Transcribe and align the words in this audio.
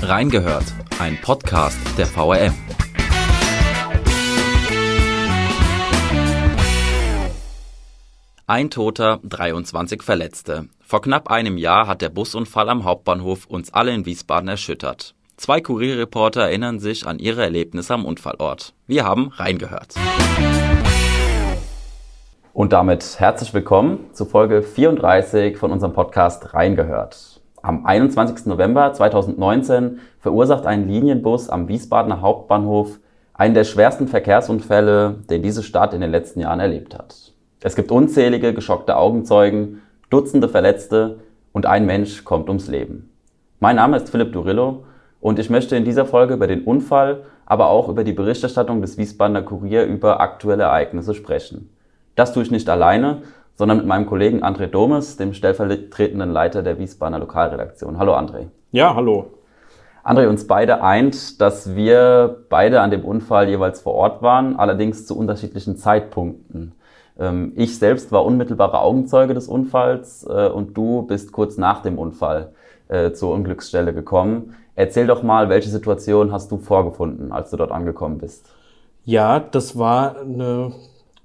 Reingehört, 0.00 0.64
ein 1.00 1.18
Podcast 1.20 1.76
der 1.98 2.06
VRM. 2.06 2.54
Ein 8.46 8.70
Toter, 8.70 9.18
23 9.24 10.02
Verletzte. 10.04 10.68
Vor 10.80 11.02
knapp 11.02 11.30
einem 11.30 11.58
Jahr 11.58 11.88
hat 11.88 12.00
der 12.00 12.10
Busunfall 12.10 12.68
am 12.68 12.84
Hauptbahnhof 12.84 13.46
uns 13.46 13.74
alle 13.74 13.92
in 13.92 14.06
Wiesbaden 14.06 14.48
erschüttert. 14.48 15.16
Zwei 15.36 15.60
Kurierreporter 15.60 16.42
erinnern 16.42 16.78
sich 16.78 17.04
an 17.04 17.18
ihre 17.18 17.42
Erlebnisse 17.42 17.92
am 17.92 18.04
Unfallort. 18.04 18.74
Wir 18.86 19.04
haben 19.04 19.32
reingehört. 19.34 19.96
Und 22.52 22.72
damit 22.72 23.16
herzlich 23.18 23.52
willkommen 23.52 24.10
zu 24.12 24.24
Folge 24.24 24.62
34 24.62 25.56
von 25.56 25.72
unserem 25.72 25.92
Podcast 25.92 26.54
Reingehört. 26.54 27.37
Am 27.68 27.84
21. 27.84 28.46
November 28.46 28.94
2019 28.94 29.98
verursacht 30.20 30.64
ein 30.64 30.88
Linienbus 30.88 31.50
am 31.50 31.68
Wiesbadener 31.68 32.22
Hauptbahnhof 32.22 32.98
einen 33.34 33.52
der 33.52 33.64
schwersten 33.64 34.08
Verkehrsunfälle, 34.08 35.16
den 35.28 35.42
diese 35.42 35.62
Stadt 35.62 35.92
in 35.92 36.00
den 36.00 36.10
letzten 36.10 36.40
Jahren 36.40 36.60
erlebt 36.60 36.94
hat. 36.96 37.34
Es 37.60 37.76
gibt 37.76 37.92
unzählige 37.92 38.54
geschockte 38.54 38.96
Augenzeugen, 38.96 39.82
Dutzende 40.08 40.48
Verletzte 40.48 41.18
und 41.52 41.66
ein 41.66 41.84
Mensch 41.84 42.24
kommt 42.24 42.48
ums 42.48 42.68
Leben. 42.68 43.10
Mein 43.60 43.76
Name 43.76 43.98
ist 43.98 44.08
Philipp 44.08 44.32
Durillo 44.32 44.84
und 45.20 45.38
ich 45.38 45.50
möchte 45.50 45.76
in 45.76 45.84
dieser 45.84 46.06
Folge 46.06 46.32
über 46.32 46.46
den 46.46 46.64
Unfall, 46.64 47.24
aber 47.44 47.68
auch 47.68 47.90
über 47.90 48.02
die 48.02 48.14
Berichterstattung 48.14 48.80
des 48.80 48.96
Wiesbadener 48.96 49.42
Kurier 49.42 49.84
über 49.84 50.22
aktuelle 50.22 50.62
Ereignisse 50.62 51.12
sprechen. 51.12 51.68
Das 52.14 52.32
tue 52.32 52.44
ich 52.44 52.50
nicht 52.50 52.70
alleine, 52.70 53.24
sondern 53.58 53.78
mit 53.78 53.86
meinem 53.86 54.06
Kollegen 54.06 54.44
André 54.44 54.68
Domes, 54.68 55.16
dem 55.16 55.34
stellvertretenden 55.34 56.30
Leiter 56.30 56.62
der 56.62 56.78
Wiesbadener 56.78 57.18
Lokalredaktion. 57.18 57.98
Hallo 57.98 58.14
André. 58.14 58.46
Ja, 58.70 58.94
hallo. 58.94 59.32
André, 60.04 60.28
uns 60.28 60.46
beide 60.46 60.80
eint, 60.80 61.40
dass 61.40 61.74
wir 61.74 62.44
beide 62.48 62.80
an 62.80 62.92
dem 62.92 63.04
Unfall 63.04 63.48
jeweils 63.48 63.80
vor 63.80 63.94
Ort 63.94 64.22
waren, 64.22 64.56
allerdings 64.56 65.06
zu 65.06 65.18
unterschiedlichen 65.18 65.76
Zeitpunkten. 65.76 66.72
Ähm, 67.18 67.52
ich 67.56 67.76
selbst 67.80 68.12
war 68.12 68.24
unmittelbarer 68.24 68.80
Augenzeuge 68.80 69.34
des 69.34 69.48
Unfalls 69.48 70.24
äh, 70.30 70.48
und 70.48 70.76
du 70.76 71.02
bist 71.02 71.32
kurz 71.32 71.58
nach 71.58 71.82
dem 71.82 71.98
Unfall 71.98 72.52
äh, 72.86 73.10
zur 73.10 73.32
Unglücksstelle 73.34 73.92
gekommen. 73.92 74.54
Erzähl 74.76 75.08
doch 75.08 75.24
mal, 75.24 75.48
welche 75.48 75.68
Situation 75.68 76.30
hast 76.30 76.52
du 76.52 76.58
vorgefunden, 76.58 77.32
als 77.32 77.50
du 77.50 77.56
dort 77.56 77.72
angekommen 77.72 78.18
bist? 78.18 78.48
Ja, 79.04 79.40
das 79.40 79.76
war 79.76 80.20
eine 80.20 80.72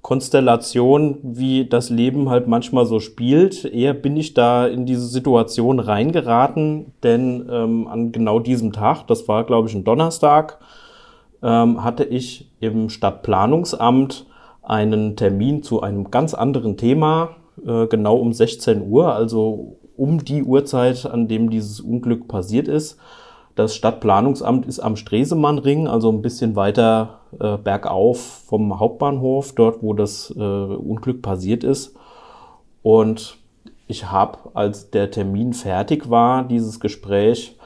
Konstellation, 0.04 1.16
wie 1.22 1.64
das 1.64 1.88
Leben 1.88 2.28
halt 2.28 2.46
manchmal 2.46 2.84
so 2.84 3.00
spielt. 3.00 3.64
Eher 3.64 3.94
bin 3.94 4.18
ich 4.18 4.34
da 4.34 4.66
in 4.66 4.84
diese 4.84 5.06
Situation 5.06 5.80
reingeraten, 5.80 6.92
denn 7.02 7.48
ähm, 7.50 7.88
an 7.88 8.12
genau 8.12 8.38
diesem 8.38 8.74
Tag, 8.74 9.06
das 9.06 9.28
war 9.28 9.44
glaube 9.44 9.70
ich 9.70 9.74
ein 9.74 9.84
Donnerstag, 9.84 10.58
ähm, 11.42 11.82
hatte 11.82 12.04
ich 12.04 12.50
im 12.60 12.90
Stadtplanungsamt 12.90 14.26
einen 14.62 15.16
Termin 15.16 15.62
zu 15.62 15.80
einem 15.80 16.10
ganz 16.10 16.34
anderen 16.34 16.76
Thema, 16.76 17.30
äh, 17.66 17.86
genau 17.86 18.16
um 18.16 18.34
16 18.34 18.86
Uhr, 18.86 19.14
also 19.14 19.78
um 19.96 20.22
die 20.22 20.42
Uhrzeit, 20.42 21.06
an 21.06 21.28
dem 21.28 21.48
dieses 21.48 21.80
Unglück 21.80 22.28
passiert 22.28 22.68
ist. 22.68 22.98
Das 23.54 23.76
Stadtplanungsamt 23.76 24.66
ist 24.66 24.80
am 24.80 24.96
Stresemannring, 24.96 25.86
also 25.86 26.10
ein 26.10 26.22
bisschen 26.22 26.56
weiter 26.56 27.20
äh, 27.38 27.56
bergauf 27.56 28.18
vom 28.46 28.80
Hauptbahnhof, 28.80 29.54
dort 29.54 29.82
wo 29.82 29.92
das 29.92 30.34
äh, 30.36 30.40
Unglück 30.40 31.22
passiert 31.22 31.62
ist. 31.62 31.94
Und 32.82 33.38
ich 33.86 34.10
habe, 34.10 34.38
als 34.54 34.90
der 34.90 35.10
Termin 35.10 35.52
fertig 35.52 36.10
war, 36.10 36.44
dieses 36.44 36.80
Gespräch, 36.80 37.56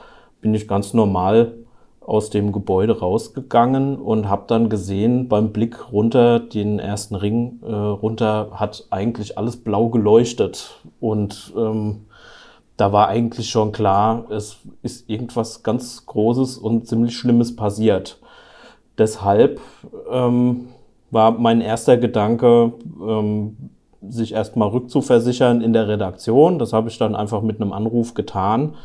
bin 0.41 0.53
ich 0.53 0.67
ganz 0.67 0.93
normal 0.93 1.53
aus 2.01 2.29
dem 2.29 2.51
Gebäude 2.51 2.99
rausgegangen 2.99 3.97
und 3.97 4.29
habe 4.29 4.45
dann 4.47 4.69
gesehen, 4.69 5.27
beim 5.27 5.51
Blick 5.51 5.91
runter, 5.91 6.39
den 6.39 6.79
ersten 6.79 7.15
Ring 7.15 7.59
äh, 7.63 7.71
runter, 7.71 8.49
hat 8.53 8.87
eigentlich 8.89 9.37
alles 9.37 9.57
blau 9.57 9.89
geleuchtet. 9.89 10.81
Und 10.99 11.53
ähm, 11.55 12.05
da 12.79 12.91
war 12.93 13.07
eigentlich 13.07 13.49
schon 13.49 13.71
klar, 13.71 14.25
es 14.29 14.57
ist 14.81 15.09
irgendwas 15.09 15.63
ganz 15.63 16.05
Großes 16.05 16.57
und 16.57 16.87
ziemlich 16.87 17.17
Schlimmes 17.17 17.55
passiert. 17.55 18.19
Deshalb 18.97 19.59
ähm, 20.11 20.69
war 21.11 21.31
mein 21.31 21.61
erster 21.61 21.97
Gedanke, 21.97 22.73
ähm, 23.01 23.57
sich 24.07 24.33
erstmal 24.33 24.69
rückzuversichern 24.69 25.61
in 25.61 25.73
der 25.73 25.87
Redaktion. 25.87 26.57
Das 26.57 26.71
habe 26.71 26.89
ich 26.89 26.97
dann 26.97 27.15
einfach 27.15 27.41
mit 27.41 27.61
einem 27.61 27.73
Anruf 27.73 28.13
getan 28.13 28.75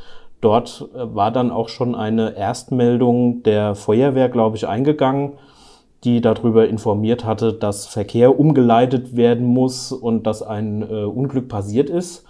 Dort 0.45 0.91
äh, 0.95 1.15
war 1.15 1.31
dann 1.31 1.51
auch 1.51 1.71
schon 1.71 1.95
eine 1.95 2.37
Erstmeldung 2.37 3.43
der 3.45 3.75
Feuerwehr, 3.75 4.29
glaube 4.29 4.59
ich, 4.59 4.69
eingegangen, 4.69 5.33
die 6.05 6.21
darüber 6.21 6.69
informiert 6.69 7.25
hatte, 7.25 7.55
dass 7.55 7.87
Verkehr 7.87 8.39
umgeleitet 8.39 9.17
werden 9.17 9.47
muss 9.47 9.91
und 9.91 10.27
dass 10.27 10.43
ein 10.43 10.83
äh, 10.83 11.05
Unglück 11.05 11.49
passiert 11.49 11.89
ist. 11.89 12.27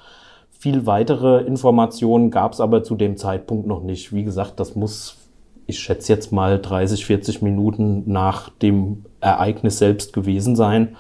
Viel 0.65 0.87
weitere 0.87 1.43
Informationen 1.43 2.31
gab 2.31 2.55
es 2.55 2.61
aber 2.63 2.83
zu 2.83 2.95
dem 2.95 3.19
Zeitpunkt 3.19 3.67
noch 3.67 3.83
nicht. 3.83 4.15
Wie 4.15 4.25
gesagt, 4.25 4.59
das 4.59 4.75
muss, 4.75 5.19
ich 5.67 5.79
schätze 5.79 6.11
jetzt 6.11 6.33
mal 6.33 6.59
30, 6.59 7.05
40 7.05 7.43
Minuten 7.43 8.05
nach 8.07 8.49
dem 8.49 9.05
Ereignis 9.21 9.77
selbst 9.77 10.15
gewesen 10.15 10.57
sein. 10.57 10.97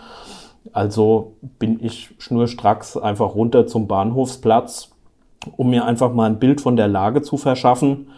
Also 0.74 1.32
bin 1.58 1.82
ich 1.82 2.10
schnurstracks 2.18 2.98
einfach 2.98 3.34
runter 3.34 3.66
zum 3.66 3.88
Bahnhofsplatz, 3.88 4.90
um 5.56 5.70
mir 5.70 5.86
einfach 5.86 6.12
mal 6.12 6.26
ein 6.26 6.38
Bild 6.38 6.60
von 6.60 6.76
der 6.76 6.88
Lage 6.88 7.22
zu 7.22 7.38
verschaffen. 7.38 8.08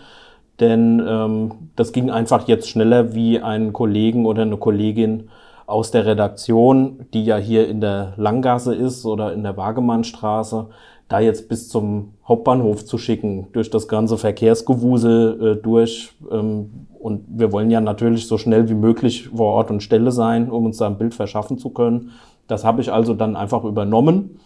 Denn 0.59 1.01
ähm, 1.09 1.53
das 1.77 1.93
ging 1.93 2.11
einfach 2.11 2.49
jetzt 2.49 2.69
schneller 2.69 3.15
wie 3.15 3.39
ein 3.39 3.73
Kollegen 3.73 4.27
oder 4.27 4.43
eine 4.43 4.57
Kollegin 4.57 5.29
aus 5.67 5.93
der 5.93 6.07
Redaktion, 6.07 7.07
die 7.15 7.25
ja 7.25 7.37
hier 7.37 7.69
in 7.69 7.81
der 7.81 8.15
Langgasse 8.17 8.75
ist 8.75 9.05
oder 9.05 9.33
in 9.33 9.45
der 9.45 9.57
Wagemannstraße, 9.57 10.71
da 11.09 11.21
jetzt 11.21 11.49
bis 11.49 11.69
zum 11.69 12.15
Hauptbahnhof 12.27 12.85
zu 12.85 12.99
schicken, 12.99 13.49
durch 13.53 13.71
das 13.71 13.89
ganze 13.89 14.19
Verkehrsgewusel 14.19 15.57
äh, 15.59 15.63
durch. 15.63 16.13
Ähm, 16.31 16.87
und 16.99 17.25
wir 17.29 17.53
wollen 17.53 17.71
ja 17.71 17.81
natürlich 17.81 18.27
so 18.27 18.39
schnell 18.39 18.69
wie 18.69 18.75
möglich 18.75 19.29
vor 19.29 19.55
Ort 19.55 19.71
und 19.71 19.83
Stelle 19.83 20.11
sein, 20.11 20.51
um 20.51 20.67
uns 20.67 20.79
da 20.79 20.87
ein 20.87 20.99
Bild 20.99 21.15
verschaffen 21.15 21.59
zu 21.59 21.71
können. 21.71 22.11
Das 22.49 22.65
habe 22.65 22.81
ich 22.81 22.93
also 22.93 23.15
dann 23.15 23.37
einfach 23.37 23.65
übernommen 23.65 24.39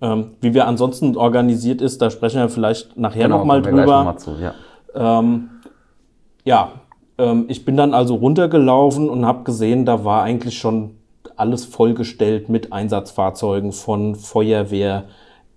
ähm, 0.00 0.32
wie 0.40 0.54
wir 0.54 0.66
ansonsten 0.66 1.16
organisiert 1.16 1.80
ist, 1.80 2.02
da 2.02 2.10
sprechen 2.10 2.40
wir 2.40 2.48
vielleicht 2.48 2.96
nachher 2.96 3.24
genau, 3.24 3.38
nochmal 3.38 3.62
drüber. 3.62 4.04
Noch 4.04 4.16
zu, 4.16 4.36
ja, 4.40 4.54
ähm, 4.94 5.50
ja 6.44 6.72
ähm, 7.18 7.46
ich 7.48 7.64
bin 7.64 7.76
dann 7.76 7.94
also 7.94 8.14
runtergelaufen 8.14 9.08
und 9.08 9.24
habe 9.24 9.44
gesehen, 9.44 9.84
da 9.84 10.04
war 10.04 10.22
eigentlich 10.22 10.58
schon 10.58 10.96
alles 11.36 11.64
vollgestellt 11.64 12.48
mit 12.48 12.72
Einsatzfahrzeugen 12.72 13.72
von 13.72 14.14
Feuerwehr, 14.14 15.04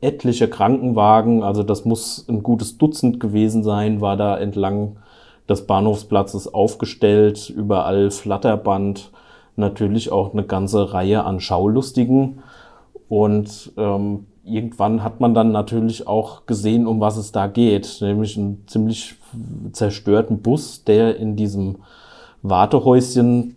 etliche 0.03 0.47
Krankenwagen, 0.47 1.44
also 1.44 1.64
das 1.64 1.86
muss 1.86 2.25
ein 2.28 2.44
gutes 2.44 2.78
Dutzend 2.78 3.19
gewesen 3.19 3.64
sein, 3.64 4.02
war 4.02 4.18
da 4.18 4.38
entlang 4.38 4.97
des 5.47 5.66
Bahnhofsplatzes 5.66 6.53
aufgestellt, 6.53 7.50
überall 7.50 8.12
Flatterband, 8.12 9.12
natürlich 9.56 10.12
auch 10.12 10.34
eine 10.34 10.44
ganze 10.44 10.94
Reihe 10.94 11.24
an 11.24 11.40
Schaulustigen. 11.40 12.40
Und 13.09 13.72
ähm, 13.78 14.25
irgendwann 14.46 15.03
hat 15.03 15.19
man 15.19 15.34
dann 15.34 15.52
natürlich 15.52 16.08
auch 16.08 16.46
gesehen, 16.46 16.88
um 16.88 17.00
was 17.00 17.18
es 17.18 17.31
da 17.31 17.47
geht, 17.47 18.00
nämlich 18.02 18.38
einen 18.38 18.63
ziemlich 18.68 19.16
zerstörten 19.72 20.42
Bus, 20.42 20.84
der 20.84 21.18
in 21.18 21.36
diesem 21.36 21.78
Wartehäuschen 22.42 23.56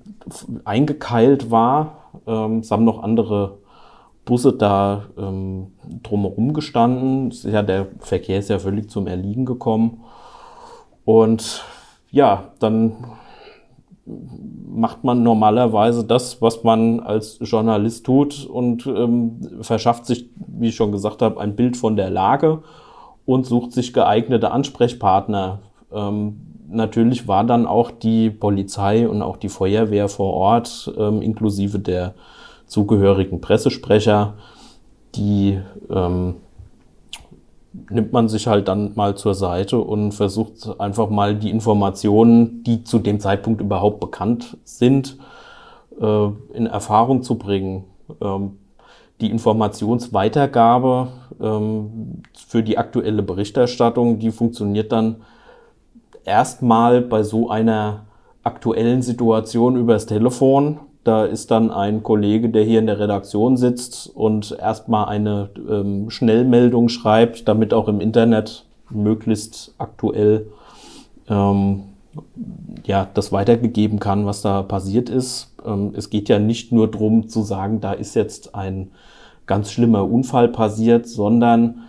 eingekeilt 0.64 1.50
war. 1.50 2.10
Ähm, 2.26 2.58
es 2.58 2.70
haben 2.70 2.84
noch 2.84 3.02
andere 3.02 3.58
Busse 4.26 4.52
da 4.52 5.04
ähm, 5.16 5.68
drumherum 6.02 6.52
gestanden. 6.52 7.32
Ja, 7.44 7.62
der 7.62 7.86
Verkehr 8.00 8.40
ist 8.40 8.50
ja 8.50 8.58
völlig 8.58 8.90
zum 8.90 9.06
Erliegen 9.06 9.46
gekommen. 9.46 10.02
Und 11.06 11.64
ja, 12.10 12.50
dann 12.58 12.96
macht 14.04 15.04
man 15.04 15.22
normalerweise 15.22 16.04
das, 16.04 16.42
was 16.42 16.64
man 16.64 17.00
als 17.00 17.38
Journalist 17.40 18.04
tut 18.04 18.44
und 18.44 18.86
ähm, 18.86 19.40
verschafft 19.62 20.06
sich, 20.06 20.28
wie 20.36 20.68
ich 20.68 20.76
schon 20.76 20.92
gesagt 20.92 21.22
habe, 21.22 21.40
ein 21.40 21.56
Bild 21.56 21.76
von 21.76 21.96
der 21.96 22.10
Lage 22.10 22.62
und 23.24 23.46
sucht 23.46 23.72
sich 23.72 23.92
geeignete 23.92 24.50
Ansprechpartner. 24.50 25.60
Ähm, 25.92 26.40
natürlich 26.68 27.28
war 27.28 27.44
dann 27.44 27.66
auch 27.66 27.90
die 27.92 28.30
Polizei 28.30 29.08
und 29.08 29.22
auch 29.22 29.36
die 29.36 29.48
Feuerwehr 29.48 30.08
vor 30.08 30.34
Ort, 30.34 30.92
ähm, 30.98 31.22
inklusive 31.22 31.78
der 31.78 32.14
zugehörigen 32.66 33.40
Pressesprecher, 33.40 34.34
die 35.14 35.60
ähm, 35.90 36.36
nimmt 37.90 38.12
man 38.12 38.28
sich 38.28 38.46
halt 38.46 38.68
dann 38.68 38.92
mal 38.94 39.16
zur 39.16 39.34
Seite 39.34 39.78
und 39.78 40.12
versucht 40.12 40.80
einfach 40.80 41.10
mal 41.10 41.36
die 41.36 41.50
Informationen, 41.50 42.62
die 42.64 42.84
zu 42.84 42.98
dem 42.98 43.20
Zeitpunkt 43.20 43.60
überhaupt 43.60 44.00
bekannt 44.00 44.56
sind, 44.64 45.18
äh, 46.00 46.28
in 46.54 46.66
Erfahrung 46.66 47.22
zu 47.22 47.36
bringen. 47.36 47.84
Ähm, 48.20 48.58
die 49.20 49.30
Informationsweitergabe 49.30 51.08
ähm, 51.40 52.22
für 52.34 52.62
die 52.62 52.76
aktuelle 52.76 53.22
Berichterstattung, 53.22 54.18
die 54.18 54.30
funktioniert 54.30 54.92
dann 54.92 55.16
erstmal 56.24 57.00
bei 57.00 57.22
so 57.22 57.48
einer 57.48 58.04
aktuellen 58.42 59.02
Situation 59.02 59.76
übers 59.76 60.06
Telefon. 60.06 60.80
Da 61.06 61.24
ist 61.24 61.52
dann 61.52 61.70
ein 61.70 62.02
Kollege, 62.02 62.48
der 62.48 62.64
hier 62.64 62.80
in 62.80 62.86
der 62.86 62.98
Redaktion 62.98 63.56
sitzt 63.56 64.10
und 64.12 64.56
erstmal 64.58 65.04
eine 65.06 65.50
ähm, 65.70 66.10
Schnellmeldung 66.10 66.88
schreibt, 66.88 67.46
damit 67.46 67.72
auch 67.72 67.86
im 67.86 68.00
Internet 68.00 68.64
möglichst 68.90 69.72
aktuell 69.78 70.48
ähm, 71.28 71.84
ja, 72.84 73.06
das 73.14 73.30
weitergegeben 73.30 74.00
kann, 74.00 74.26
was 74.26 74.42
da 74.42 74.62
passiert 74.62 75.08
ist. 75.08 75.54
Ähm, 75.64 75.92
es 75.96 76.10
geht 76.10 76.28
ja 76.28 76.40
nicht 76.40 76.72
nur 76.72 76.90
darum 76.90 77.28
zu 77.28 77.42
sagen, 77.42 77.80
da 77.80 77.92
ist 77.92 78.16
jetzt 78.16 78.56
ein 78.56 78.90
ganz 79.46 79.70
schlimmer 79.70 80.10
Unfall 80.10 80.48
passiert, 80.48 81.06
sondern 81.06 81.84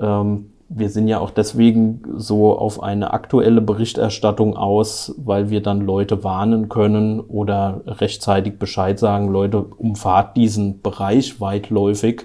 ähm, 0.00 0.51
wir 0.74 0.88
sind 0.88 1.08
ja 1.08 1.18
auch 1.18 1.30
deswegen 1.30 2.02
so 2.16 2.56
auf 2.56 2.82
eine 2.82 3.12
aktuelle 3.12 3.60
Berichterstattung 3.60 4.56
aus, 4.56 5.14
weil 5.18 5.50
wir 5.50 5.62
dann 5.62 5.82
Leute 5.82 6.24
warnen 6.24 6.68
können 6.68 7.20
oder 7.20 7.82
rechtzeitig 7.86 8.58
Bescheid 8.58 8.98
sagen, 8.98 9.28
Leute, 9.28 9.62
umfahrt 9.62 10.36
diesen 10.36 10.80
Bereich 10.80 11.40
weitläufig, 11.40 12.24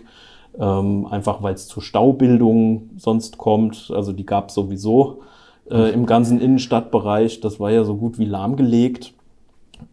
ähm, 0.59 1.05
einfach 1.07 1.44
weil 1.44 1.55
es 1.55 1.67
zu 1.67 1.81
Staubildungen 1.81 2.91
sonst 2.97 3.38
kommt. 3.38 3.91
Also 3.94 4.13
die 4.13 4.25
gab 4.25 4.49
es 4.49 4.55
sowieso 4.55 5.21
äh, 5.69 5.91
im 5.91 6.05
ganzen 6.05 6.39
Innenstadtbereich. 6.39 7.41
Das 7.41 7.59
war 7.59 7.71
ja 7.71 7.83
so 7.83 7.95
gut 7.97 8.17
wie 8.17 8.25
lahmgelegt. 8.25 9.13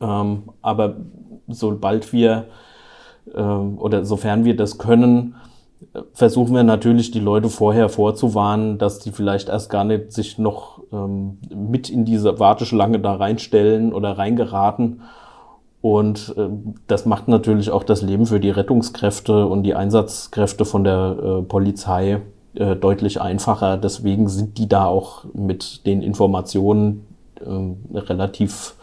Ähm, 0.00 0.44
aber 0.62 0.96
sobald 1.48 2.12
wir 2.12 2.46
äh, 3.34 3.40
oder 3.40 4.04
sofern 4.04 4.44
wir 4.44 4.56
das 4.56 4.78
können, 4.78 5.34
versuchen 6.12 6.54
wir 6.54 6.64
natürlich 6.64 7.10
die 7.10 7.20
Leute 7.20 7.48
vorher 7.48 7.88
vorzuwarnen, 7.88 8.78
dass 8.78 8.98
die 8.98 9.12
vielleicht 9.12 9.48
erst 9.48 9.70
gar 9.70 9.84
nicht 9.84 10.12
sich 10.12 10.38
noch 10.38 10.80
ähm, 10.92 11.38
mit 11.54 11.90
in 11.90 12.04
diese 12.04 12.38
Warteschlange 12.38 13.00
da 13.00 13.14
reinstellen 13.14 13.92
oder 13.92 14.18
reingeraten. 14.18 15.02
Und 15.80 16.34
äh, 16.38 16.48
das 16.86 17.04
macht 17.04 17.28
natürlich 17.28 17.70
auch 17.70 17.84
das 17.84 18.02
Leben 18.02 18.26
für 18.26 18.40
die 18.40 18.50
Rettungskräfte 18.50 19.46
und 19.46 19.64
die 19.64 19.74
Einsatzkräfte 19.74 20.64
von 20.64 20.84
der 20.84 21.16
äh, 21.22 21.42
Polizei 21.42 22.22
äh, 22.54 22.76
deutlich 22.76 23.20
einfacher. 23.20 23.76
Deswegen 23.76 24.28
sind 24.28 24.58
die 24.58 24.68
da 24.68 24.86
auch 24.86 25.24
mit 25.34 25.86
den 25.86 26.02
Informationen 26.02 27.04
äh, 27.40 27.98
relativ 27.98 28.76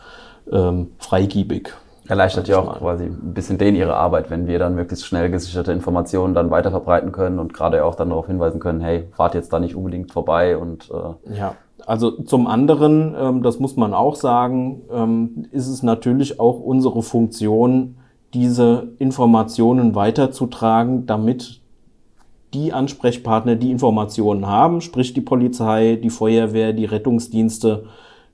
ähm, 0.52 0.92
freigiebig. 1.00 1.74
Erleichtert 2.08 2.48
ja 2.48 2.60
auch 2.60 2.80
quasi 2.80 3.06
ein 3.06 3.34
bisschen 3.34 3.58
denen 3.58 3.78
ihre 3.78 3.96
Arbeit, 3.96 4.30
wenn 4.30 4.48
wir 4.48 4.58
dann 4.60 4.76
möglichst 4.76 5.06
schnell 5.06 5.30
gesicherte 5.30 5.72
Informationen 5.72 6.34
dann 6.34 6.50
weiter 6.50 6.72
verbreiten 6.72 7.12
können 7.12 7.40
und 7.40 7.54
gerade 7.54 7.86
auch 7.86 7.96
dann 7.96 8.10
darauf 8.10 8.28
hinweisen 8.28 8.60
können, 8.60 8.82
hey, 8.82 9.08
fahrt 9.12 9.36
jetzt 9.36 9.54
da 9.54 9.60
nicht 9.60 9.76
unbedingt 9.76 10.12
vorbei 10.12 10.58
und 10.58 10.92
äh 10.92 11.38
ja. 11.38 11.56
Also 11.86 12.12
zum 12.12 12.48
anderen, 12.48 13.16
ähm, 13.20 13.44
das 13.44 13.60
muss 13.60 13.76
man 13.76 13.94
auch 13.94 14.16
sagen, 14.16 14.82
ähm, 14.92 15.48
ist 15.52 15.68
es 15.68 15.84
natürlich 15.84 16.40
auch 16.40 16.60
unsere 16.60 17.02
Funktion, 17.02 17.96
diese 18.34 18.90
Informationen 19.00 19.96
weiterzutragen, 19.96 21.06
damit 21.06 21.62
die 22.54 22.74
Ansprechpartner, 22.74 23.56
die 23.56 23.72
Informationen 23.72 24.48
haben, 24.48 24.82
sprich 24.82 25.14
die 25.14 25.22
Polizei, 25.22 25.98
die 26.02 26.10
Feuerwehr, 26.10 26.74
die 26.74 26.86
Rettungsdienste, 26.86 27.86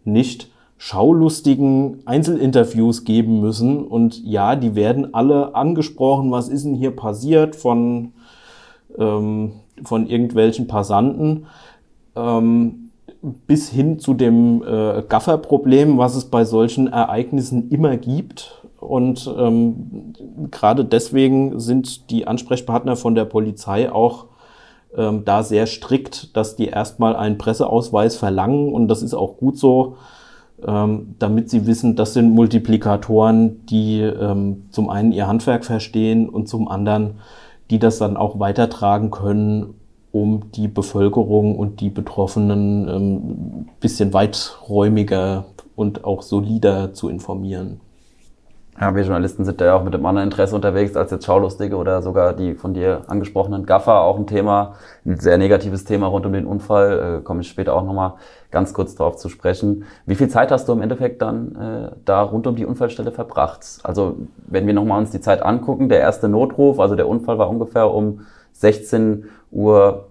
nicht 0.04 0.52
schaulustigen 0.77 2.01
Einzelinterviews 2.06 3.03
geben 3.03 3.41
müssen. 3.41 3.85
Und 3.85 4.24
ja, 4.24 4.56
die 4.56 4.75
werden 4.75 5.13
alle 5.13 5.56
angesprochen, 5.56 6.31
was 6.31 6.50
ist 6.50 6.65
denn 6.65 6.75
hier 6.75 6.91
passiert 6.91 7.56
von, 7.56 8.13
ähm, 8.97 9.53
von 9.83 10.07
irgendwelchen 10.07 10.68
Passanten. 10.68 11.47
Ähm, 12.15 12.88
bis 13.21 13.69
hin 13.69 14.00
zu 14.00 14.13
dem 14.13 14.63
äh, 14.63 15.01
Gafferproblem, 15.07 15.97
was 15.97 16.15
es 16.15 16.25
bei 16.25 16.45
solchen 16.45 16.88
Ereignissen 16.88 17.69
immer 17.69 17.97
gibt. 17.97 18.62
Und 18.79 19.33
ähm, 19.38 20.13
gerade 20.51 20.85
deswegen 20.85 21.59
sind 21.59 22.12
die 22.12 22.27
Ansprechpartner 22.27 22.95
von 22.95 23.15
der 23.15 23.25
Polizei 23.25 23.91
auch 23.91 24.25
ähm, 24.95 25.25
da 25.25 25.44
sehr 25.44 25.65
strikt, 25.65 26.38
dass 26.38 26.56
die 26.56 26.68
erstmal 26.68 27.15
einen 27.15 27.39
Presseausweis 27.39 28.15
verlangen. 28.15 28.71
Und 28.71 28.88
das 28.88 29.01
ist 29.01 29.15
auch 29.15 29.38
gut 29.38 29.57
so 29.57 29.97
ähm, 30.65 31.15
damit 31.19 31.50
sie 31.50 31.68
wissen, 31.68 31.95
das 31.95 32.13
sind 32.13 32.33
Multiplikatoren, 32.33 33.65
die 33.68 34.01
ähm, 34.01 34.65
zum 34.71 34.89
einen 34.89 35.12
ihr 35.12 35.27
Handwerk 35.27 35.65
verstehen 35.65 36.30
und 36.30 36.48
zum 36.48 36.68
anderen, 36.68 37.15
die 37.69 37.80
das 37.80 38.00
dann 38.00 38.18
auch 38.18 38.39
weitertragen 38.39 39.12
können, 39.12 39.75
um 40.12 40.51
die 40.51 40.68
Bevölkerung 40.68 41.57
und 41.57 41.80
die 41.80 41.89
Betroffenen 41.89 42.88
ähm, 42.88 43.68
bisschen 43.80 44.13
weiträumiger 44.13 45.45
und 45.75 46.06
auch 46.06 46.24
solider 46.24 46.94
zu 46.94 47.10
informieren. 47.10 47.80
Ja, 48.79 48.95
wir 48.95 49.01
Journalisten 49.01 49.44
sind 49.44 49.59
da 49.59 49.65
ja 49.65 49.75
auch 49.75 49.83
mit 49.83 49.95
einem 49.95 50.06
anderen 50.06 50.27
Interesse 50.27 50.56
unterwegs 50.56 50.95
als 50.95 51.09
jetzt 51.09 51.25
Schaulustige 51.25 51.77
oder 51.77 52.03
sogar 52.03 52.33
die 52.33 52.53
von 52.53 52.75
dir 52.75 53.01
angesprochenen 53.07 53.65
Gaffer. 53.65 54.01
Auch 54.01 54.18
ein 54.18 54.27
Thema, 54.27 54.75
ein 55.03 55.19
sehr 55.19 55.39
negatives 55.39 55.83
Thema 55.83 56.06
rund 56.07 56.27
um 56.27 56.33
den 56.33 56.45
Unfall. 56.45 57.18
Äh, 57.19 57.24
komme 57.24 57.41
ich 57.41 57.47
später 57.47 57.74
auch 57.74 57.83
nochmal 57.83 58.13
ganz 58.51 58.74
kurz 58.74 58.94
darauf 58.94 59.18
zu 59.18 59.29
sprechen. 59.29 59.85
Wie 60.06 60.13
viel 60.13 60.29
Zeit 60.29 60.51
hast 60.51 60.68
du 60.68 60.74
im 60.74 60.81
Endeffekt 60.81 61.24
dann 61.24 61.56
äh, 61.56 61.95
da 62.06 62.21
rund 62.21 62.45
um 62.45 62.56
die 62.56 62.68
Unfallstelle 62.68 63.12
verbracht? 63.12 63.79
Also 63.81 64.18
wenn 64.45 64.68
wir 64.68 64.75
nochmal 64.75 65.00
uns 65.00 65.09
die 65.09 65.21
Zeit 65.21 65.41
angucken, 65.41 65.89
der 65.89 66.00
erste 66.00 66.29
Notruf, 66.29 66.79
also 66.79 66.95
der 66.95 67.07
Unfall 67.07 67.39
war 67.39 67.50
ungefähr 67.50 67.91
um 67.91 68.21
16.27 68.62 69.24
Uhr 69.51 70.07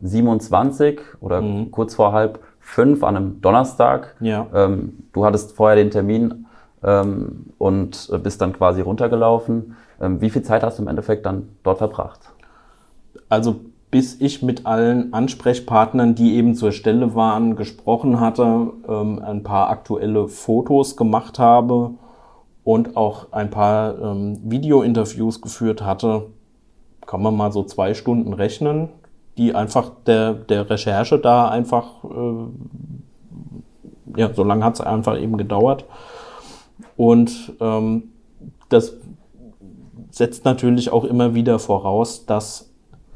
oder 1.20 1.40
mhm. 1.40 1.70
kurz 1.70 1.94
vor 1.94 2.12
halb 2.12 2.40
fünf 2.58 3.04
an 3.04 3.16
einem 3.16 3.40
Donnerstag. 3.40 4.16
Ja. 4.18 4.48
Ähm, 4.52 5.04
du 5.12 5.24
hattest 5.24 5.52
vorher 5.52 5.76
den 5.76 5.92
Termin 5.92 6.45
ähm, 6.82 7.46
und 7.58 8.10
bist 8.22 8.40
dann 8.40 8.52
quasi 8.52 8.80
runtergelaufen. 8.80 9.76
Ähm, 10.00 10.20
wie 10.20 10.30
viel 10.30 10.42
Zeit 10.42 10.62
hast 10.62 10.78
du 10.78 10.82
im 10.82 10.88
Endeffekt 10.88 11.26
dann 11.26 11.48
dort 11.62 11.78
verbracht? 11.78 12.20
Also 13.28 13.56
bis 13.90 14.20
ich 14.20 14.42
mit 14.42 14.66
allen 14.66 15.14
Ansprechpartnern, 15.14 16.14
die 16.14 16.34
eben 16.34 16.54
zur 16.54 16.72
Stelle 16.72 17.14
waren, 17.14 17.56
gesprochen 17.56 18.20
hatte, 18.20 18.72
ähm, 18.88 19.22
ein 19.24 19.42
paar 19.42 19.70
aktuelle 19.70 20.28
Fotos 20.28 20.96
gemacht 20.96 21.38
habe 21.38 21.92
und 22.64 22.96
auch 22.96 23.32
ein 23.32 23.48
paar 23.50 23.98
ähm, 23.98 24.38
Videointerviews 24.42 25.40
geführt 25.40 25.82
hatte, 25.82 26.26
kann 27.06 27.22
man 27.22 27.36
mal 27.36 27.52
so 27.52 27.62
zwei 27.62 27.94
Stunden 27.94 28.32
rechnen, 28.32 28.88
die 29.38 29.54
einfach 29.54 29.92
der, 30.06 30.34
der 30.34 30.68
Recherche 30.68 31.18
da 31.18 31.48
einfach, 31.48 32.04
äh, 32.04 32.46
ja, 34.20 34.34
so 34.34 34.42
lange 34.42 34.64
hat 34.64 34.74
es 34.74 34.80
einfach 34.80 35.18
eben 35.18 35.36
gedauert. 35.38 35.84
Und 36.96 37.52
ähm, 37.60 38.04
das 38.68 38.94
setzt 40.10 40.44
natürlich 40.44 40.90
auch 40.90 41.04
immer 41.04 41.34
wieder 41.34 41.58
voraus, 41.58 42.26
dass 42.26 42.70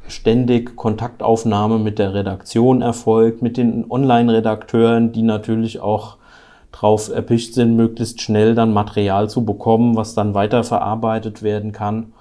ständig 0.08 0.76
Kontaktaufnahme 0.76 1.78
mit 1.78 1.98
der 1.98 2.14
Redaktion 2.14 2.82
erfolgt, 2.82 3.42
mit 3.42 3.56
den 3.56 3.90
Online-Redakteuren, 3.90 5.12
die 5.12 5.22
natürlich 5.22 5.80
auch 5.80 6.16
drauf 6.72 7.10
erpicht 7.10 7.54
sind, 7.54 7.76
möglichst 7.76 8.20
schnell 8.20 8.54
dann 8.54 8.72
Material 8.72 9.28
zu 9.28 9.44
bekommen, 9.44 9.96
was 9.96 10.14
dann 10.14 10.34
weiterverarbeitet 10.34 11.42
werden 11.42 11.72
kann. 11.72 12.12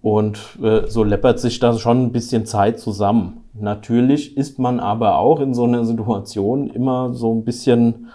Und 0.00 0.38
äh, 0.62 0.86
so 0.86 1.02
läppert 1.02 1.40
sich 1.40 1.58
da 1.58 1.76
schon 1.76 2.04
ein 2.04 2.12
bisschen 2.12 2.46
Zeit 2.46 2.78
zusammen. 2.78 3.44
Natürlich 3.54 4.36
ist 4.36 4.58
man 4.58 4.78
aber 4.78 5.18
auch 5.18 5.40
in 5.40 5.54
so 5.54 5.64
einer 5.64 5.84
Situation 5.84 6.70
immer 6.70 7.14
so 7.14 7.34
ein 7.34 7.44
bisschen, 7.44 8.08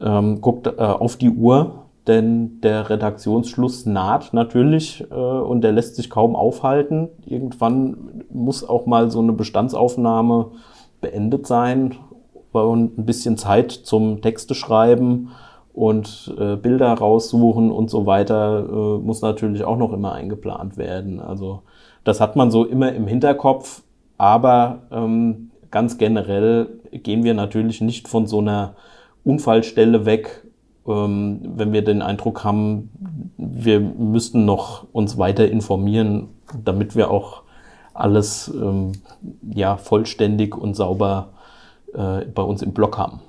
ähm, 0.00 0.40
guckt 0.40 0.66
äh, 0.66 0.80
auf 0.80 1.16
die 1.16 1.30
Uhr, 1.30 1.86
denn 2.06 2.60
der 2.60 2.88
Redaktionsschluss 2.88 3.86
naht 3.86 4.32
natürlich 4.32 5.04
äh, 5.10 5.14
und 5.14 5.62
der 5.62 5.72
lässt 5.72 5.96
sich 5.96 6.10
kaum 6.10 6.36
aufhalten. 6.36 7.08
Irgendwann 7.24 8.24
muss 8.30 8.68
auch 8.68 8.86
mal 8.86 9.10
so 9.10 9.20
eine 9.20 9.32
Bestandsaufnahme 9.32 10.52
beendet 11.00 11.46
sein 11.46 11.96
und 12.52 12.98
ein 12.98 13.06
bisschen 13.06 13.36
Zeit 13.36 13.72
zum 13.72 14.22
Texte 14.22 14.54
schreiben 14.54 15.30
und 15.74 16.34
äh, 16.38 16.56
Bilder 16.56 16.92
raussuchen 16.94 17.70
und 17.70 17.90
so 17.90 18.06
weiter 18.06 18.66
äh, 18.66 18.98
muss 18.98 19.20
natürlich 19.20 19.64
auch 19.64 19.76
noch 19.76 19.92
immer 19.92 20.12
eingeplant 20.12 20.78
werden. 20.78 21.20
Also 21.20 21.62
das 22.04 22.20
hat 22.20 22.34
man 22.34 22.50
so 22.50 22.64
immer 22.64 22.92
im 22.92 23.06
Hinterkopf, 23.06 23.82
aber 24.16 24.82
ähm, 24.90 25.50
ganz 25.70 25.98
generell 25.98 26.68
gehen 26.92 27.24
wir 27.24 27.34
natürlich 27.34 27.80
nicht 27.80 28.08
von 28.08 28.26
so 28.26 28.38
einer 28.38 28.74
Unfallstelle 29.26 30.06
weg, 30.06 30.44
ähm, 30.86 31.40
wenn 31.56 31.72
wir 31.72 31.84
den 31.84 32.00
Eindruck 32.00 32.44
haben, 32.44 32.90
wir 33.36 33.80
müssten 33.80 34.44
noch 34.44 34.86
uns 34.92 35.18
weiter 35.18 35.48
informieren, 35.50 36.28
damit 36.64 36.94
wir 36.94 37.10
auch 37.10 37.42
alles 37.92 38.48
ähm, 38.54 38.92
ja, 39.50 39.76
vollständig 39.76 40.56
und 40.56 40.74
sauber 40.74 41.30
äh, 41.92 42.24
bei 42.26 42.42
uns 42.42 42.62
im 42.62 42.72
Blog 42.72 42.98
haben. 42.98 43.20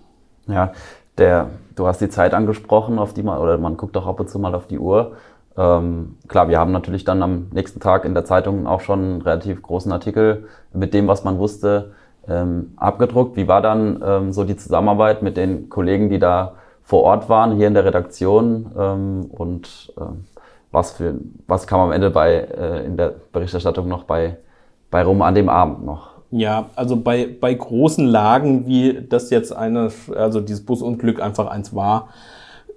Ja, 0.48 0.72
der, 1.18 1.50
du 1.76 1.88
hast 1.88 2.00
die 2.00 2.10
Zeit 2.10 2.34
angesprochen, 2.34 3.00
auf 3.00 3.14
die 3.14 3.24
man, 3.24 3.40
oder 3.40 3.58
man 3.58 3.76
guckt 3.76 3.98
auch 3.98 4.06
ab 4.06 4.20
und 4.20 4.30
zu 4.30 4.38
mal 4.38 4.54
auf 4.54 4.68
die 4.68 4.78
Uhr. 4.78 5.14
Ähm, 5.58 6.18
klar, 6.28 6.48
wir 6.50 6.60
haben 6.60 6.72
natürlich 6.72 7.06
dann 7.06 7.24
am 7.24 7.48
nächsten 7.52 7.80
Tag 7.80 8.06
in 8.06 8.14
der 8.14 8.26
Zeitung 8.26 8.68
auch 8.68 8.82
schon 8.82 9.00
einen 9.00 9.22
relativ 9.24 9.64
großen 9.64 9.92
Artikel 9.92 10.48
mit 10.74 10.94
dem, 10.94 11.08
was 11.08 11.24
man 11.24 11.40
wusste, 11.40 11.94
ähm, 12.30 12.74
abgedruckt. 12.78 13.36
Wie 13.36 13.48
war 13.48 13.62
dann 13.62 14.02
ähm, 14.06 14.34
so 14.34 14.44
die 14.44 14.58
Zusammenarbeit 14.58 15.22
mit 15.22 15.38
den 15.38 15.70
Kollegen, 15.70 16.10
die 16.10 16.20
da 16.20 16.54
vor 16.84 17.04
Ort 17.04 17.30
waren, 17.30 17.56
hier 17.56 17.68
in 17.68 17.74
der 17.74 17.86
Redaktion 17.86 18.72
ähm, 18.78 19.26
und 19.30 19.94
ähm, 20.00 20.26
was, 20.72 20.92
für, 20.92 21.16
was 21.48 21.68
kam 21.68 21.80
am 21.80 21.92
Ende 21.92 22.10
bei, 22.10 22.36
äh, 22.36 22.86
in 22.86 22.98
der 22.98 23.14
Berichterstattung 23.32 23.88
noch 23.88 24.04
bei, 24.04 24.38
bei 24.90 25.04
rum 25.04 25.22
an 25.22 25.36
dem 25.36 25.50
Abend 25.50 25.86
noch? 25.86 26.12
Ja, 26.32 26.70
also 26.76 26.98
bei, 26.98 27.28
bei 27.40 27.54
großen 27.54 28.06
Lagen, 28.06 28.68
wie 28.68 29.06
das 29.08 29.30
jetzt 29.30 29.56
eine, 29.56 29.90
also 30.16 30.42
dieses 30.42 30.66
Busunglück 30.66 31.22
einfach 31.22 31.48
eins 31.48 31.74
war, 31.74 32.10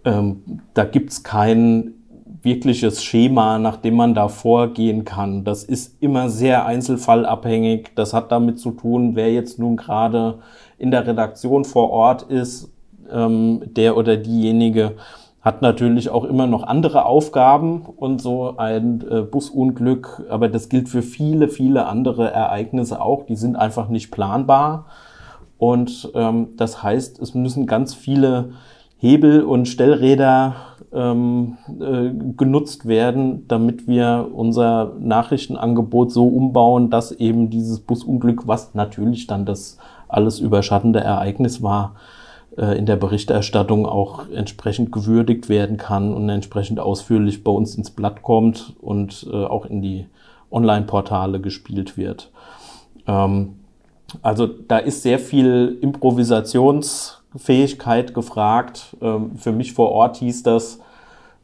ähm, 0.05 0.63
da 0.75 0.85
gibt's 0.85 1.23
kein 1.23 1.95
wirkliches 2.43 3.03
Schema, 3.03 3.59
nach 3.59 3.77
dem 3.77 3.97
man 3.97 4.15
da 4.15 4.29
vorgehen 4.29 5.05
kann. 5.05 5.45
Das 5.45 5.65
ist 5.65 6.03
immer 6.03 6.29
sehr 6.29 6.67
einzelfallabhängig. 6.67 7.93
Das 7.95 8.13
hat 8.15 8.33
damit 8.33 8.59
zu 8.59 8.73
tun, 8.73 9.17
wer 9.17 9.33
jetzt 9.33 9.59
nun 9.59 9.77
gerade 9.77 10.39
in 10.79 10.91
der 10.91 11.07
Redaktion 11.07 11.65
vor 11.65 11.91
Ort 11.91 12.23
ist, 12.23 12.73
ähm, 13.13 13.63
der 13.65 13.97
oder 13.97 14.17
diejenige 14.17 14.97
hat 15.41 15.63
natürlich 15.63 16.11
auch 16.11 16.25
immer 16.25 16.47
noch 16.47 16.65
andere 16.65 17.07
Aufgaben 17.07 17.83
und 17.97 18.21
so 18.21 18.57
ein 18.59 19.03
äh, 19.11 19.23
Busunglück, 19.23 20.27
aber 20.29 20.49
das 20.49 20.69
gilt 20.69 20.89
für 20.89 21.03
viele, 21.03 21.49
viele 21.49 21.87
andere 21.87 22.31
Ereignisse 22.31 23.01
auch, 23.01 23.25
die 23.25 23.37
sind 23.37 23.57
einfach 23.57 23.89
nicht 23.89 24.11
planbar. 24.11 24.87
Und 25.57 26.11
ähm, 26.15 26.49
das 26.57 26.83
heißt, 26.83 27.21
es 27.21 27.35
müssen 27.35 27.67
ganz 27.67 27.95
viele 27.95 28.51
Hebel 28.99 29.43
und 29.43 29.67
Stellräder 29.67 30.57
ähm, 30.93 31.57
äh, 31.81 32.11
genutzt 32.37 32.87
werden, 32.87 33.47
damit 33.49 33.87
wir 33.87 34.29
unser 34.33 34.93
Nachrichtenangebot 34.99 36.11
so 36.11 36.27
umbauen, 36.27 36.91
dass 36.91 37.13
eben 37.13 37.51
dieses 37.51 37.81
Busunglück, 37.81 38.47
was 38.47 38.75
natürlich 38.75 39.27
dann 39.27 39.47
das 39.47 39.79
alles 40.09 40.41
überschattende 40.41 41.01
Ereignis 41.01 41.63
war, 41.63 41.95
äh, 42.57 42.77
in 42.77 42.87
der 42.87 42.97
Berichterstattung 42.97 43.87
auch 43.87 44.29
entsprechend 44.29 44.91
gewürdigt 44.91 45.49
werden 45.49 45.77
kann 45.77 46.13
und 46.13 46.29
entsprechend 46.29 46.81
ausführlich 46.81 47.45
bei 47.45 47.53
uns 47.53 47.77
ins 47.77 47.91
Blatt 47.91 48.23
kommt 48.23 48.75
und 48.81 49.29
äh, 49.33 49.45
auch 49.45 49.67
in 49.67 49.83
die 49.83 50.07
Online-Portale 50.51 51.41
gespielt 51.41 51.97
wird. 51.97 52.31
Ähm, 53.07 53.57
also 54.23 54.47
da 54.47 54.79
ist 54.79 55.03
sehr 55.03 55.21
viel 55.21 55.79
Improvisationsfähigkeit 57.31 58.15
gefragt. 58.15 58.97
Ähm, 59.01 59.37
für 59.37 59.53
mich 59.53 59.73
vor 59.73 59.91
Ort 59.91 60.17
hieß 60.19 60.43
das, 60.43 60.81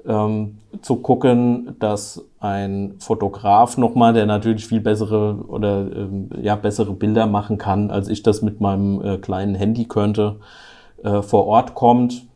ähm, 0.06 0.58
zu 0.82 0.96
gucken, 0.96 1.76
dass 1.80 2.24
ein 2.38 2.94
Fotograf 2.98 3.76
nochmal, 3.76 4.12
der 4.12 4.26
natürlich 4.26 4.66
viel 4.66 4.80
bessere 4.80 5.36
oder 5.48 5.80
ähm, 5.80 6.30
ja 6.40 6.54
bessere 6.54 6.92
Bilder 6.92 7.26
machen 7.26 7.58
kann, 7.58 7.90
als 7.90 8.08
ich 8.08 8.22
das 8.22 8.42
mit 8.42 8.60
meinem 8.60 9.02
äh, 9.02 9.18
kleinen 9.18 9.54
Handy 9.54 9.84
könnte, 9.86 10.36
äh, 11.02 11.22
vor 11.22 11.46
Ort 11.46 11.74
kommt. 11.74 12.26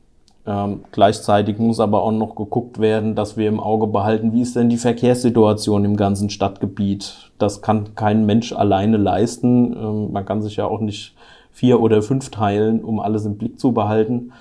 Ähm, 0.47 0.85
gleichzeitig 0.91 1.59
muss 1.59 1.81
aber 1.81 2.03
auch 2.03 2.13
noch 2.13 2.35
geguckt 2.35 2.81
werden, 2.81 3.15
dass 3.15 3.37
wir 3.37 3.47
im 3.47 3.61
Auge 3.61 3.87
behalten, 3.87 4.33
wie 4.33 4.41
ist 4.41 4.57
denn 4.57 4.71
die 4.71 4.79
Verkehrssituation 4.79 5.85
im 5.85 5.97
ganzen 5.97 6.31
Stadtgebiet. 6.31 7.31
Das 7.39 7.61
kann 7.61 7.95
kein 7.95 8.27
Mensch 8.27 8.53
alleine 8.53 8.97
leisten. 8.97 9.75
Ähm, 9.75 10.13
man 10.13 10.25
kann 10.25 10.43
sich 10.43 10.57
ja 10.57 10.65
auch 10.65 10.81
nicht 10.81 11.15
vier 11.53 11.81
oder 11.81 12.03
fünf 12.03 12.31
teilen, 12.31 12.83
um 12.83 13.01
alles 13.01 13.25
im 13.25 13.37
Blick 13.37 13.59
zu 13.59 13.73
behalten. 13.73 14.33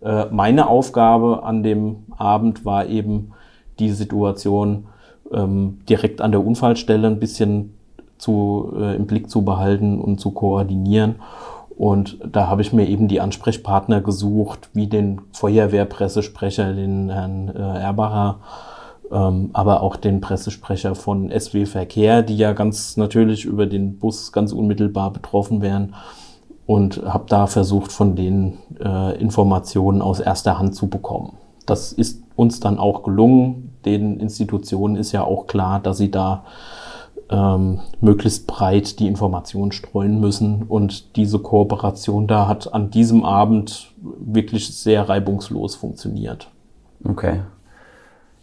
Äh, 0.00 0.26
meine 0.30 0.68
Aufgabe 0.68 1.42
an 1.42 1.62
dem 1.62 2.04
Abend 2.16 2.64
war 2.64 2.86
eben 2.86 3.32
die 3.78 3.90
Situation 3.90 4.86
ähm, 5.32 5.78
direkt 5.88 6.20
an 6.20 6.32
der 6.32 6.44
Unfallstelle 6.44 7.06
ein 7.06 7.18
bisschen 7.18 7.74
zu, 8.18 8.72
äh, 8.78 8.96
im 8.96 9.06
Blick 9.06 9.30
zu 9.30 9.42
behalten 9.42 10.00
und 10.00 10.20
zu 10.20 10.30
koordinieren. 10.30 11.16
Und 11.76 12.18
da 12.24 12.46
habe 12.48 12.62
ich 12.62 12.72
mir 12.72 12.88
eben 12.88 13.06
die 13.06 13.20
Ansprechpartner 13.20 14.00
gesucht, 14.00 14.70
wie 14.72 14.86
den 14.86 15.20
Feuerwehrpressesprecher, 15.32 16.72
den 16.72 17.10
Herrn 17.10 17.48
äh, 17.48 17.80
Erbacher, 17.80 18.38
ähm, 19.12 19.50
aber 19.52 19.82
auch 19.82 19.96
den 19.96 20.22
Pressesprecher 20.22 20.94
von 20.94 21.30
SW 21.30 21.66
Verkehr, 21.66 22.22
die 22.22 22.36
ja 22.36 22.54
ganz 22.54 22.96
natürlich 22.96 23.44
über 23.44 23.66
den 23.66 23.98
Bus 23.98 24.32
ganz 24.32 24.52
unmittelbar 24.52 25.12
betroffen 25.12 25.60
wären. 25.60 25.94
Und 26.66 27.02
habe 27.04 27.26
da 27.28 27.46
versucht, 27.46 27.92
von 27.92 28.16
denen 28.16 28.58
äh, 28.80 29.16
Informationen 29.20 30.02
aus 30.02 30.18
erster 30.18 30.58
Hand 30.58 30.74
zu 30.74 30.88
bekommen. 30.88 31.34
Das 31.64 31.92
ist 31.92 32.22
uns 32.34 32.60
dann 32.60 32.78
auch 32.78 33.02
gelungen. 33.02 33.76
Den 33.84 34.18
Institutionen 34.18 34.96
ist 34.96 35.12
ja 35.12 35.22
auch 35.22 35.46
klar, 35.46 35.78
dass 35.80 35.98
sie 35.98 36.10
da 36.10 36.44
ähm, 37.28 37.80
möglichst 38.00 38.46
breit 38.46 38.98
die 38.98 39.06
Informationen 39.06 39.72
streuen 39.72 40.20
müssen. 40.20 40.64
Und 40.64 41.16
diese 41.16 41.38
Kooperation 41.38 42.26
da 42.26 42.46
hat 42.48 42.72
an 42.72 42.90
diesem 42.90 43.24
Abend 43.24 43.92
wirklich 44.00 44.76
sehr 44.76 45.08
reibungslos 45.08 45.74
funktioniert. 45.74 46.48
Okay. 47.04 47.40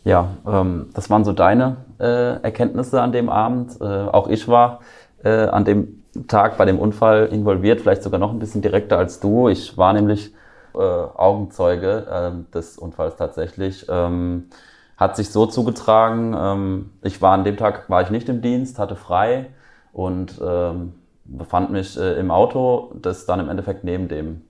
Ja, 0.04 0.30
ähm, 0.46 0.90
das 0.94 1.10
waren 1.10 1.24
so 1.24 1.32
deine 1.32 1.78
äh, 2.00 2.42
Erkenntnisse 2.42 3.02
an 3.02 3.12
dem 3.12 3.30
Abend. 3.30 3.80
Äh, 3.80 3.86
auch 3.86 4.28
ich 4.28 4.48
war 4.48 4.80
äh, 5.24 5.48
an 5.48 5.64
dem 5.64 6.03
Tag 6.28 6.58
bei 6.58 6.66
dem 6.66 6.80
Unfall 6.80 7.28
involviert, 7.28 7.82
vielleicht 7.82 8.04
sogar 8.04 8.20
noch 8.20 8.32
ein 8.32 8.40
bisschen 8.40 8.62
direkter 8.62 8.98
als 8.98 9.20
du. 9.20 9.50
Ich 9.50 9.78
war 9.78 9.94
nämlich 9.94 10.34
äh, 10.76 10.78
Augenzeuge 10.78 12.06
äh, 12.10 12.54
des 12.54 12.78
Unfalls 12.78 13.16
tatsächlich. 13.16 13.88
Ähm, 13.90 14.50
hat 14.98 15.16
sich 15.16 15.32
so 15.32 15.46
zugetragen, 15.48 16.36
ähm, 16.38 16.92
ich 17.02 17.22
war 17.22 17.34
an 17.34 17.44
dem 17.44 17.58
Tag, 17.58 17.90
war 17.90 18.02
ich 18.02 18.10
nicht 18.10 18.30
im 18.30 18.42
Dienst, 18.42 18.78
hatte 18.80 18.96
frei 18.96 19.48
und 19.92 20.40
ähm, 20.44 20.94
befand 21.26 21.72
mich 21.72 22.00
äh, 22.00 22.14
im 22.20 22.32
Auto, 22.32 22.92
das 23.02 23.26
dann 23.26 23.40
im 23.40 23.50
Endeffekt 23.50 23.84
neben 23.84 24.08
dem 24.08 24.42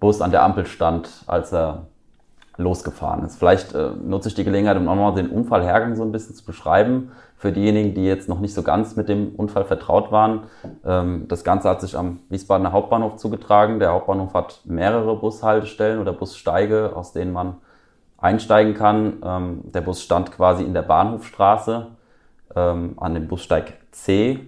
Bus 0.00 0.20
an 0.20 0.30
der 0.30 0.42
Ampel 0.42 0.66
stand, 0.66 1.08
als 1.26 1.52
er 1.52 1.86
losgefahren 2.56 3.24
ist. 3.24 3.36
Vielleicht 3.36 3.74
äh, 3.74 3.90
nutze 4.02 4.28
ich 4.28 4.34
die 4.34 4.44
Gelegenheit, 4.44 4.76
um 4.76 4.84
nochmal 4.84 5.14
den 5.14 5.30
Unfallhergang 5.30 5.94
so 5.94 6.02
ein 6.02 6.12
bisschen 6.12 6.34
zu 6.34 6.44
beschreiben. 6.44 7.12
Für 7.38 7.52
diejenigen, 7.52 7.94
die 7.94 8.04
jetzt 8.04 8.28
noch 8.28 8.40
nicht 8.40 8.54
so 8.54 8.62
ganz 8.62 8.96
mit 8.96 9.08
dem 9.08 9.34
Unfall 9.34 9.64
vertraut 9.64 10.10
waren. 10.10 10.44
Ähm, 10.84 11.26
das 11.28 11.44
Ganze 11.44 11.68
hat 11.68 11.80
sich 11.80 11.96
am 11.96 12.20
Wiesbadener 12.30 12.72
Hauptbahnhof 12.72 13.16
zugetragen. 13.16 13.78
Der 13.78 13.92
Hauptbahnhof 13.92 14.32
hat 14.34 14.60
mehrere 14.64 15.16
Bushaltestellen 15.16 16.00
oder 16.00 16.12
Bussteige, 16.12 16.96
aus 16.96 17.12
denen 17.12 17.32
man 17.32 17.56
einsteigen 18.18 18.74
kann. 18.74 19.22
Ähm, 19.22 19.60
der 19.64 19.82
Bus 19.82 20.02
stand 20.02 20.32
quasi 20.32 20.64
in 20.64 20.72
der 20.72 20.82
Bahnhofstraße 20.82 21.88
ähm, 22.54 22.94
an 22.96 23.14
dem 23.14 23.28
Bussteig 23.28 23.74
C 23.92 24.40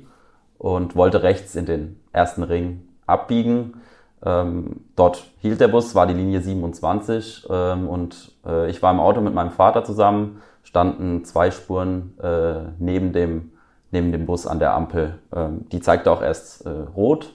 und 0.59 0.97
wollte 0.97 1.23
rechts 1.23 1.55
in 1.55 1.67
den 1.67 2.01
ersten 2.13 2.43
Ring 2.43 2.89
abbiegen. 3.07 3.81
Ähm, 4.25 4.81
dort 4.97 5.27
hielt 5.39 5.61
der 5.61 5.69
Bus, 5.69 5.95
war 5.95 6.07
die 6.07 6.15
Linie 6.15 6.41
27 6.41 7.47
ähm, 7.49 7.89
und 7.89 8.33
äh, 8.45 8.69
ich 8.69 8.83
war 8.83 8.93
im 8.93 8.99
Auto 8.99 9.21
mit 9.21 9.35
meinem 9.35 9.53
Vater 9.53 9.85
zusammen, 9.85 10.43
standen 10.69 11.25
zwei 11.25 11.51
Spuren 11.51 12.13
äh, 12.23 12.73
neben, 12.79 13.15
dem, 13.15 13.53
neben 13.91 14.13
dem 14.13 14.27
Bus 14.27 14.47
an 14.47 14.59
der 14.59 14.75
Ampel. 14.75 15.19
Ähm, 15.35 15.67
die 15.73 15.81
zeigte 15.81 16.11
auch 16.11 16.21
erst 16.21 16.67
äh, 16.67 16.69
rot, 16.95 17.35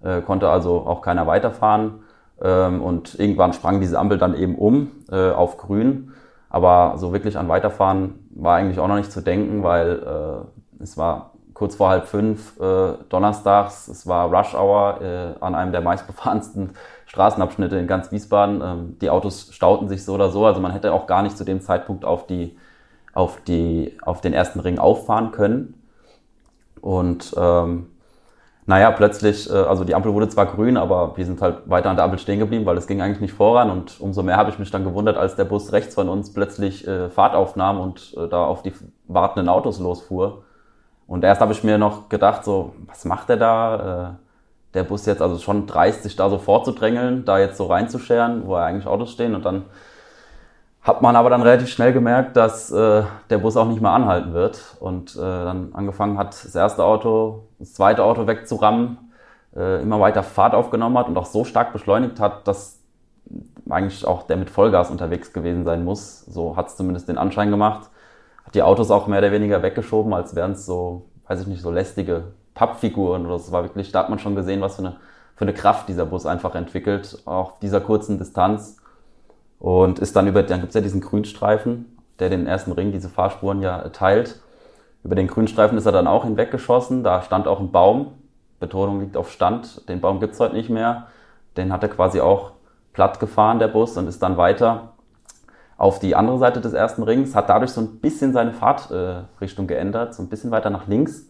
äh, 0.00 0.20
konnte 0.20 0.48
also 0.48 0.86
auch 0.86 1.02
keiner 1.02 1.26
weiterfahren. 1.26 2.04
Ähm, 2.40 2.80
und 2.80 3.18
irgendwann 3.18 3.52
sprang 3.52 3.80
diese 3.80 3.98
Ampel 3.98 4.16
dann 4.16 4.36
eben 4.36 4.54
um 4.54 4.92
äh, 5.10 5.30
auf 5.30 5.58
grün. 5.58 6.12
Aber 6.50 6.98
so 6.98 7.12
wirklich 7.12 7.36
an 7.36 7.48
Weiterfahren 7.48 8.28
war 8.30 8.54
eigentlich 8.54 8.78
auch 8.78 8.86
noch 8.86 8.96
nicht 8.96 9.10
zu 9.10 9.22
denken, 9.22 9.64
weil 9.64 10.46
äh, 10.78 10.82
es 10.82 10.96
war 10.96 11.32
kurz 11.52 11.74
vor 11.74 11.88
halb 11.88 12.06
fünf 12.06 12.58
äh, 12.60 12.92
donnerstags, 13.08 13.88
es 13.88 14.06
war 14.06 14.32
Rush 14.32 14.54
Hour 14.54 15.36
an 15.40 15.56
einem 15.56 15.72
der 15.72 15.80
meistbefahrensten 15.80 16.70
Straßenabschnitte 17.06 17.76
in 17.76 17.88
ganz 17.88 18.12
Wiesbaden. 18.12 18.62
Ähm, 18.62 18.96
die 19.00 19.10
Autos 19.10 19.48
stauten 19.52 19.88
sich 19.88 20.04
so 20.04 20.14
oder 20.14 20.30
so, 20.30 20.46
also 20.46 20.60
man 20.60 20.70
hätte 20.70 20.92
auch 20.92 21.08
gar 21.08 21.22
nicht 21.22 21.36
zu 21.36 21.44
dem 21.44 21.60
Zeitpunkt 21.60 22.04
auf, 22.04 22.28
die, 22.28 22.56
auf, 23.18 23.40
die, 23.42 23.98
auf 24.02 24.20
den 24.20 24.32
ersten 24.32 24.60
Ring 24.60 24.78
auffahren 24.78 25.32
können. 25.32 25.74
Und 26.80 27.34
ähm, 27.36 27.88
naja, 28.64 28.92
plötzlich, 28.92 29.50
äh, 29.50 29.54
also 29.54 29.82
die 29.82 29.96
Ampel 29.96 30.14
wurde 30.14 30.28
zwar 30.28 30.46
grün, 30.46 30.76
aber 30.76 31.16
wir 31.16 31.26
sind 31.26 31.42
halt 31.42 31.68
weiter 31.68 31.90
an 31.90 31.96
der 31.96 32.04
Ampel 32.04 32.20
stehen 32.20 32.38
geblieben, 32.38 32.64
weil 32.64 32.76
es 32.76 32.86
ging 32.86 33.02
eigentlich 33.02 33.20
nicht 33.20 33.32
voran 33.32 33.70
und 33.70 34.00
umso 34.00 34.22
mehr 34.22 34.36
habe 34.36 34.50
ich 34.50 34.60
mich 34.60 34.70
dann 34.70 34.84
gewundert, 34.84 35.16
als 35.16 35.34
der 35.34 35.46
Bus 35.46 35.72
rechts 35.72 35.96
von 35.96 36.08
uns 36.08 36.32
plötzlich 36.32 36.86
äh, 36.86 37.10
Fahrt 37.10 37.34
aufnahm 37.34 37.80
und 37.80 38.14
äh, 38.16 38.28
da 38.28 38.44
auf 38.44 38.62
die 38.62 38.72
wartenden 39.08 39.48
Autos 39.48 39.80
losfuhr. 39.80 40.44
Und 41.08 41.24
erst 41.24 41.40
habe 41.40 41.52
ich 41.52 41.64
mir 41.64 41.76
noch 41.76 42.08
gedacht, 42.08 42.44
so, 42.44 42.74
was 42.86 43.04
macht 43.04 43.30
der 43.30 43.36
da? 43.36 44.10
Äh, 44.10 44.74
der 44.74 44.84
Bus 44.84 45.06
jetzt, 45.06 45.22
also 45.22 45.38
schon 45.38 45.66
dreist, 45.66 46.02
sich 46.02 46.14
da 46.14 46.28
so 46.28 46.38
vorzudrängeln, 46.38 47.24
da 47.24 47.38
jetzt 47.38 47.56
so 47.56 47.66
reinzuscheren, 47.66 48.46
wo 48.46 48.54
eigentlich 48.54 48.86
Autos 48.86 49.10
stehen 49.10 49.34
und 49.34 49.44
dann 49.44 49.64
hat 50.82 51.02
man 51.02 51.16
aber 51.16 51.30
dann 51.30 51.42
relativ 51.42 51.68
schnell 51.68 51.92
gemerkt, 51.92 52.36
dass 52.36 52.70
äh, 52.70 53.02
der 53.30 53.38
Bus 53.38 53.56
auch 53.56 53.66
nicht 53.66 53.80
mehr 53.80 53.90
anhalten 53.90 54.32
wird 54.32 54.76
und 54.80 55.16
äh, 55.16 55.20
dann 55.20 55.74
angefangen 55.74 56.18
hat, 56.18 56.28
das 56.28 56.54
erste 56.54 56.84
Auto, 56.84 57.48
das 57.58 57.74
zweite 57.74 58.04
Auto 58.04 58.26
wegzurammen, 58.26 58.98
äh, 59.54 59.82
immer 59.82 60.00
weiter 60.00 60.22
Fahrt 60.22 60.54
aufgenommen 60.54 60.96
hat 60.96 61.08
und 61.08 61.16
auch 61.16 61.26
so 61.26 61.44
stark 61.44 61.72
beschleunigt 61.72 62.20
hat, 62.20 62.46
dass 62.48 62.78
eigentlich 63.68 64.06
auch 64.06 64.22
der 64.22 64.36
mit 64.36 64.50
Vollgas 64.50 64.90
unterwegs 64.90 65.32
gewesen 65.32 65.64
sein 65.64 65.84
muss. 65.84 66.24
So 66.26 66.56
hat 66.56 66.68
es 66.68 66.76
zumindest 66.76 67.08
den 67.08 67.18
Anschein 67.18 67.50
gemacht. 67.50 67.90
Hat 68.44 68.54
die 68.54 68.62
Autos 68.62 68.90
auch 68.90 69.06
mehr 69.06 69.18
oder 69.18 69.32
weniger 69.32 69.62
weggeschoben, 69.62 70.14
als 70.14 70.34
wären 70.34 70.52
es 70.52 70.64
so, 70.64 71.10
weiß 71.26 71.42
ich 71.42 71.46
nicht, 71.46 71.60
so 71.60 71.70
lästige 71.70 72.32
Pappfiguren 72.54 73.26
oder 73.26 73.36
das 73.36 73.52
war 73.52 73.62
wirklich, 73.62 73.92
da 73.92 74.00
hat 74.00 74.10
man 74.10 74.18
schon 74.18 74.34
gesehen, 74.34 74.60
was 74.60 74.76
für 74.76 74.82
eine, 74.82 74.96
für 75.36 75.44
eine 75.44 75.54
Kraft 75.54 75.88
dieser 75.88 76.06
Bus 76.06 76.26
einfach 76.26 76.54
entwickelt, 76.54 77.22
auf 77.24 77.58
dieser 77.60 77.80
kurzen 77.80 78.18
Distanz. 78.18 78.78
Und 79.58 79.98
ist 79.98 80.14
dann 80.14 80.26
über, 80.26 80.42
dann 80.42 80.60
gibt's 80.60 80.74
ja 80.74 80.80
diesen 80.80 81.00
Grünstreifen, 81.00 81.96
der 82.18 82.30
den 82.30 82.46
ersten 82.46 82.72
Ring, 82.72 82.92
diese 82.92 83.08
Fahrspuren 83.08 83.60
ja 83.62 83.88
teilt. 83.88 84.40
Über 85.04 85.14
den 85.14 85.26
Grünstreifen 85.26 85.78
ist 85.78 85.86
er 85.86 85.92
dann 85.92 86.06
auch 86.06 86.24
hinweggeschossen. 86.24 87.02
Da 87.02 87.22
stand 87.22 87.46
auch 87.48 87.60
ein 87.60 87.72
Baum. 87.72 88.12
Betonung 88.60 89.00
liegt 89.00 89.16
auf 89.16 89.30
Stand. 89.30 89.88
Den 89.88 90.00
Baum 90.00 90.20
gibt's 90.20 90.40
heute 90.40 90.54
nicht 90.54 90.70
mehr. 90.70 91.06
Den 91.56 91.72
hat 91.72 91.82
er 91.82 91.88
quasi 91.88 92.20
auch 92.20 92.52
platt 92.92 93.20
gefahren, 93.20 93.58
der 93.58 93.68
Bus, 93.68 93.96
und 93.96 94.08
ist 94.08 94.22
dann 94.22 94.36
weiter 94.36 94.94
auf 95.76 96.00
die 96.00 96.16
andere 96.16 96.38
Seite 96.38 96.60
des 96.60 96.72
ersten 96.72 97.04
Rings, 97.04 97.36
hat 97.36 97.48
dadurch 97.48 97.70
so 97.70 97.80
ein 97.80 98.00
bisschen 98.00 98.32
seine 98.32 98.52
Fahrtrichtung 98.52 99.66
äh, 99.66 99.68
geändert, 99.68 100.12
so 100.12 100.22
ein 100.22 100.28
bisschen 100.28 100.50
weiter 100.50 100.70
nach 100.70 100.88
links. 100.88 101.28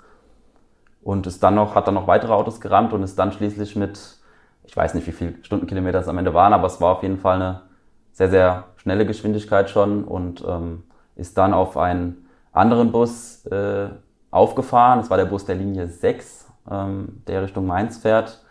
Und 1.02 1.26
ist 1.26 1.42
dann 1.42 1.54
noch, 1.54 1.74
hat 1.74 1.86
dann 1.86 1.94
noch 1.94 2.06
weitere 2.06 2.32
Autos 2.32 2.60
gerammt 2.60 2.92
und 2.92 3.02
ist 3.02 3.18
dann 3.18 3.32
schließlich 3.32 3.76
mit, 3.76 4.16
ich 4.64 4.76
weiß 4.76 4.94
nicht, 4.94 5.06
wie 5.06 5.12
viele 5.12 5.34
Stundenkilometer 5.42 6.00
es 6.00 6.08
am 6.08 6.18
Ende 6.18 6.34
waren, 6.34 6.52
aber 6.52 6.66
es 6.66 6.80
war 6.80 6.96
auf 6.96 7.02
jeden 7.02 7.18
Fall 7.18 7.36
eine 7.36 7.60
sehr, 8.18 8.30
sehr 8.30 8.64
schnelle 8.78 9.06
Geschwindigkeit 9.06 9.70
schon 9.70 10.02
und 10.02 10.44
ähm, 10.44 10.82
ist 11.14 11.38
dann 11.38 11.54
auf 11.54 11.76
einen 11.76 12.26
anderen 12.50 12.90
Bus 12.90 13.46
äh, 13.46 13.90
aufgefahren. 14.32 14.98
Das 14.98 15.08
war 15.08 15.16
der 15.16 15.26
Bus 15.26 15.44
der 15.44 15.54
Linie 15.54 15.86
6, 15.86 16.48
ähm, 16.68 17.22
der 17.28 17.44
Richtung 17.44 17.64
Mainz 17.64 17.98
fährt, 17.98 18.44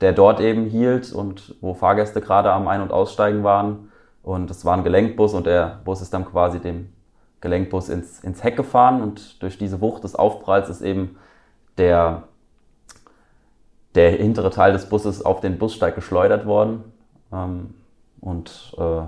der 0.00 0.12
dort 0.12 0.38
eben 0.38 0.66
hielt 0.66 1.12
und 1.12 1.56
wo 1.60 1.74
Fahrgäste 1.74 2.20
gerade 2.20 2.52
am 2.52 2.68
Ein- 2.68 2.80
und 2.80 2.92
Aussteigen 2.92 3.42
waren. 3.42 3.90
Und 4.22 4.52
es 4.52 4.64
war 4.64 4.76
ein 4.76 4.84
Gelenkbus 4.84 5.34
und 5.34 5.46
der 5.46 5.80
Bus 5.84 6.00
ist 6.00 6.14
dann 6.14 6.24
quasi 6.24 6.60
dem 6.60 6.92
Gelenkbus 7.40 7.88
ins, 7.88 8.20
ins 8.20 8.44
Heck 8.44 8.56
gefahren 8.56 9.02
und 9.02 9.42
durch 9.42 9.58
diese 9.58 9.80
Wucht 9.80 10.04
des 10.04 10.14
Aufpralls 10.14 10.68
ist 10.68 10.80
eben 10.80 11.18
der, 11.76 12.22
der 13.96 14.10
hintere 14.10 14.50
Teil 14.50 14.72
des 14.72 14.88
Busses 14.88 15.24
auf 15.24 15.40
den 15.40 15.58
Bussteig 15.58 15.96
geschleudert 15.96 16.46
worden. 16.46 16.84
Ähm, 17.32 17.74
und 18.20 18.74
äh, 18.78 19.02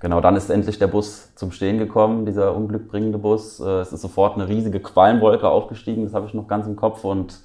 genau 0.00 0.20
dann 0.20 0.36
ist 0.36 0.50
endlich 0.50 0.78
der 0.78 0.86
Bus 0.86 1.34
zum 1.34 1.52
Stehen 1.52 1.78
gekommen, 1.78 2.26
dieser 2.26 2.54
unglückbringende 2.54 3.18
Bus. 3.18 3.60
Äh, 3.60 3.80
es 3.80 3.92
ist 3.92 4.02
sofort 4.02 4.34
eine 4.34 4.48
riesige 4.48 4.80
Qualmwolke 4.80 5.48
aufgestiegen, 5.48 6.04
das 6.04 6.14
habe 6.14 6.26
ich 6.26 6.34
noch 6.34 6.48
ganz 6.48 6.66
im 6.66 6.76
Kopf. 6.76 7.04
Und 7.04 7.40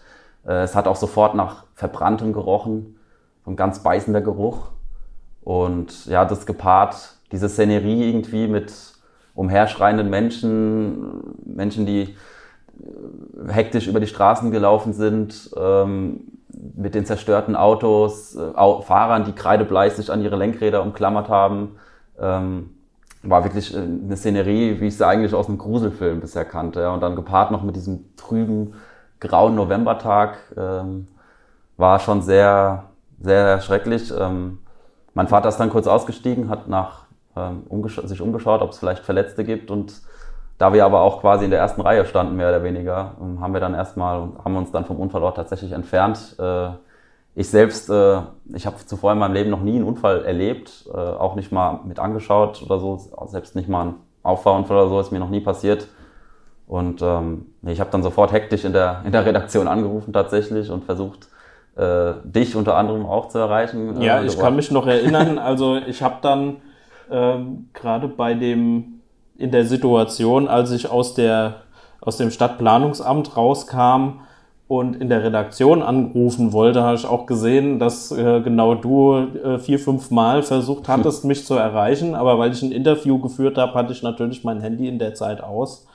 äh, 0.46 0.64
es 0.64 0.76
hat 0.76 0.88
auch 0.88 0.96
sofort 0.96 1.36
nach 1.36 1.66
Verbranntem 1.76 2.34
gerochen, 2.34 2.98
so 3.46 3.52
ein 3.52 3.56
ganz 3.56 3.84
beißender 3.84 4.22
Geruch. 4.22 4.70
Und 5.44 6.06
ja, 6.06 6.26
das 6.26 6.46
gepaart, 6.46 7.18
diese 7.32 7.50
Szenerie 7.50 8.10
irgendwie 8.10 8.48
mit 8.48 8.74
umherschreienden 9.34 10.10
Menschen, 10.10 11.36
Menschen, 11.46 11.86
die 11.86 12.02
äh, 12.02 13.52
hektisch 13.52 13.88
über 13.88 14.00
die 14.00 14.08
Straßen 14.08 14.52
gelaufen 14.52 14.94
sind, 14.94 15.52
ähm, 15.58 16.31
mit 16.76 16.96
den 16.96 17.06
zerstörten 17.06 17.56
Autos, 17.56 18.36
äh, 18.36 18.52
Fahrern, 18.84 19.26
die 19.26 19.34
kreidebleich 19.34 19.94
sich 19.94 20.12
an 20.12 20.22
ihre 20.22 20.36
Lenkräder 20.36 20.84
umklammert 20.84 21.30
haben, 21.30 21.78
ähm, 22.20 22.72
war 23.24 23.44
wirklich 23.44 23.74
äh, 23.76 23.80
eine 23.80 24.16
Szenerie, 24.16 24.80
wie 24.80 24.88
ich 24.88 24.98
sie 24.98 25.06
eigentlich 25.06 25.34
aus 25.34 25.48
einem 25.48 25.58
Gruselfilm 25.58 26.20
bisher 26.20 26.46
kannte. 26.46 26.90
Und 26.92 27.02
dann 27.02 27.16
gepaart 27.16 27.52
noch 27.52 27.64
mit 27.64 27.76
diesem 27.76 28.16
trüben, 28.16 28.74
grauen 29.20 29.56
Novembertag, 29.56 30.38
ähm, 30.58 31.08
war 31.78 32.00
schon 32.00 32.22
sehr, 32.22 32.86
sehr 33.20 33.60
schrecklich. 33.62 34.14
Ähm, 34.18 34.60
mein 35.14 35.28
Vater 35.28 35.50
ist 35.50 35.58
dann 35.58 35.70
kurz 35.70 35.88
ausgestiegen, 35.88 36.50
hat 36.50 36.68
nach, 36.68 37.06
ähm, 37.36 37.64
umgesch 37.70 38.00
sich 38.04 38.22
umgeschaut, 38.22 38.62
ob 38.62 38.72
es 38.72 38.80
vielleicht 38.80 39.04
Verletzte 39.04 39.44
gibt. 39.44 39.72
Und 39.72 39.94
da 40.62 40.74
wir 40.74 40.86
aber 40.86 41.02
auch 41.02 41.22
quasi 41.22 41.46
in 41.46 41.52
der 41.52 41.60
ersten 41.60 41.82
Reihe 41.82 42.06
standen, 42.06 42.36
mehr 42.36 42.50
oder 42.50 42.64
weniger, 42.64 43.16
ähm, 43.20 43.42
haben 43.42 43.52
wir 43.52 43.60
dann 43.60 43.74
erstmal, 43.74 44.30
haben 44.46 44.56
uns 44.56 44.72
dann 44.72 44.86
vom 44.86 44.98
Unfallort 44.98 45.36
tatsächlich 45.36 45.72
entfernt. 45.72 46.36
Äh, 46.38 46.68
ich 47.34 47.50
selbst, 47.50 47.90
äh, 47.90 48.20
ich 48.54 48.68
habe 48.68 48.76
zuvor 48.86 49.14
in 49.14 49.18
meinem 49.18 49.34
Leben 49.34 49.50
noch 49.50 49.64
nie 49.64 49.78
einen 49.78 49.86
Unfall 49.86 50.24
erlebt, 50.24 50.88
äh, 50.94 50.98
auch 50.98 51.34
nicht 51.34 51.52
mal 51.52 51.80
mit 51.84 51.98
angeschaut 51.98 52.62
oder 52.64 52.78
so, 52.80 53.02
selbst 53.26 53.56
nicht 53.56 53.70
mal 53.70 53.88
ein 53.88 53.94
Auffahrunfall 54.22 54.78
oder 54.78 54.90
so, 54.90 55.00
ist 55.00 55.12
mir 55.12 55.18
noch 55.18 55.32
nie 55.32 55.40
passiert. 55.40 55.88
Und 56.68 57.02
ähm, 57.02 57.48
ich 57.64 57.80
habe 57.80 57.90
dann 57.90 58.04
sofort 58.04 58.32
hektisch 58.32 58.64
in 58.64 58.74
der, 58.74 59.02
in 59.04 59.12
der 59.12 59.26
Redaktion 59.26 59.68
angerufen 59.68 60.14
tatsächlich 60.14 60.70
und 60.70 60.86
versucht, 60.86 61.28
dich 62.26 62.58
unter 62.58 62.76
anderem 62.76 63.06
auch 63.06 63.30
zu 63.30 63.38
erreichen. 63.40 64.02
Ja, 64.02 64.22
ich 64.22 64.38
kann 64.38 64.58
mich 64.58 64.72
noch 64.72 64.88
erinnern. 64.88 65.38
Also 65.40 65.78
ich 65.78 66.04
habe 66.04 66.18
dann 66.22 66.58
ähm, 67.10 67.70
gerade 67.74 68.10
bei 68.10 68.34
dem 68.34 69.01
in 69.42 69.52
der 69.52 69.66
Situation, 69.66 70.48
als 70.48 70.72
ich 70.72 70.90
aus 70.90 71.14
der 71.14 71.56
aus 72.00 72.18
dem 72.18 72.32
Stadtplanungsamt 72.32 73.38
rauskam 73.38 74.22
und 74.68 74.96
in 74.96 75.08
der 75.08 75.24
Redaktion 75.24 75.84
anrufen 75.84 76.52
wollte, 76.52 76.82
habe 76.82 76.96
ich 76.96 77.06
auch 77.06 77.28
gesehen, 77.28 77.78
dass 77.78 78.12
äh, 78.12 78.42
genau 78.42 78.74
du 78.74 79.14
äh, 79.14 79.60
vier, 79.60 79.78
fünf 79.78 80.10
Mal 80.10 80.42
versucht 80.42 80.88
hattest, 80.88 81.26
mich 81.32 81.46
zu 81.46 81.54
erreichen. 81.54 82.16
Aber 82.16 82.40
weil 82.40 82.54
ich 82.54 82.64
ein 82.64 82.72
Interview 82.72 83.20
geführt 83.20 83.60
habe, 83.60 83.76
hatte 83.76 83.94
ich 83.94 84.02
natürlich 84.02 84.44
mein 84.44 84.62
Handy 84.62 84.88
in 84.88 84.98
der 84.98 85.14
Zeit 85.14 85.44
aus 85.44 85.86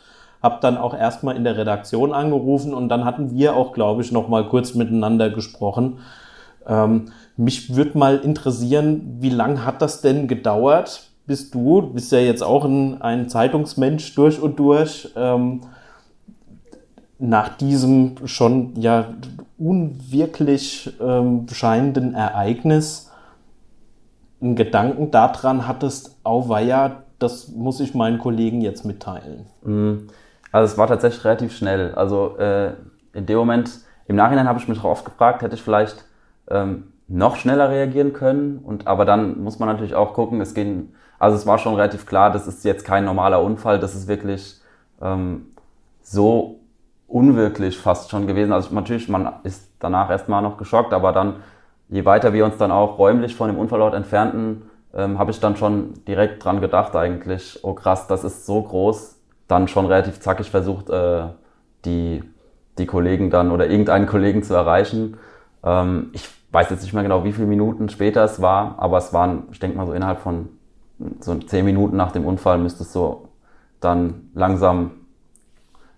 habe 0.42 0.58
dann 0.60 0.76
auch 0.76 0.94
erstmal 0.94 1.36
in 1.36 1.44
der 1.44 1.56
Redaktion 1.56 2.12
angerufen 2.12 2.74
und 2.74 2.88
dann 2.88 3.04
hatten 3.04 3.32
wir 3.32 3.56
auch, 3.56 3.72
glaube 3.72 4.02
ich, 4.02 4.12
noch 4.12 4.28
mal 4.28 4.48
kurz 4.48 4.74
miteinander 4.74 5.30
gesprochen. 5.30 5.98
Ähm, 6.66 7.06
mich 7.36 7.74
würde 7.74 7.98
mal 7.98 8.18
interessieren, 8.18 9.16
wie 9.20 9.30
lang 9.30 9.64
hat 9.64 9.82
das 9.82 10.02
denn 10.02 10.28
gedauert, 10.28 11.05
bis 11.26 11.50
du, 11.50 11.82
bist 11.92 12.12
ja 12.12 12.18
jetzt 12.18 12.42
auch 12.42 12.64
ein, 12.64 13.02
ein 13.02 13.28
Zeitungsmensch 13.28 14.14
durch 14.14 14.40
und 14.40 14.58
durch, 14.58 15.12
ähm, 15.16 15.62
nach 17.18 17.56
diesem 17.56 18.26
schon 18.26 18.74
ja 18.76 19.06
unwirklich 19.58 20.94
ähm, 21.00 21.46
scheinenden 21.50 22.14
Ereignis 22.14 23.10
einen 24.40 24.54
Gedanken 24.54 25.10
daran 25.10 25.66
hattest, 25.66 26.16
auweia, 26.24 27.02
das 27.18 27.48
muss 27.48 27.80
ich 27.80 27.94
meinen 27.94 28.18
Kollegen 28.18 28.60
jetzt 28.60 28.84
mitteilen. 28.84 29.46
Mhm. 29.64 30.08
Also 30.52 30.72
es 30.72 30.78
war 30.78 30.86
tatsächlich 30.86 31.24
relativ 31.24 31.56
schnell. 31.56 31.94
Also 31.94 32.36
äh, 32.38 32.72
in 33.14 33.26
dem 33.26 33.38
Moment, 33.38 33.70
im 34.06 34.16
Nachhinein 34.16 34.46
habe 34.46 34.58
ich 34.58 34.68
mich 34.68 34.82
oft 34.84 35.04
gefragt, 35.04 35.42
hätte 35.42 35.54
ich 35.54 35.62
vielleicht 35.62 36.04
ähm, 36.48 36.92
noch 37.08 37.36
schneller 37.36 37.70
reagieren 37.70 38.12
können. 38.12 38.58
Und 38.58 38.86
aber 38.86 39.04
dann 39.04 39.42
muss 39.42 39.58
man 39.58 39.68
natürlich 39.68 39.94
auch 39.94 40.12
gucken, 40.12 40.40
es 40.40 40.54
ging, 40.54 40.92
also 41.18 41.36
es 41.36 41.46
war 41.46 41.58
schon 41.58 41.74
relativ 41.74 42.06
klar, 42.06 42.30
das 42.30 42.46
ist 42.46 42.64
jetzt 42.64 42.84
kein 42.84 43.04
normaler 43.04 43.42
Unfall, 43.42 43.78
das 43.78 43.94
ist 43.94 44.08
wirklich 44.08 44.60
ähm, 45.00 45.46
so 46.02 46.60
unwirklich 47.08 47.78
fast 47.78 48.10
schon 48.10 48.26
gewesen. 48.26 48.52
Also 48.52 48.74
natürlich, 48.74 49.08
man 49.08 49.32
ist 49.44 49.70
danach 49.78 50.10
erstmal 50.10 50.42
noch 50.42 50.58
geschockt, 50.58 50.92
aber 50.92 51.12
dann, 51.12 51.36
je 51.88 52.04
weiter 52.04 52.32
wir 52.32 52.44
uns 52.44 52.56
dann 52.56 52.72
auch 52.72 52.98
räumlich 52.98 53.34
von 53.36 53.48
dem 53.48 53.58
Unfallort 53.58 53.94
entfernten, 53.94 54.62
ähm, 54.94 55.18
habe 55.18 55.30
ich 55.30 55.40
dann 55.40 55.56
schon 55.56 55.94
direkt 56.06 56.44
dran 56.44 56.60
gedacht 56.60 56.96
eigentlich, 56.96 57.60
oh 57.62 57.74
krass, 57.74 58.06
das 58.06 58.24
ist 58.24 58.46
so 58.46 58.62
groß, 58.62 59.16
dann 59.48 59.68
schon 59.68 59.86
relativ 59.86 60.20
zackig 60.20 60.50
versucht, 60.50 60.90
äh, 60.90 61.26
die, 61.84 62.24
die 62.78 62.86
Kollegen 62.86 63.30
dann 63.30 63.52
oder 63.52 63.68
irgendeinen 63.68 64.06
Kollegen 64.06 64.42
zu 64.42 64.54
erreichen. 64.54 65.18
Ähm, 65.62 66.10
ich 66.12 66.28
weiß 66.50 66.70
jetzt 66.70 66.82
nicht 66.82 66.94
mehr 66.94 67.02
genau, 67.02 67.24
wie 67.24 67.32
viele 67.32 67.46
Minuten 67.46 67.88
später 67.88 68.24
es 68.24 68.40
war, 68.40 68.76
aber 68.78 68.98
es 68.98 69.12
waren, 69.12 69.44
ich 69.52 69.58
denke 69.58 69.76
mal 69.76 69.86
so 69.86 69.92
innerhalb 69.92 70.20
von 70.20 70.48
so 71.20 71.34
zehn 71.34 71.64
Minuten 71.64 71.96
nach 71.96 72.12
dem 72.12 72.24
Unfall 72.24 72.58
müsste 72.58 72.82
es 72.82 72.92
so 72.92 73.28
dann 73.80 74.30
langsam 74.34 74.92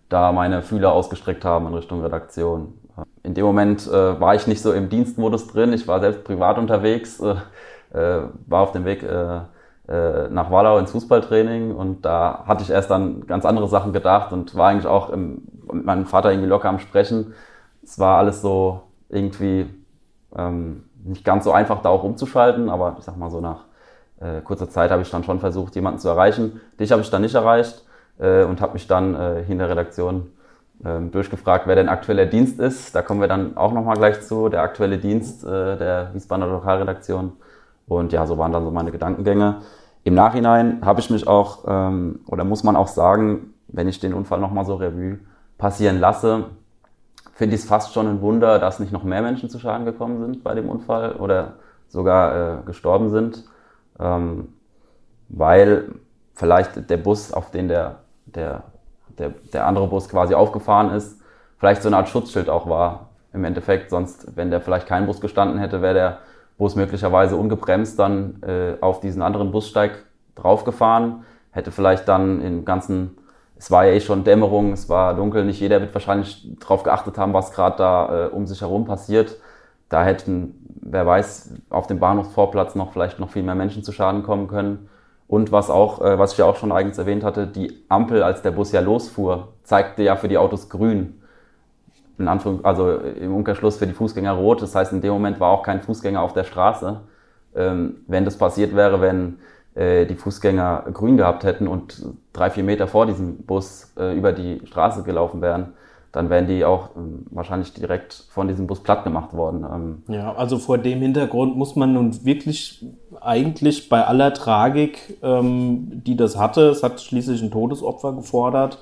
da 0.09 0.33
meine 0.33 0.63
Fühler 0.63 0.93
ausgestreckt 0.93 1.45
haben 1.45 1.67
in 1.67 1.75
Richtung 1.75 2.03
Redaktion. 2.03 2.75
In 3.23 3.35
dem 3.35 3.45
Moment 3.45 3.87
äh, 3.87 4.21
war 4.21 4.35
ich 4.35 4.47
nicht 4.47 4.63
so 4.63 4.73
im 4.73 4.89
Dienstmodus 4.89 5.47
drin, 5.49 5.73
ich 5.73 5.87
war 5.87 6.01
selbst 6.01 6.25
privat 6.25 6.59
unterwegs, 6.59 7.21
äh, 7.21 7.37
äh 7.93 8.23
war 8.47 8.63
auf 8.63 8.73
dem 8.73 8.85
Weg 8.85 9.03
äh, 9.03 9.41
äh, 9.89 10.29
nach 10.29 10.51
Wallau 10.51 10.79
ins 10.79 10.91
Fußballtraining 10.91 11.75
und 11.75 12.05
da 12.05 12.45
hatte 12.47 12.63
ich 12.63 12.71
erst 12.71 12.91
dann 12.91 13.27
ganz 13.27 13.45
andere 13.45 13.69
Sachen 13.69 13.93
gedacht 13.93 14.33
und 14.33 14.55
war 14.57 14.69
eigentlich 14.69 14.87
auch 14.87 15.11
im, 15.11 15.43
mit 15.73 15.85
meinem 15.85 16.07
Vater 16.07 16.31
irgendwie 16.31 16.49
locker 16.49 16.69
am 16.69 16.79
Sprechen. 16.79 17.35
Es 17.83 17.99
war 17.99 18.19
alles 18.19 18.43
so 18.43 18.83
irgendwie 19.09 19.67
ähm, 20.37 20.85
nicht 21.05 21.25
ganz 21.25 21.45
so 21.45 21.53
einfach, 21.53 21.81
da 21.83 21.89
auch 21.91 22.03
umzuschalten, 22.03 22.69
aber 22.69 22.97
ich 22.99 23.05
sag 23.05 23.17
mal 23.17 23.31
so 23.31 23.41
nach 23.41 23.68
äh, 24.21 24.41
kurzer 24.43 24.69
Zeit 24.69 24.91
habe 24.91 25.03
ich 25.03 25.11
dann 25.11 25.25
schon 25.25 25.41
versucht, 25.41 25.75
jemanden 25.75 26.01
zu 26.01 26.09
erreichen. 26.09 26.61
Dich 26.79 26.93
habe 26.93 27.03
ich 27.03 27.11
dann 27.11 27.23
nicht 27.23 27.35
erreicht 27.35 27.85
äh, 28.19 28.45
und 28.45 28.61
habe 28.61 28.75
mich 28.75 28.87
dann 28.87 29.15
äh, 29.15 29.43
in 29.43 29.59
der 29.59 29.71
Redaktion 29.71 30.31
äh, 30.85 31.01
durchgefragt, 31.01 31.67
wer 31.67 31.77
denn 31.77 31.89
aktueller 31.89 32.27
Dienst 32.27 32.61
ist. 32.61 32.95
Da 32.95 33.03
kommen 33.03 33.21
wir 33.21 33.29
dann 33.29 33.57
auch 33.57 33.73
nochmal 33.73 33.97
gleich 33.97 34.21
zu, 34.23 34.49
der 34.49 34.63
aktuelle 34.63 34.99
Dienst 34.99 35.45
äh, 35.45 35.77
der 35.77 36.11
Wiesbadener 36.15 36.51
Lokalredaktion. 36.51 37.33
Und 37.87 38.13
ja, 38.13 38.27
so 38.27 38.39
waren 38.39 38.53
dann 38.53 38.65
so 38.65 38.71
meine 38.71 38.93
Gedankengänge. 38.93 39.63
Im 40.05 40.15
Nachhinein 40.15 40.81
habe 40.85 41.01
ich 41.01 41.11
mich 41.11 41.27
auch, 41.27 41.65
ähm, 41.67 42.21
oder 42.27 42.45
muss 42.45 42.65
man 42.65 42.77
auch 42.77 42.89
sagen, 42.89 43.55
wenn 43.69 43.89
ich 43.89 44.01
den 44.01 44.15
Unfall 44.15 44.41
nochmal 44.41 44.65
so 44.65 44.77
Revue 44.77 45.19
passieren 45.59 46.01
lasse, 46.01 46.45
finde 47.35 47.55
ich 47.55 47.63
es 47.63 47.69
fast 47.69 47.93
schon 47.93 48.07
ein 48.07 48.21
Wunder, 48.21 48.59
dass 48.59 48.81
nicht 48.81 48.93
noch 48.93 49.05
mehr 49.05 49.23
Menschen 49.23 49.51
zu 49.51 49.59
Schaden 49.59 49.85
gekommen 49.85 50.19
sind 50.21 50.43
bei 50.43 50.55
dem 50.55 50.69
Unfall 50.69 51.13
oder 51.13 51.55
sogar 51.89 52.61
äh, 52.61 52.63
gestorben 52.67 53.11
sind. 53.11 53.45
Ähm, 54.01 54.49
weil 55.29 55.89
vielleicht 56.35 56.89
der 56.89 56.97
Bus, 56.97 57.33
auf 57.33 57.51
den 57.51 57.69
der, 57.69 57.97
der, 58.27 58.63
der, 59.19 59.31
der 59.53 59.67
andere 59.67 59.89
Bus 59.89 60.09
quasi 60.09 60.35
aufgefahren 60.35 60.91
ist, 60.91 61.21
vielleicht 61.59 61.83
so 61.83 61.89
eine 61.89 61.97
Art 61.97 62.09
Schutzschild 62.09 62.49
auch 62.49 62.69
war 62.69 63.11
im 63.33 63.45
Endeffekt. 63.45 63.91
Sonst, 63.91 64.37
wenn 64.37 64.51
der 64.51 64.61
vielleicht 64.61 64.87
kein 64.87 65.07
Bus 65.07 65.21
gestanden 65.21 65.59
hätte, 65.59 65.83
wäre 65.83 65.95
der 65.95 66.19
Bus 66.57 66.75
möglicherweise 66.75 67.37
ungebremst 67.37 67.99
dann 67.99 68.43
äh, 68.43 68.75
auf 68.81 69.01
diesen 69.01 69.23
anderen 69.23 69.53
Bussteig 69.53 70.05
draufgefahren, 70.35 71.25
hätte 71.51 71.71
vielleicht 71.71 72.09
dann 72.09 72.41
im 72.43 72.65
ganzen, 72.65 73.19
es 73.57 73.71
war 73.71 73.87
ja 73.87 73.93
eh 73.93 74.01
schon 74.01 74.25
Dämmerung, 74.25 74.73
es 74.73 74.89
war 74.89 75.15
dunkel, 75.15 75.45
nicht 75.45 75.61
jeder 75.61 75.81
wird 75.81 75.95
wahrscheinlich 75.95 76.49
darauf 76.61 76.83
geachtet 76.83 77.19
haben, 77.19 77.33
was 77.33 77.53
gerade 77.53 77.77
da 77.77 78.27
äh, 78.27 78.29
um 78.29 78.47
sich 78.47 78.61
herum 78.61 78.85
passiert. 78.85 79.37
Da 79.89 80.05
hätten, 80.05 80.55
wer 80.81 81.07
weiß, 81.07 81.55
auf 81.71 81.87
dem 81.87 81.99
Bahnhofsvorplatz 81.99 82.75
noch 82.75 82.93
vielleicht 82.93 83.19
noch 83.19 83.31
viel 83.31 83.43
mehr 83.43 83.55
Menschen 83.55 83.83
zu 83.83 83.93
Schaden 83.93 84.23
kommen 84.23 84.49
können. 84.49 84.89
Und 85.27 85.53
was 85.53 85.71
auch, 85.71 86.01
äh, 86.01 86.19
was 86.19 86.33
ich 86.33 86.39
ja 86.39 86.47
auch 86.47 86.57
schon 86.57 86.73
eigens 86.73 86.99
erwähnt 86.99 87.25
hatte, 87.25 87.47
die 87.47 87.85
Ampel, 87.89 88.23
als 88.23 88.43
der 88.43 88.51
Bus 88.51 88.73
ja 88.73 88.81
losfuhr, 88.81 89.49
zeigte 89.63 90.03
ja 90.03 90.17
für 90.17 90.29
die 90.29 90.39
Autos 90.39 90.69
grün 90.69 91.19
in 92.19 92.27
Anführung, 92.29 92.65
also 92.65 92.99
im 92.99 93.35
Umkehrschluss 93.35 93.77
für 93.77 93.87
die 93.87 93.93
Fußgänger 93.93 94.33
rot. 94.33 94.61
Das 94.61 94.75
heißt, 94.75 94.93
in 94.93 95.01
dem 95.01 95.13
Moment 95.13 95.39
war 95.41 95.51
auch 95.51 95.63
kein 95.63 95.81
Fußgänger 95.81 96.21
auf 96.21 96.33
der 96.33 96.45
Straße. 96.45 97.01
Ähm, 97.55 97.97
wenn 98.07 98.25
das 98.25 98.37
passiert 98.37 98.75
wäre, 98.75 99.01
wenn 99.01 99.39
äh, 99.75 100.05
die 100.05 100.17
Fußgänger 100.17 100.87
grün 100.93 101.17
gehabt 101.17 101.45
hätten 101.45 101.69
und 101.69 102.03
drei, 102.33 102.51
vier 102.51 102.65
Meter 102.65 102.89
vor 102.89 103.07
diesem 103.07 103.39
Bus 103.45 103.93
äh, 103.97 104.17
über 104.17 104.33
die 104.33 104.61
Straße 104.67 105.05
gelaufen 105.05 105.41
wären, 105.41 105.75
dann 106.19 106.31
wären 106.31 106.49
die 106.49 106.65
auch 106.65 106.89
ähm, 106.97 107.27
wahrscheinlich 107.31 107.75
direkt 107.75 108.25
von 108.31 108.49
diesem 108.49 108.67
Bus 108.67 108.81
platt 108.81 109.05
gemacht 109.05 109.35
worden. 109.35 109.65
Ähm. 109.73 110.03
Ja, 110.13 110.35
also 110.35 110.59
vor 110.59 110.77
dem 110.77 111.01
Hintergrund 111.01 111.57
muss 111.57 111.77
man 111.77 111.93
nun 111.93 112.25
wirklich 112.25 112.85
eigentlich 113.21 113.89
bei 113.89 114.05
aller 114.05 114.35
Tragik, 114.35 115.17
ähm, 115.23 116.03
die 116.05 116.17
das 116.17 116.37
hatte, 116.37 116.71
es 116.71 116.83
hat 116.83 117.01
schließlich 117.01 117.41
ein 117.41 117.53
Todesopfer 117.53 118.15
gefordert, 118.15 118.79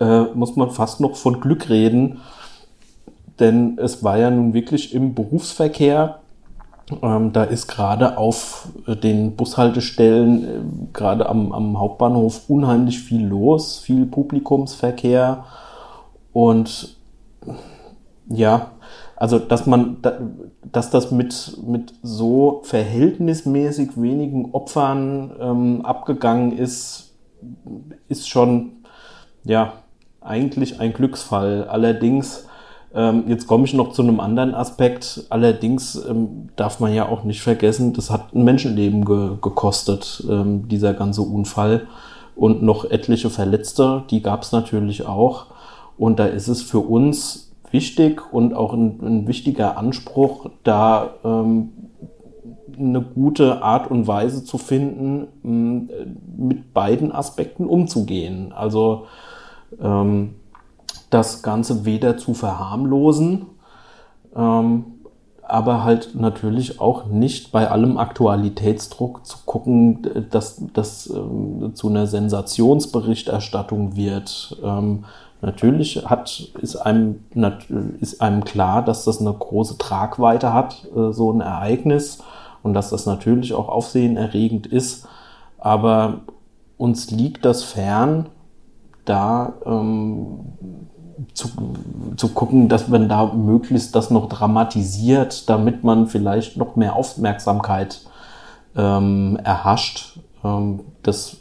äh, 0.00 0.22
muss 0.34 0.56
man 0.56 0.72
fast 0.72 1.00
noch 1.00 1.14
von 1.14 1.40
Glück 1.40 1.68
reden, 1.68 2.18
denn 3.38 3.78
es 3.80 4.02
war 4.02 4.18
ja 4.18 4.28
nun 4.28 4.52
wirklich 4.52 4.92
im 4.92 5.14
Berufsverkehr. 5.14 6.18
Ähm, 7.00 7.32
da 7.32 7.44
ist 7.44 7.68
gerade 7.68 8.18
auf 8.18 8.70
den 8.88 9.36
Bushaltestellen, 9.36 10.44
äh, 10.44 10.48
gerade 10.92 11.28
am, 11.28 11.52
am 11.52 11.78
Hauptbahnhof, 11.78 12.50
unheimlich 12.50 12.98
viel 12.98 13.24
los, 13.24 13.78
viel 13.78 14.04
Publikumsverkehr. 14.04 15.44
Und 16.36 16.98
ja, 18.28 18.72
also 19.16 19.38
dass 19.38 19.64
man, 19.64 20.02
dass 20.70 20.90
das 20.90 21.10
mit, 21.10 21.56
mit 21.66 21.94
so 22.02 22.60
verhältnismäßig 22.62 23.92
wenigen 23.96 24.52
Opfern 24.52 25.32
ähm, 25.40 25.80
abgegangen 25.86 26.52
ist, 26.52 27.14
ist 28.10 28.28
schon 28.28 28.72
ja 29.44 29.72
eigentlich 30.20 30.78
ein 30.78 30.92
Glücksfall. 30.92 31.68
Allerdings 31.70 32.46
ähm, 32.94 33.24
jetzt 33.28 33.46
komme 33.46 33.64
ich 33.64 33.72
noch 33.72 33.92
zu 33.92 34.02
einem 34.02 34.20
anderen 34.20 34.54
Aspekt. 34.54 35.24
Allerdings 35.30 35.94
ähm, 35.94 36.50
darf 36.56 36.80
man 36.80 36.92
ja 36.92 37.08
auch 37.08 37.24
nicht 37.24 37.40
vergessen, 37.40 37.94
das 37.94 38.10
hat 38.10 38.34
ein 38.34 38.44
Menschenleben 38.44 39.06
ge 39.06 39.38
gekostet, 39.40 40.22
ähm, 40.28 40.68
dieser 40.68 40.92
ganze 40.92 41.22
Unfall. 41.22 41.86
Und 42.34 42.62
noch 42.62 42.84
etliche 42.84 43.30
Verletzte, 43.30 44.02
die 44.10 44.20
gab 44.20 44.42
es 44.42 44.52
natürlich 44.52 45.06
auch. 45.06 45.46
Und 45.98 46.18
da 46.18 46.26
ist 46.26 46.48
es 46.48 46.62
für 46.62 46.80
uns 46.80 47.52
wichtig 47.70 48.32
und 48.32 48.54
auch 48.54 48.72
ein, 48.72 49.00
ein 49.02 49.28
wichtiger 49.28 49.76
Anspruch, 49.76 50.50
da 50.62 51.14
ähm, 51.24 51.70
eine 52.78 53.00
gute 53.00 53.62
Art 53.62 53.90
und 53.90 54.06
Weise 54.06 54.44
zu 54.44 54.58
finden, 54.58 56.08
mit 56.36 56.74
beiden 56.74 57.12
Aspekten 57.12 57.66
umzugehen. 57.66 58.52
Also 58.52 59.06
ähm, 59.80 60.34
das 61.10 61.42
Ganze 61.42 61.84
weder 61.84 62.18
zu 62.18 62.34
verharmlosen, 62.34 63.46
ähm, 64.34 64.84
aber 65.42 65.84
halt 65.84 66.16
natürlich 66.16 66.80
auch 66.80 67.06
nicht 67.06 67.52
bei 67.52 67.70
allem 67.70 67.98
Aktualitätsdruck 67.98 69.24
zu 69.24 69.38
gucken, 69.46 70.26
dass 70.30 70.60
das 70.72 71.08
ähm, 71.08 71.72
zu 71.74 71.88
einer 71.88 72.08
Sensationsberichterstattung 72.08 73.96
wird. 73.96 74.60
Ähm, 74.62 75.04
natürlich 75.46 76.04
hat, 76.04 76.50
ist, 76.60 76.76
einem, 76.76 77.24
ist 78.00 78.20
einem 78.20 78.44
klar, 78.44 78.82
dass 78.82 79.04
das 79.04 79.20
eine 79.20 79.32
große 79.32 79.78
Tragweite 79.78 80.52
hat, 80.52 80.86
äh, 80.94 81.12
so 81.12 81.32
ein 81.32 81.40
Ereignis, 81.40 82.22
und 82.62 82.74
dass 82.74 82.90
das 82.90 83.06
natürlich 83.06 83.54
auch 83.54 83.68
aufsehenerregend 83.68 84.66
ist. 84.66 85.06
Aber 85.56 86.20
uns 86.76 87.10
liegt 87.12 87.44
das 87.44 87.62
fern, 87.62 88.26
da 89.04 89.54
ähm, 89.64 90.40
zu, 91.32 91.48
zu 92.16 92.28
gucken, 92.28 92.68
dass 92.68 92.88
man 92.88 93.08
da 93.08 93.26
möglichst 93.26 93.94
das 93.94 94.10
noch 94.10 94.28
dramatisiert, 94.28 95.48
damit 95.48 95.84
man 95.84 96.08
vielleicht 96.08 96.56
noch 96.56 96.74
mehr 96.74 96.96
Aufmerksamkeit 96.96 98.00
ähm, 98.76 99.38
erhascht. 99.44 100.18
Ähm, 100.42 100.80
das 101.02 101.36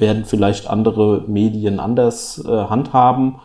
werden 0.00 0.24
vielleicht 0.24 0.68
andere 0.68 1.24
Medien 1.26 1.80
anders 1.80 2.42
äh, 2.44 2.48
handhaben. 2.48 3.36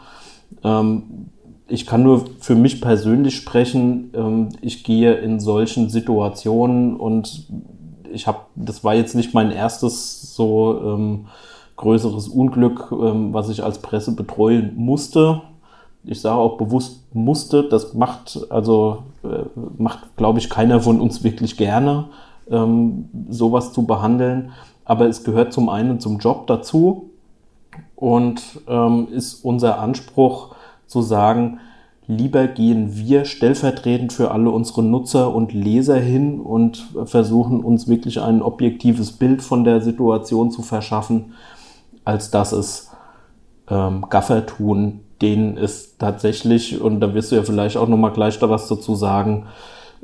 Ähm, 0.63 1.29
ich 1.67 1.85
kann 1.85 2.03
nur 2.03 2.25
für 2.39 2.55
mich 2.55 2.81
persönlich 2.81 3.35
sprechen. 3.35 4.11
Ähm, 4.13 4.49
ich 4.61 4.83
gehe 4.83 5.13
in 5.15 5.39
solchen 5.39 5.89
Situationen 5.89 6.95
und 6.95 7.47
ich 8.11 8.27
habe, 8.27 8.39
das 8.55 8.83
war 8.83 8.95
jetzt 8.95 9.15
nicht 9.15 9.33
mein 9.33 9.51
erstes 9.51 10.35
so 10.35 10.79
ähm, 10.83 11.25
größeres 11.75 12.27
Unglück, 12.27 12.91
ähm, 12.91 13.33
was 13.33 13.49
ich 13.49 13.63
als 13.63 13.79
Presse 13.79 14.15
betreuen 14.15 14.73
musste. 14.75 15.41
Ich 16.03 16.21
sage 16.21 16.39
auch 16.39 16.57
bewusst 16.57 17.03
musste. 17.13 17.63
Das 17.63 17.93
macht 17.93 18.39
also 18.49 19.03
äh, 19.23 19.45
macht, 19.77 20.15
glaube 20.17 20.39
ich, 20.39 20.49
keiner 20.49 20.79
von 20.79 21.01
uns 21.01 21.23
wirklich 21.23 21.57
gerne, 21.57 22.05
ähm, 22.49 23.09
sowas 23.29 23.73
zu 23.73 23.85
behandeln. 23.85 24.51
Aber 24.85 25.07
es 25.07 25.23
gehört 25.23 25.51
zum 25.51 25.67
einen 25.69 25.99
zum 25.99 26.19
Job 26.19 26.47
dazu 26.47 27.09
und 27.95 28.41
ähm, 28.67 29.07
ist 29.11 29.43
unser 29.43 29.79
Anspruch 29.79 30.55
zu 30.87 31.01
sagen, 31.01 31.59
lieber 32.07 32.47
gehen 32.47 32.95
wir 32.95 33.25
stellvertretend 33.25 34.13
für 34.13 34.31
alle 34.31 34.51
unsere 34.51 34.83
Nutzer 34.83 35.33
und 35.33 35.53
Leser 35.53 35.97
hin 35.97 36.39
und 36.39 36.85
versuchen 37.05 37.63
uns 37.63 37.87
wirklich 37.87 38.21
ein 38.21 38.41
objektives 38.41 39.13
Bild 39.13 39.41
von 39.41 39.63
der 39.63 39.81
Situation 39.81 40.51
zu 40.51 40.61
verschaffen, 40.61 41.33
als 42.03 42.29
dass 42.29 42.51
es 42.51 42.91
ähm, 43.69 44.05
Gaffer 44.09 44.45
tun, 44.45 45.01
denen 45.21 45.57
es 45.57 45.97
tatsächlich, 45.97 46.79
und 46.79 46.99
da 46.99 47.13
wirst 47.13 47.31
du 47.31 47.37
ja 47.37 47.43
vielleicht 47.43 47.77
auch 47.77 47.87
nochmal 47.87 48.11
gleich 48.11 48.37
da 48.37 48.49
was 48.49 48.67
dazu 48.67 48.95
sagen, 48.95 49.47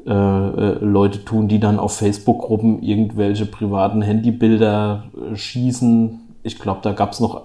äh, 0.06 0.12
äh, 0.12 0.84
Leute 0.84 1.23
tun, 1.23 1.47
die 1.47 1.60
dann 1.60 1.77
auf 1.77 1.95
Facebook-Gruppen 1.97 2.82
irgendwelche 2.82 3.45
privaten 3.45 4.01
Handybilder 4.01 5.04
äh, 5.15 5.36
schießen. 5.36 6.19
Ich 6.43 6.58
glaube, 6.58 6.80
da 6.82 6.93
gab 6.93 7.12
es 7.12 7.19
noch 7.19 7.43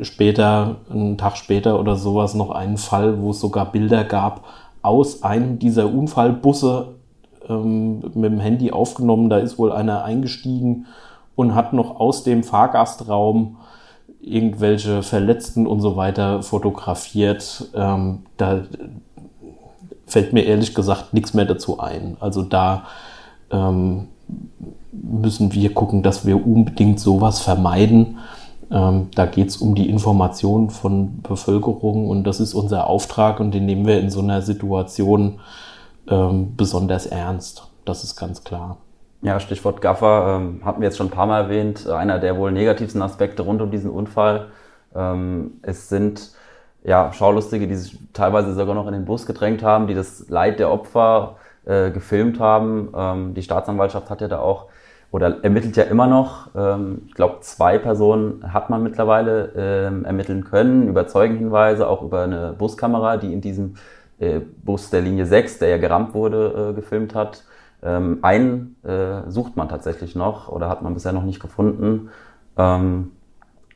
später, 0.00 0.76
einen 0.90 1.18
Tag 1.18 1.36
später 1.36 1.78
oder 1.78 1.96
sowas, 1.96 2.34
noch 2.34 2.50
einen 2.50 2.78
Fall, 2.78 3.20
wo 3.20 3.30
es 3.30 3.40
sogar 3.40 3.70
Bilder 3.70 4.04
gab 4.04 4.44
aus 4.80 5.22
einem 5.22 5.58
dieser 5.58 5.92
Unfallbusse 5.92 6.94
ähm, 7.48 8.00
mit 8.14 8.32
dem 8.32 8.40
Handy 8.40 8.72
aufgenommen. 8.72 9.28
Da 9.28 9.38
ist 9.38 9.58
wohl 9.58 9.70
einer 9.70 10.04
eingestiegen 10.04 10.86
und 11.34 11.54
hat 11.54 11.72
noch 11.72 12.00
aus 12.00 12.24
dem 12.24 12.42
Fahrgastraum 12.42 13.56
irgendwelche 14.20 15.02
Verletzten 15.02 15.66
und 15.66 15.80
so 15.80 15.96
weiter 15.96 16.42
fotografiert. 16.42 17.70
Ähm, 17.74 18.20
da 18.36 18.62
fällt 20.12 20.32
mir 20.32 20.44
ehrlich 20.44 20.74
gesagt 20.74 21.14
nichts 21.14 21.34
mehr 21.34 21.44
dazu 21.44 21.80
ein. 21.80 22.16
Also 22.20 22.42
da 22.42 22.84
ähm, 23.50 24.08
müssen 24.92 25.52
wir 25.52 25.74
gucken, 25.74 26.02
dass 26.02 26.26
wir 26.26 26.46
unbedingt 26.46 27.00
sowas 27.00 27.40
vermeiden. 27.40 28.18
Ähm, 28.70 29.08
da 29.14 29.26
geht 29.26 29.48
es 29.48 29.56
um 29.56 29.74
die 29.74 29.88
Information 29.88 30.70
von 30.70 31.22
Bevölkerung 31.22 32.08
und 32.08 32.24
das 32.24 32.40
ist 32.40 32.54
unser 32.54 32.86
Auftrag 32.86 33.40
und 33.40 33.52
den 33.52 33.66
nehmen 33.66 33.86
wir 33.86 34.00
in 34.00 34.10
so 34.10 34.20
einer 34.20 34.42
Situation 34.42 35.40
ähm, 36.08 36.54
besonders 36.56 37.06
ernst. 37.06 37.68
Das 37.84 38.04
ist 38.04 38.16
ganz 38.16 38.44
klar. 38.44 38.78
Ja, 39.22 39.38
Stichwort 39.40 39.80
Gaffer 39.80 40.36
ähm, 40.36 40.60
hatten 40.64 40.80
wir 40.80 40.88
jetzt 40.88 40.96
schon 40.96 41.06
ein 41.08 41.10
paar 41.10 41.26
Mal 41.26 41.42
erwähnt. 41.42 41.88
Einer 41.88 42.18
der 42.18 42.36
wohl 42.38 42.50
negativsten 42.50 43.02
Aspekte 43.02 43.42
rund 43.42 43.62
um 43.62 43.70
diesen 43.70 43.90
Unfall. 43.90 44.48
Ähm, 44.94 45.52
es 45.62 45.88
sind 45.88 46.32
ja 46.84 47.12
Schaulustige, 47.12 47.68
die 47.68 47.76
sich 47.76 47.98
teilweise 48.12 48.54
sogar 48.54 48.74
noch 48.74 48.86
in 48.86 48.92
den 48.92 49.04
Bus 49.04 49.26
gedrängt 49.26 49.62
haben, 49.62 49.86
die 49.86 49.94
das 49.94 50.28
Leid 50.28 50.58
der 50.58 50.70
Opfer 50.70 51.36
äh, 51.64 51.90
gefilmt 51.90 52.40
haben. 52.40 52.92
Ähm, 52.96 53.34
die 53.34 53.42
Staatsanwaltschaft 53.42 54.10
hat 54.10 54.20
ja 54.20 54.28
da 54.28 54.40
auch 54.40 54.66
oder 55.12 55.44
ermittelt 55.44 55.76
ja 55.76 55.84
immer 55.84 56.06
noch. 56.06 56.48
Ähm, 56.56 57.02
ich 57.06 57.14
glaube, 57.14 57.40
zwei 57.40 57.78
Personen 57.78 58.52
hat 58.52 58.70
man 58.70 58.82
mittlerweile 58.82 59.52
ähm, 59.54 60.04
ermitteln 60.04 60.44
können 60.44 60.88
über 60.88 61.06
Zeugenhinweise, 61.06 61.86
auch 61.86 62.02
über 62.02 62.22
eine 62.22 62.54
Buskamera, 62.54 63.18
die 63.18 63.32
in 63.32 63.42
diesem 63.42 63.74
äh, 64.18 64.40
Bus 64.40 64.90
der 64.90 65.02
Linie 65.02 65.26
6, 65.26 65.58
der 65.58 65.68
ja 65.68 65.78
gerammt 65.78 66.14
wurde, 66.14 66.70
äh, 66.70 66.74
gefilmt 66.74 67.14
hat. 67.14 67.44
Ähm, 67.82 68.20
einen 68.22 68.76
äh, 68.84 69.28
sucht 69.30 69.56
man 69.56 69.68
tatsächlich 69.68 70.14
noch 70.16 70.48
oder 70.48 70.68
hat 70.68 70.82
man 70.82 70.94
bisher 70.94 71.12
noch 71.12 71.24
nicht 71.24 71.40
gefunden. 71.40 72.08
Ähm, 72.56 73.12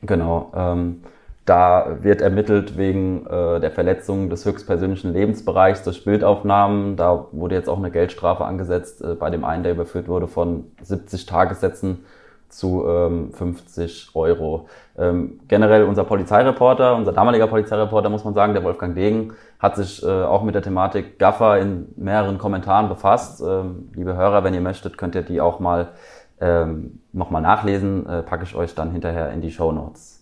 genau. 0.01 0.51
Ähm, 0.55 1.03
da 1.47 1.97
wird 2.01 2.21
ermittelt 2.21 2.77
wegen 2.77 3.25
äh, 3.25 3.61
der 3.61 3.71
Verletzung 3.71 4.29
des 4.29 4.45
höchstpersönlichen 4.45 5.13
Lebensbereichs 5.13 5.81
durch 5.81 6.03
Bildaufnahmen. 6.03 6.97
Da 6.97 7.27
wurde 7.31 7.55
jetzt 7.55 7.69
auch 7.69 7.77
eine 7.77 7.89
Geldstrafe 7.89 8.43
angesetzt 8.43 9.01
äh, 9.01 9.15
bei 9.15 9.29
dem 9.29 9.45
einen, 9.45 9.63
der 9.63 9.71
überführt 9.71 10.09
wurde, 10.09 10.27
von 10.27 10.65
70 10.81 11.25
Tagessätzen 11.25 12.03
zu 12.49 12.85
ähm, 12.85 13.31
50 13.31 14.09
Euro. 14.13 14.67
Ähm, 14.97 15.39
generell 15.47 15.85
unser 15.85 16.03
Polizeireporter, 16.03 16.95
unser 16.95 17.13
damaliger 17.13 17.47
Polizeireporter, 17.47 18.09
muss 18.09 18.25
man 18.25 18.33
sagen, 18.33 18.53
der 18.53 18.65
Wolfgang 18.65 18.93
Degen, 18.93 19.31
hat 19.57 19.77
sich 19.77 20.03
äh, 20.03 20.23
auch 20.23 20.43
mit 20.43 20.53
der 20.53 20.61
Thematik 20.61 21.17
Gaffer 21.17 21.59
in 21.59 21.87
mehreren 21.95 22.39
Kommentaren 22.39 22.89
befasst. 22.89 23.41
Ähm, 23.41 23.89
liebe 23.95 24.17
Hörer, 24.17 24.43
wenn 24.43 24.53
ihr 24.53 24.61
möchtet, 24.61 24.97
könnt 24.97 25.15
ihr 25.15 25.23
die 25.23 25.39
auch 25.39 25.61
mal 25.61 25.93
ähm, 26.41 26.99
nochmal 27.13 27.41
nachlesen. 27.41 28.05
Äh, 28.05 28.23
packe 28.23 28.43
ich 28.43 28.53
euch 28.53 28.75
dann 28.75 28.91
hinterher 28.91 29.31
in 29.31 29.39
die 29.39 29.51
Show 29.51 29.71
Notes. 29.71 30.16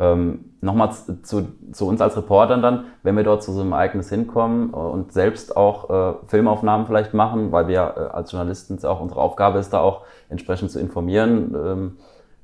Ähm, 0.00 0.48
Nochmal 0.60 0.90
zu, 1.22 1.46
zu 1.70 1.86
uns 1.86 2.00
als 2.00 2.16
Reportern 2.16 2.62
dann, 2.62 2.86
wenn 3.04 3.16
wir 3.16 3.22
dort 3.22 3.44
zu 3.44 3.52
so 3.52 3.60
einem 3.60 3.70
Ereignis 3.70 4.08
hinkommen 4.08 4.70
und 4.70 5.12
selbst 5.12 5.56
auch 5.56 5.88
äh, 5.88 6.14
Filmaufnahmen 6.26 6.84
vielleicht 6.84 7.14
machen, 7.14 7.52
weil 7.52 7.68
wir 7.68 7.94
äh, 7.96 8.16
als 8.16 8.32
Journalisten 8.32 8.84
auch 8.84 9.00
unsere 9.00 9.20
Aufgabe 9.20 9.60
ist, 9.60 9.72
da 9.72 9.78
auch 9.78 10.02
entsprechend 10.28 10.72
zu 10.72 10.80
informieren, 10.80 11.54
ähm, 11.54 11.96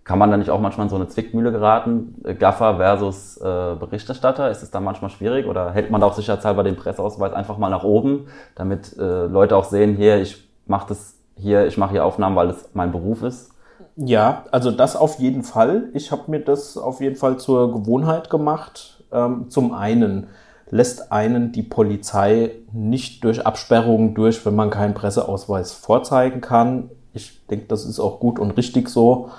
kann 0.04 0.18
man 0.20 0.30
da 0.30 0.36
nicht 0.36 0.50
auch 0.50 0.60
manchmal 0.60 0.86
in 0.86 0.90
so 0.90 0.96
eine 0.96 1.08
Zwickmühle 1.08 1.50
geraten? 1.50 2.20
Äh, 2.24 2.34
Gaffer 2.34 2.76
versus 2.76 3.36
äh, 3.38 3.74
Berichterstatter, 3.80 4.48
ist 4.48 4.62
es 4.62 4.70
da 4.70 4.78
manchmal 4.78 5.10
schwierig 5.10 5.46
oder 5.46 5.72
hält 5.72 5.90
man 5.90 6.00
da 6.00 6.06
auch 6.06 6.14
sicherheitshalber 6.14 6.62
den 6.62 6.76
Presseausweis 6.76 7.32
einfach 7.32 7.58
mal 7.58 7.70
nach 7.70 7.82
oben, 7.82 8.28
damit 8.54 8.96
äh, 8.96 9.26
Leute 9.26 9.56
auch 9.56 9.64
sehen, 9.64 9.96
hier, 9.96 10.20
ich 10.20 10.48
mache 10.66 10.86
das 10.88 11.18
hier, 11.36 11.66
ich 11.66 11.78
mache 11.78 11.90
hier 11.90 12.04
Aufnahmen, 12.04 12.36
weil 12.36 12.50
es 12.50 12.70
mein 12.74 12.92
Beruf 12.92 13.24
ist? 13.24 13.53
Ja, 13.96 14.44
also 14.50 14.70
das 14.70 14.96
auf 14.96 15.18
jeden 15.18 15.44
Fall. 15.44 15.88
Ich 15.94 16.10
habe 16.10 16.30
mir 16.30 16.40
das 16.40 16.76
auf 16.76 17.00
jeden 17.00 17.16
Fall 17.16 17.38
zur 17.38 17.72
Gewohnheit 17.72 18.28
gemacht. 18.28 19.04
Ähm, 19.12 19.46
zum 19.50 19.72
einen 19.72 20.26
lässt 20.70 21.12
einen 21.12 21.52
die 21.52 21.62
Polizei 21.62 22.50
nicht 22.72 23.22
durch 23.22 23.46
Absperrungen 23.46 24.14
durch, 24.14 24.44
wenn 24.44 24.56
man 24.56 24.70
keinen 24.70 24.94
Presseausweis 24.94 25.72
vorzeigen 25.72 26.40
kann. 26.40 26.90
Ich 27.12 27.46
denke, 27.46 27.66
das 27.68 27.84
ist 27.84 28.00
auch 28.00 28.18
gut 28.18 28.40
und 28.40 28.56
richtig 28.56 28.88
so. 28.88 29.30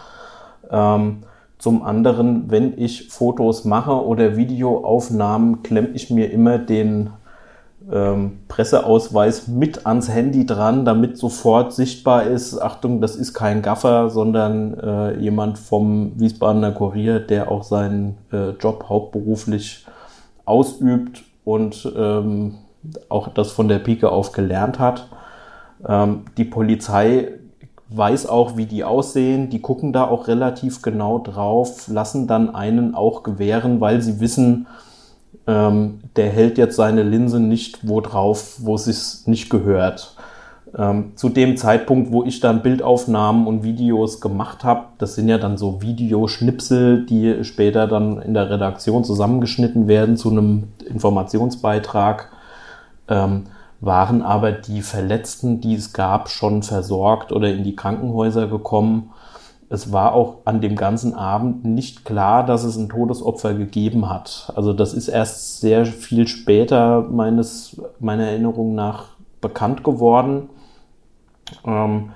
Ähm, 0.71 1.23
zum 1.57 1.83
anderen, 1.83 2.49
wenn 2.49 2.77
ich 2.77 3.09
Fotos 3.09 3.65
mache 3.65 4.05
oder 4.05 4.37
Videoaufnahmen, 4.37 5.63
klemme 5.63 5.89
ich 5.89 6.09
mir 6.09 6.31
immer 6.31 6.57
den 6.57 7.09
ähm, 7.91 8.39
Presseausweis 8.47 9.47
mit 9.47 9.85
ans 9.85 10.09
Handy 10.09 10.45
dran, 10.45 10.85
damit 10.85 11.17
sofort 11.17 11.73
sichtbar 11.73 12.23
ist, 12.23 12.59
Achtung, 12.59 13.01
das 13.01 13.15
ist 13.15 13.33
kein 13.33 13.61
Gaffer, 13.61 14.09
sondern 14.09 14.79
äh, 14.79 15.19
jemand 15.19 15.57
vom 15.59 16.13
Wiesbadener 16.19 16.71
Kurier, 16.71 17.19
der 17.19 17.51
auch 17.51 17.63
seinen 17.63 18.17
äh, 18.31 18.51
Job 18.51 18.85
hauptberuflich 18.89 19.85
ausübt 20.45 21.23
und 21.43 21.91
ähm, 21.95 22.55
auch 23.09 23.29
das 23.29 23.51
von 23.51 23.67
der 23.67 23.79
Pike 23.79 24.11
auf 24.11 24.31
gelernt 24.31 24.79
hat. 24.79 25.07
Ähm, 25.87 26.21
die 26.37 26.45
Polizei 26.45 27.33
weiß 27.89 28.27
auch, 28.27 28.57
wie 28.57 28.65
die 28.65 28.83
aussehen, 28.83 29.49
die 29.49 29.61
gucken 29.61 29.93
da 29.93 30.05
auch 30.05 30.27
relativ 30.27 30.81
genau 30.81 31.19
drauf, 31.19 31.87
lassen 31.87 32.27
dann 32.27 32.53
einen 32.55 32.95
auch 32.95 33.23
gewähren, 33.23 33.79
weil 33.79 34.01
sie 34.01 34.19
wissen, 34.19 34.67
ähm, 35.47 36.01
der 36.15 36.29
hält 36.29 36.57
jetzt 36.57 36.75
seine 36.75 37.03
Linse 37.03 37.39
nicht 37.39 37.87
wo 37.87 38.01
drauf, 38.01 38.57
wo 38.59 38.75
es 38.75 38.85
sich 38.85 39.27
nicht 39.27 39.49
gehört. 39.49 40.15
Ähm, 40.77 41.13
zu 41.15 41.29
dem 41.29 41.55
Zeitpunkt, 41.55 42.11
wo 42.11 42.23
ich 42.23 42.41
dann 42.41 42.61
Bildaufnahmen 42.61 43.47
und 43.47 43.63
Videos 43.63 44.19
gemacht 44.19 44.63
habe, 44.63 44.87
das 44.97 45.15
sind 45.15 45.29
ja 45.29 45.37
dann 45.37 45.57
so 45.57 45.81
Videoschnipsel, 45.81 47.05
die 47.05 47.43
später 47.43 47.87
dann 47.87 48.21
in 48.21 48.33
der 48.33 48.49
Redaktion 48.49 49.03
zusammengeschnitten 49.03 49.87
werden 49.87 50.17
zu 50.17 50.31
einem 50.31 50.65
Informationsbeitrag, 50.85 52.29
ähm, 53.07 53.43
waren 53.79 54.21
aber 54.21 54.51
die 54.51 54.81
Verletzten, 54.81 55.61
die 55.61 55.75
es 55.75 55.93
gab, 55.93 56.29
schon 56.29 56.63
versorgt 56.63 57.31
oder 57.31 57.49
in 57.49 57.63
die 57.63 57.75
Krankenhäuser 57.75 58.47
gekommen 58.47 59.11
es 59.69 59.91
war 59.91 60.13
auch 60.13 60.39
an 60.45 60.61
dem 60.61 60.75
ganzen 60.75 61.13
Abend 61.13 61.65
nicht 61.65 62.05
klar, 62.05 62.45
dass 62.45 62.63
es 62.63 62.77
ein 62.77 62.89
Todesopfer 62.89 63.53
gegeben 63.53 64.09
hat. 64.09 64.51
Also 64.55 64.73
das 64.73 64.93
ist 64.93 65.07
erst 65.07 65.59
sehr 65.59 65.85
viel 65.85 66.27
später 66.27 67.01
meines, 67.01 67.81
meiner 67.99 68.25
Erinnerung 68.25 68.75
nach 68.75 69.09
bekannt 69.41 69.83
geworden. 69.83 70.49
Ähm, 71.65 72.11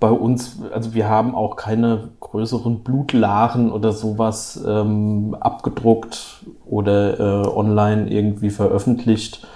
bei 0.00 0.10
uns, 0.10 0.58
also 0.72 0.94
wir 0.94 1.08
haben 1.08 1.36
auch 1.36 1.54
keine 1.54 2.08
größeren 2.18 2.80
Blutlachen 2.80 3.70
oder 3.70 3.92
sowas 3.92 4.60
ähm, 4.66 5.36
abgedruckt 5.38 6.44
oder 6.66 7.20
äh, 7.20 7.46
online 7.48 8.10
irgendwie 8.10 8.50
veröffentlicht. 8.50 9.46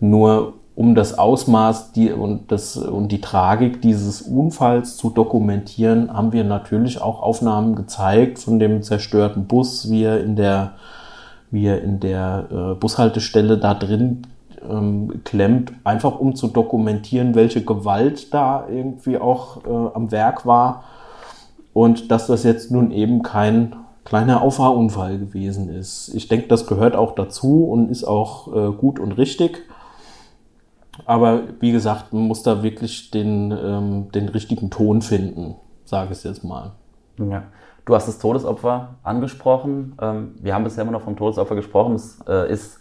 Nur 0.00 0.54
um 0.80 0.94
das 0.94 1.18
Ausmaß 1.18 1.92
die, 1.92 2.10
und, 2.10 2.50
das, 2.50 2.74
und 2.78 3.12
die 3.12 3.20
Tragik 3.20 3.82
dieses 3.82 4.22
Unfalls 4.22 4.96
zu 4.96 5.10
dokumentieren, 5.10 6.10
haben 6.10 6.32
wir 6.32 6.42
natürlich 6.42 7.02
auch 7.02 7.20
Aufnahmen 7.20 7.74
gezeigt 7.74 8.38
von 8.38 8.58
dem 8.58 8.82
zerstörten 8.82 9.44
Bus, 9.44 9.90
wie 9.90 10.04
er 10.04 10.24
in 10.24 10.36
der, 10.36 10.72
wie 11.50 11.66
er 11.66 11.82
in 11.82 12.00
der 12.00 12.46
äh, 12.50 12.74
Bushaltestelle 12.76 13.58
da 13.58 13.74
drin 13.74 14.22
ähm, 14.66 15.20
klemmt, 15.24 15.74
einfach 15.84 16.18
um 16.18 16.34
zu 16.34 16.48
dokumentieren, 16.48 17.34
welche 17.34 17.62
Gewalt 17.62 18.32
da 18.32 18.64
irgendwie 18.66 19.18
auch 19.18 19.62
äh, 19.66 19.94
am 19.94 20.10
Werk 20.10 20.46
war 20.46 20.84
und 21.74 22.10
dass 22.10 22.26
das 22.26 22.42
jetzt 22.42 22.70
nun 22.70 22.90
eben 22.90 23.22
kein 23.22 23.76
kleiner 24.06 24.40
Auffahrunfall 24.40 25.18
gewesen 25.18 25.68
ist. 25.68 26.10
Ich 26.14 26.28
denke, 26.28 26.48
das 26.48 26.66
gehört 26.66 26.96
auch 26.96 27.14
dazu 27.14 27.64
und 27.64 27.90
ist 27.90 28.04
auch 28.04 28.48
äh, 28.56 28.72
gut 28.72 28.98
und 28.98 29.12
richtig. 29.12 29.66
Aber 31.06 31.42
wie 31.60 31.72
gesagt, 31.72 32.12
man 32.12 32.22
muss 32.22 32.42
da 32.42 32.62
wirklich 32.62 33.10
den, 33.10 33.50
ähm, 33.52 34.12
den 34.12 34.28
richtigen 34.28 34.70
Ton 34.70 35.02
finden, 35.02 35.56
sage 35.84 36.12
ich 36.12 36.24
jetzt 36.24 36.44
mal. 36.44 36.72
Ja. 37.18 37.44
Du 37.84 37.94
hast 37.94 38.06
das 38.06 38.18
Todesopfer 38.18 38.96
angesprochen. 39.02 39.96
Ähm, 40.00 40.34
wir 40.40 40.54
haben 40.54 40.64
bisher 40.64 40.82
immer 40.82 40.92
noch 40.92 41.02
vom 41.02 41.16
Todesopfer 41.16 41.56
gesprochen. 41.56 41.94
Es 41.94 42.20
äh, 42.28 42.50
ist 42.50 42.80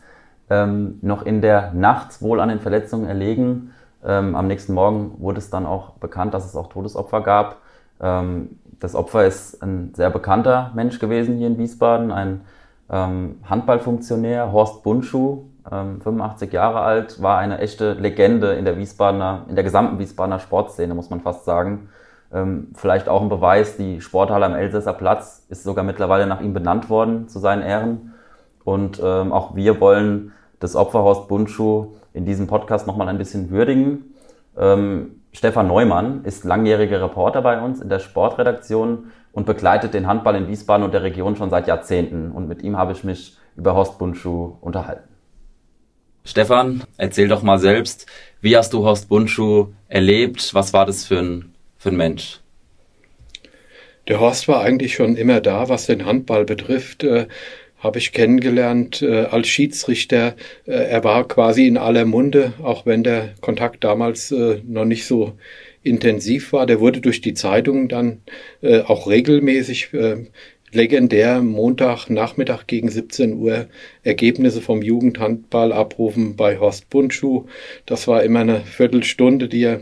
ähm, 0.50 1.00
noch 1.02 1.24
in 1.24 1.42
der 1.42 1.74
Nacht 1.74 2.22
wohl 2.22 2.40
an 2.40 2.50
den 2.50 2.60
Verletzungen 2.60 3.06
erlegen. 3.06 3.72
Ähm, 4.04 4.36
am 4.36 4.48
nächsten 4.48 4.74
Morgen 4.74 5.16
wurde 5.20 5.40
es 5.40 5.50
dann 5.50 5.66
auch 5.66 5.92
bekannt, 5.94 6.34
dass 6.34 6.46
es 6.46 6.56
auch 6.56 6.68
Todesopfer 6.68 7.22
gab. 7.22 7.58
Ähm, 8.00 8.60
das 8.80 8.96
Opfer 8.96 9.26
ist 9.26 9.62
ein 9.62 9.94
sehr 9.94 10.10
bekannter 10.10 10.72
Mensch 10.74 11.00
gewesen 11.00 11.38
hier 11.38 11.48
in 11.48 11.58
Wiesbaden, 11.58 12.12
ein 12.12 12.42
ähm, 12.90 13.40
Handballfunktionär, 13.44 14.52
Horst 14.52 14.84
Bunschuh, 14.84 15.44
85 15.70 16.50
ähm, 16.50 16.54
Jahre 16.54 16.82
alt, 16.82 17.22
war 17.22 17.38
eine 17.38 17.60
echte 17.60 17.94
Legende 17.94 18.54
in 18.54 18.66
der 18.66 18.78
Wiesbadener, 18.78 19.46
in 19.50 19.56
der 19.56 19.64
gesamten 19.64 20.00
Wiesbadener 20.00 20.40
Sportszene, 20.40 20.94
muss 20.96 21.10
man 21.10 21.22
fast 21.22 21.46
sagen. 21.46 21.90
Ähm, 22.34 22.70
vielleicht 22.76 23.08
auch 23.08 23.22
ein 23.22 23.30
Beweis, 23.30 23.78
die 23.78 24.02
Sporthalle 24.02 24.46
am 24.46 24.56
Elsässer 24.56 24.94
Platz 24.94 25.46
ist 25.50 25.64
sogar 25.64 25.84
mittlerweile 25.84 26.28
nach 26.28 26.42
ihm 26.42 26.54
benannt 26.54 26.90
worden, 26.90 27.28
zu 27.28 27.40
seinen 27.40 27.62
Ehren. 27.64 28.14
Und 28.64 29.02
ähm, 29.04 29.32
auch 29.32 29.56
wir 29.56 29.80
wollen 29.80 30.32
das 30.60 30.76
Opfer 30.76 31.04
Horst 31.04 31.28
Bundschuh 31.28 31.94
in 32.14 32.26
diesem 32.26 32.48
Podcast 32.48 32.88
nochmal 32.88 33.08
ein 33.08 33.18
bisschen 33.18 33.50
würdigen. 33.50 34.16
Ähm, 34.58 35.22
Stefan 35.32 35.68
Neumann 35.68 36.24
ist 36.24 36.44
langjähriger 36.44 37.02
Reporter 37.02 37.42
bei 37.42 37.62
uns 37.62 37.82
in 37.82 37.90
der 37.90 38.00
Sportredaktion 38.00 39.12
und 39.32 39.46
begleitet 39.46 39.94
den 39.94 40.08
Handball 40.08 40.36
in 40.36 40.48
Wiesbaden 40.48 40.84
und 40.84 40.94
der 40.94 41.04
Region 41.04 41.36
schon 41.36 41.50
seit 41.50 41.68
Jahrzehnten. 41.68 42.32
Und 42.32 42.48
mit 42.48 42.64
ihm 42.64 42.78
habe 42.78 42.92
ich 42.92 43.04
mich 43.04 43.38
über 43.56 43.76
Horst 43.76 44.00
Bundschuh 44.00 44.58
unterhalten. 44.62 45.09
Stefan, 46.30 46.84
erzähl 46.98 47.28
doch 47.28 47.42
mal 47.42 47.58
selbst, 47.58 48.06
wie 48.40 48.56
hast 48.56 48.74
du 48.74 48.86
Horst 48.86 49.10
Bundschuh 49.10 49.70
erlebt? 49.88 50.54
Was 50.54 50.74
war 50.74 50.86
das 50.86 51.04
für 51.04 51.18
ein, 51.18 51.54
für 51.80 51.90
ein 51.90 51.98
Mensch? 51.98 52.40
Der 54.08 54.20
Horst 54.20 54.48
war 54.48 54.62
eigentlich 54.62 54.94
schon 54.94 55.16
immer 55.16 55.42
da, 55.42 55.70
was 55.70 55.88
den 55.88 56.06
Handball 56.06 56.46
betrifft. 56.46 57.04
Äh, 57.04 57.26
habe 57.80 57.98
ich 57.98 58.12
kennengelernt 58.12 59.02
äh, 59.02 59.24
als 59.24 59.48
Schiedsrichter. 59.48 60.36
Äh, 60.68 60.74
er 60.74 61.04
war 61.04 61.28
quasi 61.28 61.66
in 61.66 61.78
aller 61.78 62.06
Munde, 62.06 62.54
auch 62.62 62.86
wenn 62.86 63.04
der 63.04 63.34
Kontakt 63.42 63.84
damals 63.84 64.32
äh, 64.32 64.62
noch 64.68 64.86
nicht 64.86 65.08
so 65.08 65.34
intensiv 65.82 66.54
war. 66.54 66.68
Der 66.68 66.80
wurde 66.80 67.02
durch 67.02 67.22
die 67.22 67.34
Zeitungen 67.34 67.88
dann 67.88 68.22
äh, 68.62 68.82
auch 68.82 69.08
regelmäßig 69.08 69.90
legendär 70.72 71.42
Montagnachmittag 71.42 72.68
gegen 72.68 72.90
17 72.90 73.34
Uhr 73.38 73.68
Ergebnisse 74.04 74.62
vom 74.62 74.82
Jugendhandball 74.82 75.74
abrufen 75.74 76.36
bei 76.36 76.58
Horst 76.60 76.90
Bundschuh. 76.90 77.46
Das 77.86 78.08
war 78.08 78.24
immer 78.24 78.42
eine 78.42 78.62
Viertelstunde, 78.62 79.48
die 79.48 79.64
er 79.64 79.82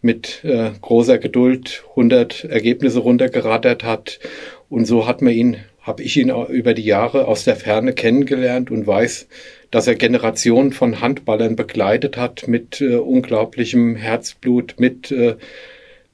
mit 0.00 0.44
äh, 0.44 0.70
großer 0.80 1.18
Geduld 1.18 1.84
100 1.90 2.44
Ergebnisse 2.44 3.00
runtergerattert 3.00 3.84
hat. 3.84 4.20
Und 4.68 4.86
so 4.86 5.06
hat 5.06 5.22
man 5.22 5.32
ihn, 5.32 5.56
habe 5.82 6.02
ich 6.02 6.16
ihn 6.16 6.30
über 6.30 6.74
die 6.74 6.84
Jahre 6.84 7.26
aus 7.26 7.44
der 7.44 7.56
Ferne 7.56 7.92
kennengelernt 7.92 8.70
und 8.70 8.86
weiß, 8.86 9.28
dass 9.70 9.86
er 9.86 9.96
Generationen 9.96 10.72
von 10.72 11.00
Handballern 11.00 11.56
begleitet 11.56 12.16
hat 12.16 12.48
mit 12.48 12.80
äh, 12.80 12.96
unglaublichem 12.96 13.96
Herzblut, 13.96 14.76
mit 14.78 15.10
äh, 15.10 15.36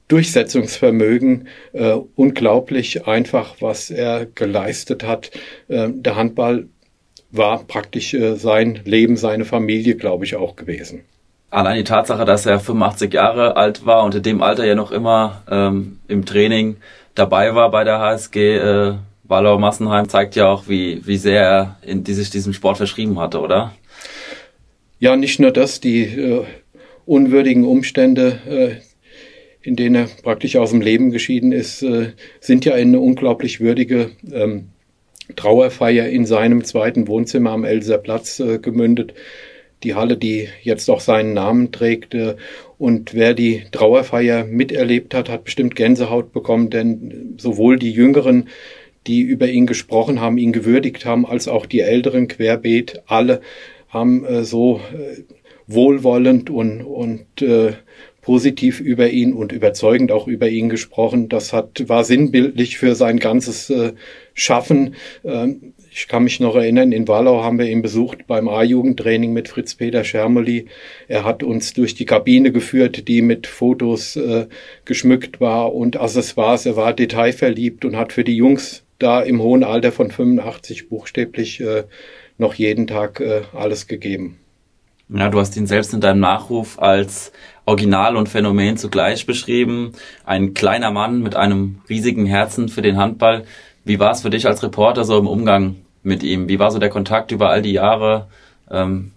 Durchsetzungsvermögen, 0.07 1.47
äh, 1.73 1.95
unglaublich 2.15 3.07
einfach, 3.07 3.55
was 3.59 3.89
er 3.89 4.25
geleistet 4.25 5.03
hat. 5.03 5.31
Äh, 5.67 5.89
der 5.91 6.15
Handball 6.15 6.67
war 7.31 7.63
praktisch 7.63 8.13
äh, 8.13 8.35
sein 8.35 8.81
Leben, 8.85 9.17
seine 9.17 9.45
Familie, 9.45 9.95
glaube 9.95 10.25
ich, 10.25 10.35
auch 10.35 10.55
gewesen. 10.55 11.01
Allein 11.49 11.77
die 11.77 11.83
Tatsache, 11.83 12.25
dass 12.25 12.45
er 12.45 12.59
85 12.59 13.13
Jahre 13.13 13.55
alt 13.55 13.85
war 13.85 14.03
und 14.03 14.15
in 14.15 14.23
dem 14.23 14.43
Alter 14.43 14.65
ja 14.65 14.75
noch 14.75 14.91
immer 14.91 15.43
ähm, 15.49 15.99
im 16.07 16.25
Training 16.25 16.77
dabei 17.15 17.55
war 17.55 17.71
bei 17.71 17.83
der 17.83 17.99
HSG 17.99 18.57
äh, 18.57 18.93
Wallau 19.23 19.57
Massenheim, 19.57 20.07
zeigt 20.07 20.35
ja 20.35 20.47
auch, 20.47 20.67
wie, 20.67 21.01
wie 21.05 21.17
sehr 21.17 21.41
er 21.41 21.77
in, 21.81 22.03
die 22.03 22.13
sich 22.13 22.29
diesem 22.29 22.53
Sport 22.53 22.77
verschrieben 22.77 23.19
hatte, 23.19 23.39
oder? 23.39 23.71
Ja, 24.99 25.15
nicht 25.15 25.39
nur 25.39 25.51
das, 25.51 25.79
die 25.79 26.03
äh, 26.03 26.45
unwürdigen 27.05 27.65
Umstände, 27.65 28.39
äh, 28.47 28.75
in 29.65 29.75
denen 29.75 29.95
er 29.95 30.09
praktisch 30.21 30.55
aus 30.57 30.69
dem 30.69 30.81
Leben 30.81 31.09
geschieden 31.09 31.51
ist, 31.51 31.81
äh, 31.81 32.11
sind 32.39 32.65
ja 32.65 32.75
in 32.75 32.89
eine 32.89 32.99
unglaublich 32.99 33.59
würdige 33.59 34.11
ähm, 34.31 34.69
Trauerfeier 35.35 36.07
in 36.07 36.25
seinem 36.25 36.63
zweiten 36.63 37.07
Wohnzimmer 37.07 37.49
am 37.49 37.63
Elser 37.63 37.97
Platz 37.97 38.39
äh, 38.39 38.59
gemündet. 38.59 39.15
Die 39.83 39.95
Halle, 39.95 40.17
die 40.17 40.49
jetzt 40.61 40.87
auch 40.89 40.99
seinen 40.99 41.33
Namen 41.33 41.71
trägt. 41.71 42.13
Äh, 42.13 42.35
und 42.77 43.15
wer 43.15 43.33
die 43.33 43.63
Trauerfeier 43.71 44.45
miterlebt 44.45 45.15
hat, 45.15 45.29
hat 45.29 45.45
bestimmt 45.45 45.75
Gänsehaut 45.75 46.31
bekommen, 46.31 46.69
denn 46.69 47.35
sowohl 47.37 47.79
die 47.79 47.91
Jüngeren, 47.91 48.49
die 49.07 49.21
über 49.21 49.47
ihn 49.47 49.65
gesprochen 49.65 50.21
haben, 50.21 50.37
ihn 50.37 50.51
gewürdigt 50.51 51.05
haben, 51.05 51.25
als 51.25 51.47
auch 51.47 51.65
die 51.65 51.79
Älteren 51.79 52.27
querbeet, 52.27 53.01
alle 53.07 53.41
haben 53.89 54.25
äh, 54.25 54.43
so 54.43 54.79
äh, 54.93 55.23
wohlwollend 55.67 56.51
und, 56.51 56.83
und 56.83 57.41
äh, 57.41 57.73
positiv 58.25 58.79
über 58.79 59.11
ihn 59.11 59.33
und 59.33 59.51
überzeugend 59.51 60.11
auch 60.11 60.27
über 60.27 60.49
ihn 60.49 60.67
gesprochen. 60.67 61.29
Das 61.29 61.53
hat, 61.53 61.87
war 61.87 62.03
sinnbildlich 62.03 62.79
für 62.79 62.95
sein 62.95 63.19
ganzes 63.19 63.69
äh, 63.69 63.93
Schaffen. 64.33 64.95
Ähm, 65.23 65.73
ich 65.91 66.07
kann 66.07 66.23
mich 66.23 66.39
noch 66.39 66.55
erinnern, 66.55 66.91
in 66.91 67.07
Wallau 67.07 67.43
haben 67.43 67.59
wir 67.59 67.67
ihn 67.67 67.83
besucht 67.83 68.25
beim 68.25 68.49
A-Jugendtraining 68.49 69.31
mit 69.31 69.47
Fritz-Peter 69.47 70.03
Schermoli. 70.03 70.65
Er 71.07 71.23
hat 71.23 71.43
uns 71.43 71.73
durch 71.73 71.93
die 71.93 72.05
Kabine 72.05 72.51
geführt, 72.51 73.07
die 73.07 73.21
mit 73.21 73.45
Fotos 73.45 74.15
äh, 74.15 74.47
geschmückt 74.85 75.39
war 75.39 75.75
und 75.75 75.95
Accessoires. 75.95 76.65
Er 76.65 76.75
war 76.75 76.93
detailverliebt 76.93 77.85
und 77.85 77.95
hat 77.95 78.11
für 78.11 78.23
die 78.23 78.35
Jungs 78.35 78.83
da 78.97 79.21
im 79.21 79.39
hohen 79.39 79.63
Alter 79.63 79.91
von 79.91 80.09
85 80.09 80.89
buchstäblich 80.89 81.61
äh, 81.61 81.83
noch 82.39 82.55
jeden 82.55 82.87
Tag 82.87 83.19
äh, 83.19 83.43
alles 83.53 83.85
gegeben. 83.85 84.39
Ja, 85.09 85.29
du 85.29 85.39
hast 85.39 85.55
ihn 85.55 85.67
selbst 85.67 85.93
in 85.93 86.01
deinem 86.01 86.19
Nachruf 86.19 86.79
als 86.79 87.31
Original 87.65 88.15
und 88.15 88.29
Phänomen 88.29 88.77
zugleich 88.77 89.25
beschrieben. 89.25 89.93
Ein 90.25 90.53
kleiner 90.53 90.91
Mann 90.91 91.21
mit 91.21 91.35
einem 91.35 91.81
riesigen 91.89 92.25
Herzen 92.25 92.69
für 92.69 92.81
den 92.81 92.97
Handball. 92.97 93.43
Wie 93.83 93.99
war 93.99 94.11
es 94.11 94.21
für 94.21 94.29
dich 94.29 94.47
als 94.47 94.63
Reporter 94.63 95.03
so 95.03 95.17
im 95.17 95.27
Umgang 95.27 95.75
mit 96.03 96.23
ihm? 96.23 96.47
Wie 96.47 96.59
war 96.59 96.71
so 96.71 96.79
der 96.79 96.89
Kontakt 96.89 97.31
über 97.31 97.49
all 97.49 97.61
die 97.61 97.73
Jahre? 97.73 98.27
Ähm, 98.69 99.11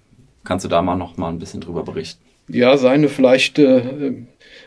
kannst 0.44 0.64
du 0.64 0.68
da 0.68 0.82
mal 0.82 0.96
noch 0.96 1.16
mal 1.16 1.28
ein 1.28 1.38
bisschen 1.38 1.60
drüber 1.60 1.84
berichten? 1.84 2.22
Ja, 2.48 2.78
seine 2.78 3.08
vielleicht 3.08 3.58
äh, 3.58 4.12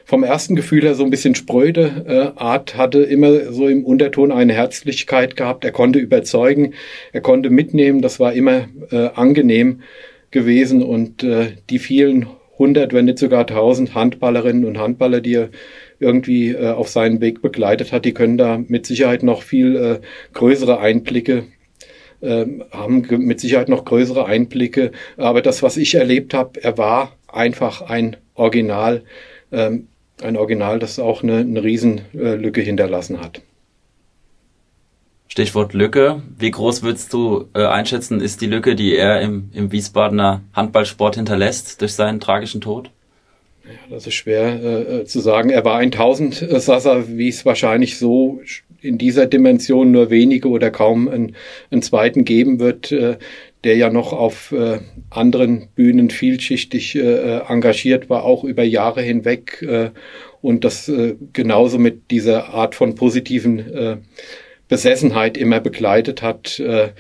vom 0.06 0.24
ersten 0.24 0.56
Gefühl 0.56 0.84
her 0.84 0.94
so 0.94 1.04
ein 1.04 1.10
bisschen 1.10 1.34
spröde 1.34 2.34
äh, 2.38 2.40
Art 2.40 2.78
hatte 2.78 3.00
immer 3.00 3.52
so 3.52 3.68
im 3.68 3.84
Unterton 3.84 4.32
eine 4.32 4.54
Herzlichkeit 4.54 5.36
gehabt. 5.36 5.66
Er 5.66 5.72
konnte 5.72 5.98
überzeugen, 5.98 6.74
er 7.12 7.22
konnte 7.22 7.50
mitnehmen. 7.50 8.04
Das 8.04 8.20
war 8.20 8.34
immer 8.34 8.68
äh, 8.92 9.10
angenehm 9.16 9.82
gewesen 10.30 10.84
und 10.84 11.24
äh, 11.24 11.54
die 11.70 11.80
vielen 11.80 12.28
hundert, 12.62 12.94
wenn 12.94 13.06
nicht 13.06 13.18
sogar 13.18 13.48
tausend 13.48 13.96
Handballerinnen 13.96 14.66
und 14.66 14.78
Handballer, 14.78 15.20
die 15.20 15.34
er 15.34 15.50
irgendwie 16.00 16.50
äh, 16.50 16.70
auf 16.70 16.90
seinen 16.90 17.20
Weg 17.22 17.42
begleitet 17.42 17.92
hat, 17.92 18.06
die 18.06 18.14
können 18.14 18.38
da 18.38 18.60
mit 18.68 18.86
Sicherheit 18.86 19.24
noch 19.24 19.42
viel 19.42 19.76
äh, 19.76 20.00
größere 20.34 20.80
Einblicke 20.80 21.46
äh, 22.22 22.46
haben 22.72 23.06
mit 23.10 23.40
Sicherheit 23.40 23.68
noch 23.68 23.84
größere 23.84 24.26
Einblicke. 24.26 24.92
Aber 25.18 25.42
das, 25.42 25.64
was 25.64 25.76
ich 25.78 25.96
erlebt 25.96 26.36
habe, 26.36 26.64
er 26.64 26.78
war 26.78 27.18
einfach 27.28 27.82
ein 27.82 28.18
Original, 28.36 29.02
ähm, 29.52 29.88
ein 30.22 30.38
Original, 30.38 30.78
das 30.78 31.00
auch 31.00 31.24
eine, 31.24 31.38
eine 31.38 31.64
Riesenlücke 31.64 32.62
hinterlassen 32.62 33.22
hat. 33.22 33.42
Stichwort 35.32 35.72
Lücke. 35.72 36.22
Wie 36.38 36.52
groß 36.52 36.84
würdest 36.84 37.14
du 37.14 37.46
äh, 37.54 37.64
einschätzen, 37.64 38.20
ist 38.20 38.42
die 38.42 38.48
Lücke, 38.48 38.76
die 38.76 38.98
er 38.98 39.22
im, 39.22 39.50
im 39.54 39.72
Wiesbadener 39.72 40.42
Handballsport 40.54 41.16
hinterlässt 41.16 41.80
durch 41.80 41.94
seinen 41.94 42.20
tragischen 42.20 42.60
Tod? 42.60 42.92
Ja, 43.64 43.72
das 43.90 44.06
ist 44.08 44.16
schwer 44.16 44.62
äh, 44.62 45.06
zu 45.06 45.22
sagen. 45.22 45.50
Er 45.50 45.64
war 45.64 45.78
ein 45.78 45.92
Tausendsasser, 45.92 47.08
wie 47.08 47.30
es 47.30 47.46
wahrscheinlich 47.46 47.98
so 47.98 48.42
in 48.82 48.98
dieser 48.98 49.26
Dimension 49.26 49.92
nur 49.92 50.10
wenige 50.10 50.50
oder 50.50 50.70
kaum 50.70 51.08
einen, 51.08 51.38
einen 51.72 51.82
zweiten 51.82 52.26
geben 52.26 52.60
wird, 52.60 52.92
äh, 52.92 53.18
der 53.64 53.78
ja 53.78 53.90
noch 53.90 54.12
auf 54.12 54.52
äh, 54.52 54.80
anderen 55.10 55.70
Bühnen 55.76 56.10
vielschichtig 56.10 56.98
äh, 56.98 57.38
engagiert 57.48 58.10
war, 58.10 58.26
auch 58.26 58.44
über 58.44 58.64
Jahre 58.64 59.02
hinweg. 59.02 59.62
Äh, 59.62 59.92
und 60.42 60.66
das 60.66 60.90
äh, 60.90 61.16
genauso 61.32 61.78
mit 61.78 62.12
dieser 62.12 62.50
Art 62.50 62.76
von 62.76 62.96
positiven 62.96 63.60
äh, 63.74 63.98
Besessenheit 64.72 65.36
immer 65.36 65.60
begleitet 65.60 66.22
hat. 66.22 66.58
Äh, 66.58 66.94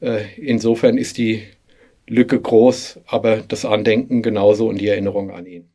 äh, 0.00 0.24
insofern 0.36 0.98
ist 0.98 1.16
die 1.16 1.42
Lücke 2.06 2.38
groß, 2.38 3.00
aber 3.06 3.38
das 3.38 3.64
Andenken 3.64 4.20
genauso 4.22 4.68
und 4.68 4.78
die 4.78 4.88
Erinnerung 4.88 5.30
an 5.30 5.46
ihn. 5.46 5.70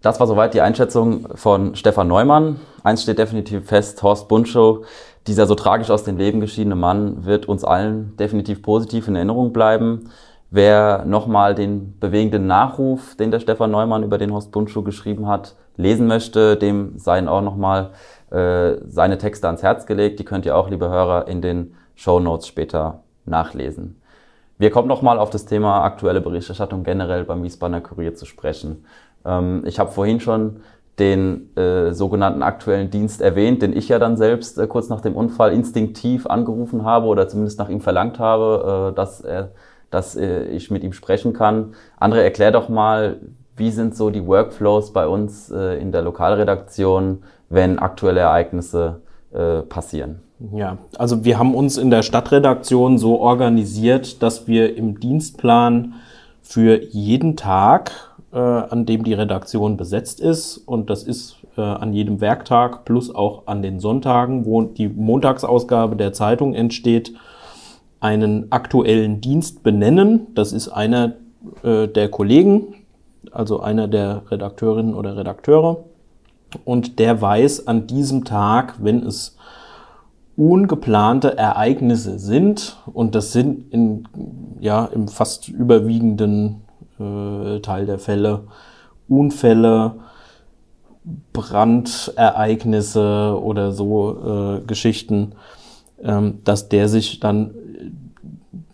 Das 0.00 0.18
war 0.18 0.26
soweit 0.26 0.54
die 0.54 0.62
Einschätzung 0.62 1.28
von 1.36 1.76
Stefan 1.76 2.08
Neumann. 2.08 2.58
Eins 2.82 3.02
steht 3.02 3.18
definitiv 3.18 3.66
fest, 3.66 4.02
Horst 4.02 4.28
Buntschow, 4.28 4.86
dieser 5.26 5.46
so 5.46 5.54
tragisch 5.54 5.90
aus 5.90 6.04
dem 6.04 6.16
Leben 6.16 6.40
geschiedene 6.40 6.74
Mann, 6.74 7.26
wird 7.26 7.44
uns 7.44 7.64
allen 7.64 8.16
definitiv 8.16 8.62
positiv 8.62 9.08
in 9.08 9.16
Erinnerung 9.16 9.52
bleiben. 9.52 10.10
Wer 10.50 11.04
nochmal 11.04 11.54
den 11.54 11.98
bewegenden 12.00 12.46
Nachruf, 12.46 13.14
den 13.16 13.30
der 13.30 13.40
Stefan 13.40 13.70
Neumann 13.70 14.04
über 14.04 14.16
den 14.16 14.32
Horst 14.32 14.52
Buntschuh 14.52 14.82
geschrieben 14.82 15.26
hat, 15.26 15.54
lesen 15.76 16.06
möchte, 16.06 16.56
dem 16.56 16.98
seien 16.98 17.28
auch 17.28 17.42
nochmal 17.42 17.90
äh, 18.34 18.80
seine 18.88 19.18
Texte 19.18 19.46
ans 19.46 19.62
Herz 19.62 19.86
gelegt. 19.86 20.18
Die 20.18 20.24
könnt 20.24 20.44
ihr 20.44 20.56
auch, 20.56 20.68
liebe 20.68 20.88
Hörer, 20.88 21.28
in 21.28 21.40
den 21.40 21.74
Show 21.94 22.18
Notes 22.18 22.48
später 22.48 23.00
nachlesen. 23.24 24.00
Wir 24.58 24.70
kommen 24.70 24.88
nochmal 24.88 25.18
auf 25.18 25.30
das 25.30 25.46
Thema 25.46 25.82
aktuelle 25.84 26.20
Berichterstattung 26.20 26.84
generell 26.84 27.24
beim 27.24 27.42
Wiesbadener 27.42 27.80
Kurier 27.80 28.14
zu 28.14 28.26
sprechen. 28.26 28.84
Ähm, 29.24 29.62
ich 29.66 29.78
habe 29.78 29.90
vorhin 29.90 30.20
schon 30.20 30.60
den 30.98 31.56
äh, 31.56 31.92
sogenannten 31.92 32.42
aktuellen 32.42 32.90
Dienst 32.90 33.20
erwähnt, 33.20 33.62
den 33.62 33.76
ich 33.76 33.88
ja 33.88 33.98
dann 33.98 34.16
selbst 34.16 34.58
äh, 34.58 34.66
kurz 34.66 34.88
nach 34.88 35.00
dem 35.00 35.16
Unfall 35.16 35.52
instinktiv 35.52 36.26
angerufen 36.26 36.84
habe 36.84 37.06
oder 37.06 37.28
zumindest 37.28 37.58
nach 37.58 37.68
ihm 37.68 37.80
verlangt 37.80 38.18
habe, 38.18 38.90
äh, 38.92 38.96
dass, 38.96 39.20
er, 39.20 39.50
dass 39.90 40.16
äh, 40.16 40.44
ich 40.46 40.70
mit 40.70 40.84
ihm 40.84 40.92
sprechen 40.92 41.32
kann. 41.32 41.74
Andre, 41.98 42.22
erklär 42.22 42.52
doch 42.52 42.68
mal, 42.68 43.18
wie 43.56 43.70
sind 43.70 43.96
so 43.96 44.10
die 44.10 44.26
Workflows 44.26 44.92
bei 44.92 45.06
uns 45.06 45.50
äh, 45.50 45.80
in 45.80 45.92
der 45.92 46.02
Lokalredaktion, 46.02 47.22
wenn 47.54 47.78
aktuelle 47.78 48.20
Ereignisse 48.20 49.00
äh, 49.32 49.62
passieren? 49.62 50.20
Ja, 50.52 50.78
also 50.98 51.24
wir 51.24 51.38
haben 51.38 51.54
uns 51.54 51.76
in 51.78 51.90
der 51.90 52.02
Stadtredaktion 52.02 52.98
so 52.98 53.20
organisiert, 53.20 54.22
dass 54.22 54.46
wir 54.46 54.76
im 54.76 55.00
Dienstplan 55.00 55.94
für 56.42 56.82
jeden 56.82 57.36
Tag, 57.36 57.92
äh, 58.32 58.38
an 58.38 58.84
dem 58.84 59.04
die 59.04 59.14
Redaktion 59.14 59.76
besetzt 59.76 60.20
ist, 60.20 60.58
und 60.58 60.90
das 60.90 61.04
ist 61.04 61.36
äh, 61.56 61.62
an 61.62 61.92
jedem 61.92 62.20
Werktag 62.20 62.84
plus 62.84 63.14
auch 63.14 63.46
an 63.46 63.62
den 63.62 63.80
Sonntagen, 63.80 64.44
wo 64.44 64.62
die 64.62 64.88
Montagsausgabe 64.88 65.96
der 65.96 66.12
Zeitung 66.12 66.54
entsteht, 66.54 67.14
einen 68.00 68.52
aktuellen 68.52 69.20
Dienst 69.20 69.62
benennen. 69.62 70.26
Das 70.34 70.52
ist 70.52 70.68
einer 70.68 71.14
äh, 71.62 71.86
der 71.88 72.08
Kollegen, 72.10 72.74
also 73.30 73.60
einer 73.60 73.88
der 73.88 74.22
Redakteurinnen 74.30 74.94
oder 74.94 75.16
Redakteure. 75.16 75.84
Und 76.64 76.98
der 76.98 77.20
weiß 77.20 77.66
an 77.66 77.86
diesem 77.86 78.24
Tag, 78.24 78.76
wenn 78.80 79.04
es 79.04 79.36
ungeplante 80.36 81.38
Ereignisse 81.38 82.18
sind, 82.18 82.76
und 82.92 83.14
das 83.14 83.32
sind 83.32 83.72
in, 83.72 84.08
ja, 84.60 84.86
im 84.86 85.08
fast 85.08 85.48
überwiegenden 85.48 86.62
äh, 86.98 87.60
Teil 87.60 87.86
der 87.86 87.98
Fälle 87.98 88.44
Unfälle, 89.08 89.96
Brandereignisse 91.34 93.38
oder 93.40 93.72
so 93.72 94.56
äh, 94.56 94.60
Geschichten, 94.66 95.32
ähm, 96.02 96.38
dass 96.44 96.70
der 96.70 96.88
sich 96.88 97.20
dann 97.20 97.54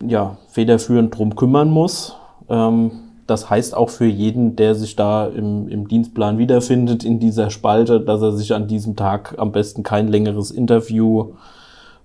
ja, 0.07 0.39
federführend 0.49 1.17
drum 1.17 1.35
kümmern 1.35 1.71
muss. 1.71 2.17
Ähm, 2.49 2.93
das 3.31 3.49
heißt 3.49 3.77
auch 3.77 3.91
für 3.91 4.07
jeden, 4.07 4.57
der 4.57 4.75
sich 4.75 4.97
da 4.97 5.27
im, 5.27 5.69
im 5.69 5.87
Dienstplan 5.87 6.39
wiederfindet 6.39 7.05
in 7.05 7.21
dieser 7.21 7.51
Spalte, 7.51 8.01
dass 8.01 8.21
er 8.21 8.33
sich 8.33 8.53
an 8.55 8.67
diesem 8.67 8.97
Tag 8.97 9.37
am 9.39 9.53
besten 9.53 9.85
kein 9.85 10.09
längeres 10.09 10.51
Interview 10.51 11.35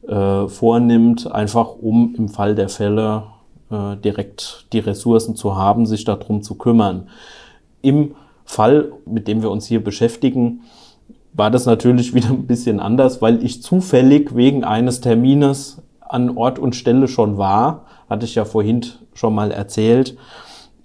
äh, 0.07 0.47
vornimmt, 0.47 1.31
einfach 1.31 1.75
um 1.81 2.13
im 2.15 2.29
Fall 2.29 2.53
der 2.53 2.69
Fälle 2.69 3.23
äh, 3.71 3.97
direkt 3.97 4.67
die 4.71 4.79
Ressourcen 4.79 5.35
zu 5.35 5.55
haben, 5.55 5.87
sich 5.87 6.03
darum 6.03 6.43
zu 6.43 6.55
kümmern. 6.55 7.07
Im 7.81 8.13
Fall, 8.43 8.91
mit 9.07 9.27
dem 9.27 9.41
wir 9.41 9.49
uns 9.49 9.65
hier 9.65 9.83
beschäftigen, 9.83 10.61
war 11.33 11.49
das 11.49 11.65
natürlich 11.65 12.13
wieder 12.13 12.29
ein 12.29 12.45
bisschen 12.45 12.79
anders, 12.79 13.19
weil 13.23 13.43
ich 13.43 13.63
zufällig 13.63 14.35
wegen 14.35 14.63
eines 14.63 15.01
Termines 15.01 15.81
an 16.01 16.37
Ort 16.37 16.59
und 16.59 16.75
Stelle 16.75 17.07
schon 17.07 17.39
war, 17.39 17.85
hatte 18.07 18.25
ich 18.25 18.35
ja 18.35 18.45
vorhin 18.45 18.85
schon 19.15 19.33
mal 19.33 19.49
erzählt. 19.49 20.15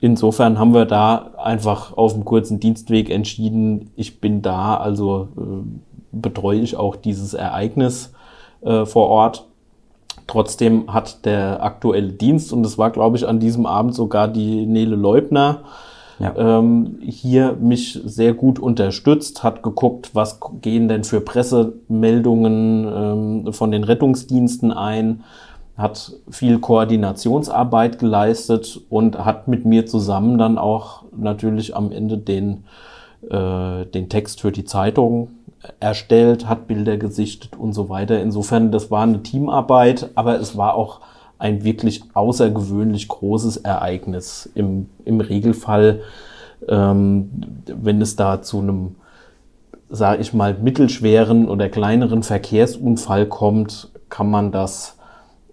Insofern 0.00 0.58
haben 0.58 0.72
wir 0.72 0.86
da 0.86 1.32
einfach 1.36 1.96
auf 1.96 2.14
dem 2.14 2.24
kurzen 2.24 2.58
Dienstweg 2.58 3.10
entschieden, 3.10 3.90
ich 3.96 4.20
bin 4.20 4.40
da, 4.40 4.76
also 4.76 5.28
äh, 5.36 6.12
betreue 6.12 6.60
ich 6.60 6.76
auch 6.76 6.96
dieses 6.96 7.34
Ereignis 7.34 8.12
äh, 8.62 8.86
vor 8.86 9.08
Ort. 9.08 9.46
Trotzdem 10.26 10.92
hat 10.92 11.26
der 11.26 11.62
aktuelle 11.62 12.12
Dienst, 12.12 12.52
und 12.52 12.64
es 12.64 12.78
war, 12.78 12.90
glaube 12.90 13.16
ich, 13.16 13.28
an 13.28 13.40
diesem 13.40 13.66
Abend 13.66 13.94
sogar 13.94 14.28
die 14.28 14.64
Nele 14.64 14.96
Leubner, 14.96 15.62
ja. 16.18 16.34
ähm, 16.36 16.98
hier 17.02 17.56
mich 17.60 18.00
sehr 18.04 18.34
gut 18.34 18.58
unterstützt, 18.58 19.42
hat 19.42 19.62
geguckt, 19.62 20.10
was 20.14 20.38
gehen 20.60 20.88
denn 20.88 21.04
für 21.04 21.20
Pressemeldungen 21.20 23.44
ähm, 23.46 23.52
von 23.52 23.70
den 23.70 23.84
Rettungsdiensten 23.84 24.72
ein, 24.72 25.24
hat 25.80 26.12
viel 26.30 26.58
Koordinationsarbeit 26.58 27.98
geleistet 27.98 28.80
und 28.88 29.24
hat 29.24 29.48
mit 29.48 29.64
mir 29.64 29.86
zusammen 29.86 30.38
dann 30.38 30.58
auch 30.58 31.04
natürlich 31.16 31.76
am 31.76 31.92
Ende 31.92 32.18
den, 32.18 32.64
äh, 33.28 33.86
den 33.86 34.08
Text 34.08 34.40
für 34.40 34.52
die 34.52 34.64
Zeitung 34.64 35.28
erstellt, 35.78 36.48
hat 36.48 36.66
Bilder 36.66 36.96
gesichtet 36.96 37.56
und 37.56 37.72
so 37.72 37.88
weiter. 37.88 38.20
Insofern, 38.20 38.72
das 38.72 38.90
war 38.90 39.02
eine 39.02 39.22
Teamarbeit, 39.22 40.10
aber 40.14 40.40
es 40.40 40.56
war 40.56 40.74
auch 40.74 41.00
ein 41.38 41.64
wirklich 41.64 42.02
außergewöhnlich 42.14 43.08
großes 43.08 43.58
Ereignis. 43.58 44.48
Im, 44.54 44.88
im 45.04 45.20
Regelfall, 45.20 46.02
ähm, 46.68 47.30
wenn 47.66 48.00
es 48.00 48.16
da 48.16 48.42
zu 48.42 48.60
einem, 48.60 48.96
sage 49.88 50.20
ich 50.20 50.32
mal, 50.32 50.54
mittelschweren 50.54 51.48
oder 51.48 51.68
kleineren 51.68 52.22
Verkehrsunfall 52.22 53.26
kommt, 53.26 53.90
kann 54.08 54.30
man 54.30 54.52
das 54.52 54.98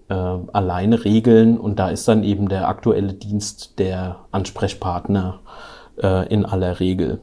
äh, 0.10 0.14
alleine 0.14 1.04
regeln 1.04 1.58
und 1.58 1.80
da 1.80 1.90
ist 1.90 2.08
dann 2.08 2.24
eben 2.24 2.50
der 2.50 2.68
aktuelle 2.68 3.14
Dienst 3.14 3.80
der 3.80 4.18
Ansprechpartner 4.32 5.40
äh, 6.02 6.28
in 6.34 6.46
aller 6.46 6.80
Regel. 6.80 7.20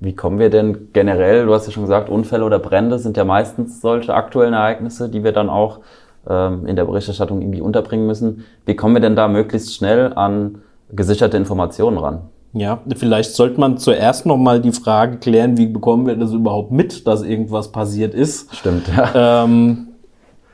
Wie 0.00 0.14
kommen 0.14 0.38
wir 0.38 0.50
denn 0.50 0.88
generell, 0.92 1.46
du 1.46 1.54
hast 1.54 1.66
ja 1.66 1.72
schon 1.72 1.84
gesagt, 1.84 2.08
Unfälle 2.08 2.44
oder 2.44 2.58
Brände 2.58 2.98
sind 2.98 3.16
ja 3.16 3.24
meistens 3.24 3.80
solche 3.80 4.14
aktuellen 4.14 4.54
Ereignisse, 4.54 5.08
die 5.08 5.24
wir 5.24 5.32
dann 5.32 5.50
auch 5.50 5.80
ähm, 6.28 6.66
in 6.66 6.76
der 6.76 6.84
Berichterstattung 6.84 7.40
irgendwie 7.40 7.60
unterbringen 7.60 8.06
müssen. 8.06 8.44
Wie 8.64 8.76
kommen 8.76 8.94
wir 8.94 9.00
denn 9.00 9.16
da 9.16 9.26
möglichst 9.26 9.74
schnell 9.74 10.12
an 10.12 10.62
gesicherte 10.90 11.36
Informationen 11.36 11.98
ran? 11.98 12.20
Ja, 12.52 12.80
vielleicht 12.96 13.34
sollte 13.34 13.60
man 13.60 13.76
zuerst 13.76 14.24
nochmal 14.24 14.60
die 14.60 14.72
Frage 14.72 15.18
klären, 15.18 15.58
wie 15.58 15.66
bekommen 15.66 16.06
wir 16.06 16.16
das 16.16 16.32
überhaupt 16.32 16.70
mit, 16.70 17.06
dass 17.06 17.22
irgendwas 17.22 17.72
passiert 17.72 18.14
ist. 18.14 18.54
Stimmt, 18.54 18.88
ja. 18.88 19.44
Ähm, 19.44 19.87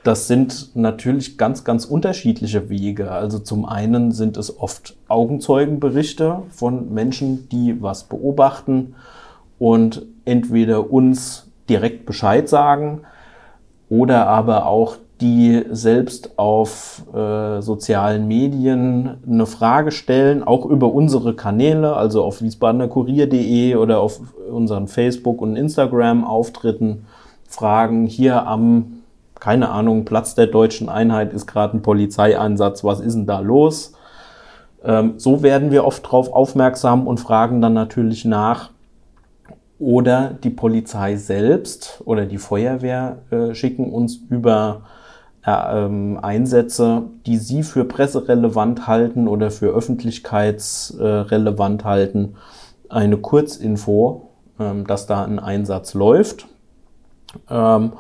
das 0.05 0.29
sind 0.29 0.77
natürlich 0.77 1.39
ganz, 1.39 1.65
ganz 1.65 1.87
unterschiedliche 1.87 2.69
Wege. 2.69 3.11
Also 3.11 3.39
zum 3.39 3.65
einen 3.65 4.13
sind 4.13 4.37
es 4.37 4.59
oft 4.59 4.97
Augenzeugenberichte 5.09 6.43
von 6.51 6.93
Menschen, 6.93 7.49
die 7.49 7.83
was 7.83 8.05
beobachten 8.05 8.95
und 9.59 10.03
entweder 10.25 10.93
uns 10.93 11.51
direkt 11.69 12.07
Bescheid 12.07 12.49
sagen 12.49 13.01
oder 13.89 14.27
aber 14.27 14.67
auch 14.67 14.97
die 15.21 15.65
selbst 15.71 16.39
auf 16.39 17.03
äh, 17.15 17.63
sozialen 17.63 18.29
Medien 18.29 19.17
eine 19.27 19.47
Frage 19.47 19.91
stellen, 19.91 20.43
auch 20.43 20.67
über 20.67 20.93
unsere 20.93 21.35
Kanäle, 21.35 21.97
also 21.97 22.25
auf 22.25 22.43
wiesbadenerkurier.de 22.43 23.77
oder 23.77 24.01
auf 24.01 24.21
unseren 24.51 24.89
Facebook- 24.89 25.41
und 25.41 25.57
Instagram-Auftritten, 25.57 27.07
fragen 27.49 28.07
hier 28.07 28.47
am, 28.47 28.94
keine 29.45 29.69
Ahnung, 29.69 30.07
Platz 30.07 30.35
der 30.35 30.47
deutschen 30.47 30.89
Einheit 30.89 31.35
ist 31.35 31.47
gerade 31.47 31.77
ein 31.77 31.83
Polizeieinsatz, 31.83 32.83
was 32.83 33.01
ist 33.01 33.13
denn 33.13 33.27
da 33.27 33.41
los? 33.41 33.93
Ähm, 34.83 35.19
so 35.19 35.43
werden 35.43 35.71
wir 35.71 35.85
oft 35.85 36.03
darauf 36.03 36.33
aufmerksam 36.33 37.07
und 37.07 37.21
fragen 37.21 37.61
dann 37.61 37.75
natürlich 37.75 38.25
nach, 38.25 38.71
oder 39.79 40.31
die 40.43 40.49
Polizei 40.49 41.17
selbst 41.17 42.01
oder 42.07 42.25
die 42.25 42.39
Feuerwehr 42.39 43.19
äh, 43.31 43.55
schicken 43.55 43.93
uns 43.93 44.19
über 44.31 44.81
äh, 45.45 45.51
ähm, 45.51 46.19
Einsätze, 46.23 47.03
die 47.27 47.37
sie 47.37 47.65
für 47.65 47.85
presserelevant 47.85 48.87
halten 48.87 49.29
oder 49.29 49.51
für 49.51 49.67
öffentlichkeitsrelevant 49.67 51.85
halten, 51.85 52.37
eine 52.89 53.19
Kurzinfo, 53.19 54.31
ähm, 54.59 54.87
dass 54.87 55.07
da 55.07 55.23
ein 55.23 55.39
Einsatz 55.39 55.93
läuft. 55.93 56.47
Ähm, 57.51 57.93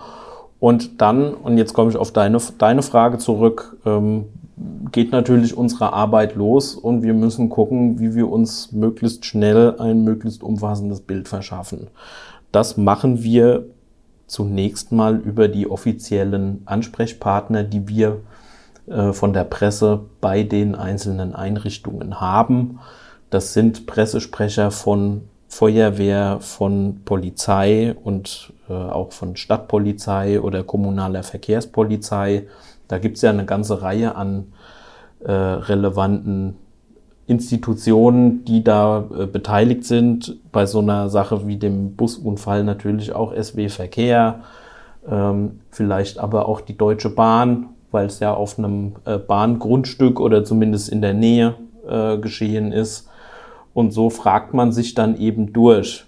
und 0.65 1.03
dann, 1.03 1.35
und 1.35 1.59
jetzt 1.59 1.75
komme 1.75 1.91
ich 1.91 1.99
auf 1.99 2.11
deine, 2.11 2.39
deine 2.57 2.81
Frage 2.81 3.19
zurück, 3.19 3.77
ähm, 3.85 4.25
geht 4.93 5.13
natürlich 5.13 5.59
unsere 5.59 5.93
Arbeit 5.93 6.37
los 6.37 6.75
und 6.75 7.03
wir 7.03 7.13
müssen 7.13 7.51
gucken, 7.51 7.99
wie 7.99 8.15
wir 8.15 8.31
uns 8.31 8.73
möglichst 8.73 9.27
schnell 9.27 9.79
ein 9.79 10.05
möglichst 10.05 10.43
umfassendes 10.43 11.03
Bild 11.03 11.29
verschaffen. 11.29 11.89
Das 12.51 12.79
machen 12.79 13.23
wir 13.23 13.67
zunächst 14.27 14.91
mal 14.91 15.17
über 15.17 15.49
die 15.49 15.71
offiziellen 15.71 16.63
Ansprechpartner, 16.65 17.63
die 17.63 17.87
wir 17.87 18.23
äh, 18.87 19.13
von 19.13 19.35
der 19.35 19.45
Presse 19.45 20.07
bei 20.23 20.45
den 20.45 20.75
einzelnen 20.75 21.35
Einrichtungen 21.35 22.23
haben. 22.23 22.79
Das 23.29 23.53
sind 23.53 23.85
Pressesprecher 23.85 24.71
von 24.71 25.29
Feuerwehr, 25.49 26.39
von 26.41 27.03
Polizei 27.05 27.95
und 28.03 28.53
äh, 28.69 28.73
auch 28.73 29.13
von 29.13 29.37
Stadtpolizei 29.37 30.41
oder 30.41 30.63
kommunaler 30.63 31.23
Verkehrspolizei 31.23 32.47
da 32.89 32.99
gibt 32.99 33.17
es 33.17 33.23
ja 33.23 33.31
eine 33.31 33.45
ganze 33.45 33.83
Reihe 33.83 34.15
an 34.15 34.53
äh, 35.25 35.33
relevanten 35.33 36.57
Institutionen, 37.27 38.45
die 38.45 38.63
da 38.63 39.05
äh, 39.19 39.27
beteiligt 39.27 39.85
sind. 39.85 40.37
Bei 40.53 40.67
so 40.67 40.81
einer 40.81 41.09
Sache 41.09 41.47
wie 41.47 41.57
dem 41.57 41.97
Busunfall 41.97 42.65
natürlich 42.65 43.15
auch 43.15 43.33
SW 43.35 43.69
Verkehr, 43.69 44.41
ähm, 45.11 45.61
vielleicht 45.71 46.19
aber 46.19 46.49
auch 46.49 46.61
die 46.61 46.77
Deutsche 46.77 47.11
Bahn, 47.11 47.71
weil 47.91 48.07
es 48.07 48.21
ja 48.21 48.35
auf 48.35 48.59
einem 48.59 48.97
äh, 49.07 49.17
Bahngrundstück 49.17 50.21
oder 50.21 50.45
zumindest 50.45 50.91
in 50.91 51.01
der 51.01 51.15
Nähe 51.15 51.55
äh, 51.89 52.19
geschehen 52.19 52.73
ist. 52.73 53.09
Und 53.75 53.93
so 53.93 54.09
fragt 54.09 54.55
man 54.55 54.73
sich 54.73 54.95
dann 54.95 55.19
eben 55.19 55.53
durch. 55.53 56.07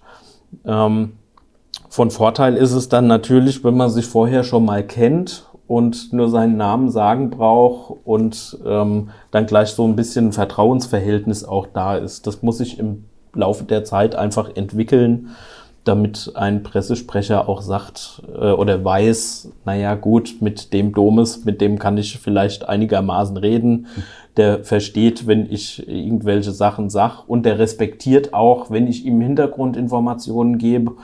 Ähm, 0.64 1.12
von 1.88 2.10
Vorteil 2.10 2.56
ist 2.56 2.72
es 2.72 2.88
dann 2.88 3.06
natürlich, 3.06 3.64
wenn 3.64 3.76
man 3.76 3.90
sich 3.90 4.06
vorher 4.06 4.44
schon 4.44 4.64
mal 4.64 4.86
kennt 4.86 5.46
und 5.66 6.12
nur 6.12 6.28
seinen 6.28 6.56
Namen 6.56 6.90
sagen 6.90 7.30
braucht 7.30 7.96
und 8.04 8.58
ähm, 8.64 9.10
dann 9.30 9.46
gleich 9.46 9.70
so 9.70 9.84
ein 9.86 9.96
bisschen 9.96 10.28
ein 10.28 10.32
Vertrauensverhältnis 10.32 11.44
auch 11.44 11.66
da 11.66 11.96
ist. 11.96 12.26
Das 12.26 12.42
muss 12.42 12.58
sich 12.58 12.78
im 12.78 13.04
Laufe 13.34 13.64
der 13.64 13.84
Zeit 13.84 14.14
einfach 14.14 14.50
entwickeln, 14.54 15.30
damit 15.84 16.32
ein 16.34 16.62
Pressesprecher 16.62 17.48
auch 17.48 17.62
sagt 17.62 18.22
äh, 18.34 18.50
oder 18.50 18.84
weiß, 18.84 19.52
naja 19.64 19.94
gut, 19.94 20.36
mit 20.40 20.72
dem 20.72 20.92
Domes, 20.92 21.44
mit 21.44 21.60
dem 21.60 21.78
kann 21.78 21.98
ich 21.98 22.18
vielleicht 22.18 22.68
einigermaßen 22.68 23.36
reden. 23.36 23.86
Der 24.36 24.64
versteht, 24.64 25.26
wenn 25.26 25.50
ich 25.50 25.88
irgendwelche 25.88 26.52
Sachen 26.52 26.90
sag 26.90 27.24
und 27.26 27.46
der 27.46 27.58
respektiert 27.58 28.34
auch, 28.34 28.70
wenn 28.70 28.86
ich 28.86 29.06
ihm 29.06 29.20
Hintergrundinformationen 29.20 30.58
gebe 30.58 30.96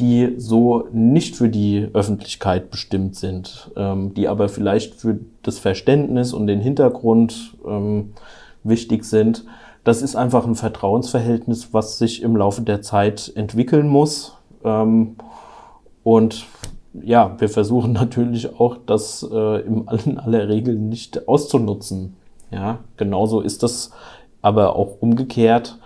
die 0.00 0.34
so 0.36 0.88
nicht 0.92 1.36
für 1.36 1.48
die 1.48 1.88
Öffentlichkeit 1.92 2.70
bestimmt 2.70 3.14
sind, 3.16 3.70
ähm, 3.76 4.14
die 4.14 4.26
aber 4.26 4.48
vielleicht 4.48 4.94
für 4.94 5.20
das 5.42 5.58
Verständnis 5.58 6.32
und 6.32 6.46
den 6.46 6.60
Hintergrund 6.60 7.56
ähm, 7.66 8.12
wichtig 8.64 9.04
sind. 9.04 9.44
Das 9.84 10.02
ist 10.02 10.16
einfach 10.16 10.46
ein 10.46 10.54
Vertrauensverhältnis, 10.54 11.72
was 11.72 11.98
sich 11.98 12.22
im 12.22 12.36
Laufe 12.36 12.62
der 12.62 12.82
Zeit 12.82 13.32
entwickeln 13.34 13.88
muss. 13.88 14.36
Ähm, 14.64 15.16
und 16.02 16.46
ja, 16.94 17.36
wir 17.38 17.48
versuchen 17.48 17.92
natürlich 17.92 18.58
auch, 18.58 18.78
das 18.84 19.26
äh, 19.30 19.60
in 19.60 20.18
aller 20.18 20.48
Regel 20.48 20.74
nicht 20.74 21.28
auszunutzen. 21.28 22.16
Ja, 22.52 22.78
genauso 22.96 23.40
ist 23.40 23.62
das 23.62 23.92
aber 24.42 24.76
auch 24.76 25.00
umgekehrt, 25.00 25.78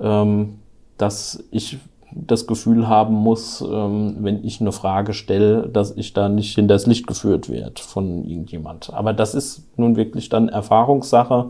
ähm, 0.00 0.60
dass 0.96 1.44
ich 1.50 1.78
das 2.14 2.46
Gefühl 2.46 2.88
haben 2.88 3.14
muss, 3.14 3.60
ähm, 3.60 4.16
wenn 4.20 4.44
ich 4.44 4.60
eine 4.60 4.72
Frage 4.72 5.12
stelle, 5.14 5.68
dass 5.68 5.96
ich 5.96 6.12
da 6.12 6.28
nicht 6.28 6.54
hinters 6.54 6.86
Licht 6.86 7.06
geführt 7.06 7.50
werde 7.50 7.82
von 7.82 8.24
irgendjemand. 8.24 8.92
Aber 8.94 9.12
das 9.12 9.34
ist 9.34 9.64
nun 9.76 9.96
wirklich 9.96 10.28
dann 10.28 10.48
Erfahrungssache 10.48 11.46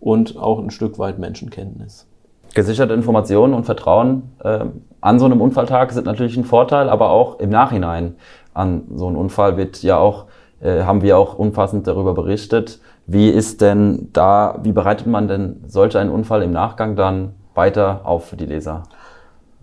und 0.00 0.36
auch 0.36 0.58
ein 0.58 0.70
Stück 0.70 0.98
weit 0.98 1.18
Menschenkenntnis. 1.18 2.06
Gesicherte 2.54 2.94
Informationen 2.94 3.54
und 3.54 3.64
Vertrauen 3.64 4.34
äh, 4.44 4.66
an 5.00 5.18
so 5.18 5.24
einem 5.24 5.40
Unfalltag 5.40 5.92
sind 5.92 6.06
natürlich 6.06 6.36
ein 6.36 6.44
Vorteil, 6.44 6.88
aber 6.88 7.10
auch 7.10 7.40
im 7.40 7.50
Nachhinein 7.50 8.14
an 8.52 8.84
so 8.94 9.08
einem 9.08 9.16
Unfall 9.16 9.56
wird 9.56 9.82
ja 9.82 9.98
auch, 9.98 10.26
haben 10.64 11.02
wir 11.02 11.18
auch 11.18 11.38
umfassend 11.38 11.86
darüber 11.86 12.14
berichtet. 12.14 12.80
Wie 13.06 13.28
ist 13.28 13.60
denn 13.60 14.08
da, 14.12 14.58
wie 14.62 14.72
bereitet 14.72 15.06
man 15.06 15.28
denn 15.28 15.62
solch 15.66 15.96
einen 15.96 16.10
Unfall 16.10 16.42
im 16.42 16.52
Nachgang 16.52 16.96
dann 16.96 17.34
weiter 17.54 18.02
auf 18.04 18.26
für 18.26 18.36
die 18.36 18.46
Leser? 18.46 18.84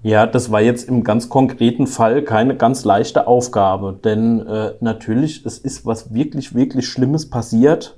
Ja, 0.03 0.25
das 0.25 0.51
war 0.51 0.61
jetzt 0.61 0.89
im 0.89 1.03
ganz 1.03 1.29
konkreten 1.29 1.85
Fall 1.85 2.23
keine 2.23 2.55
ganz 2.55 2.85
leichte 2.85 3.27
Aufgabe, 3.27 3.97
denn 4.03 4.45
äh, 4.47 4.71
natürlich, 4.79 5.45
es 5.45 5.59
ist 5.59 5.85
was 5.85 6.11
wirklich, 6.11 6.55
wirklich 6.55 6.87
Schlimmes 6.87 7.29
passiert 7.29 7.97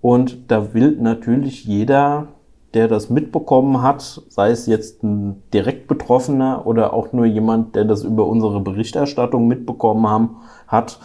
und 0.00 0.50
da 0.50 0.74
will 0.74 0.96
natürlich 1.00 1.64
jeder, 1.64 2.26
der 2.74 2.88
das 2.88 3.08
mitbekommen 3.08 3.82
hat, 3.82 4.22
sei 4.28 4.50
es 4.50 4.66
jetzt 4.66 5.04
ein 5.04 5.42
direkt 5.54 5.86
Betroffener 5.86 6.66
oder 6.66 6.92
auch 6.92 7.12
nur 7.12 7.24
jemand, 7.24 7.76
der 7.76 7.84
das 7.84 8.02
über 8.02 8.26
unsere 8.26 8.60
Berichterstattung 8.60 9.46
mitbekommen 9.46 10.08
haben, 10.08 10.38
hat, 10.66 10.98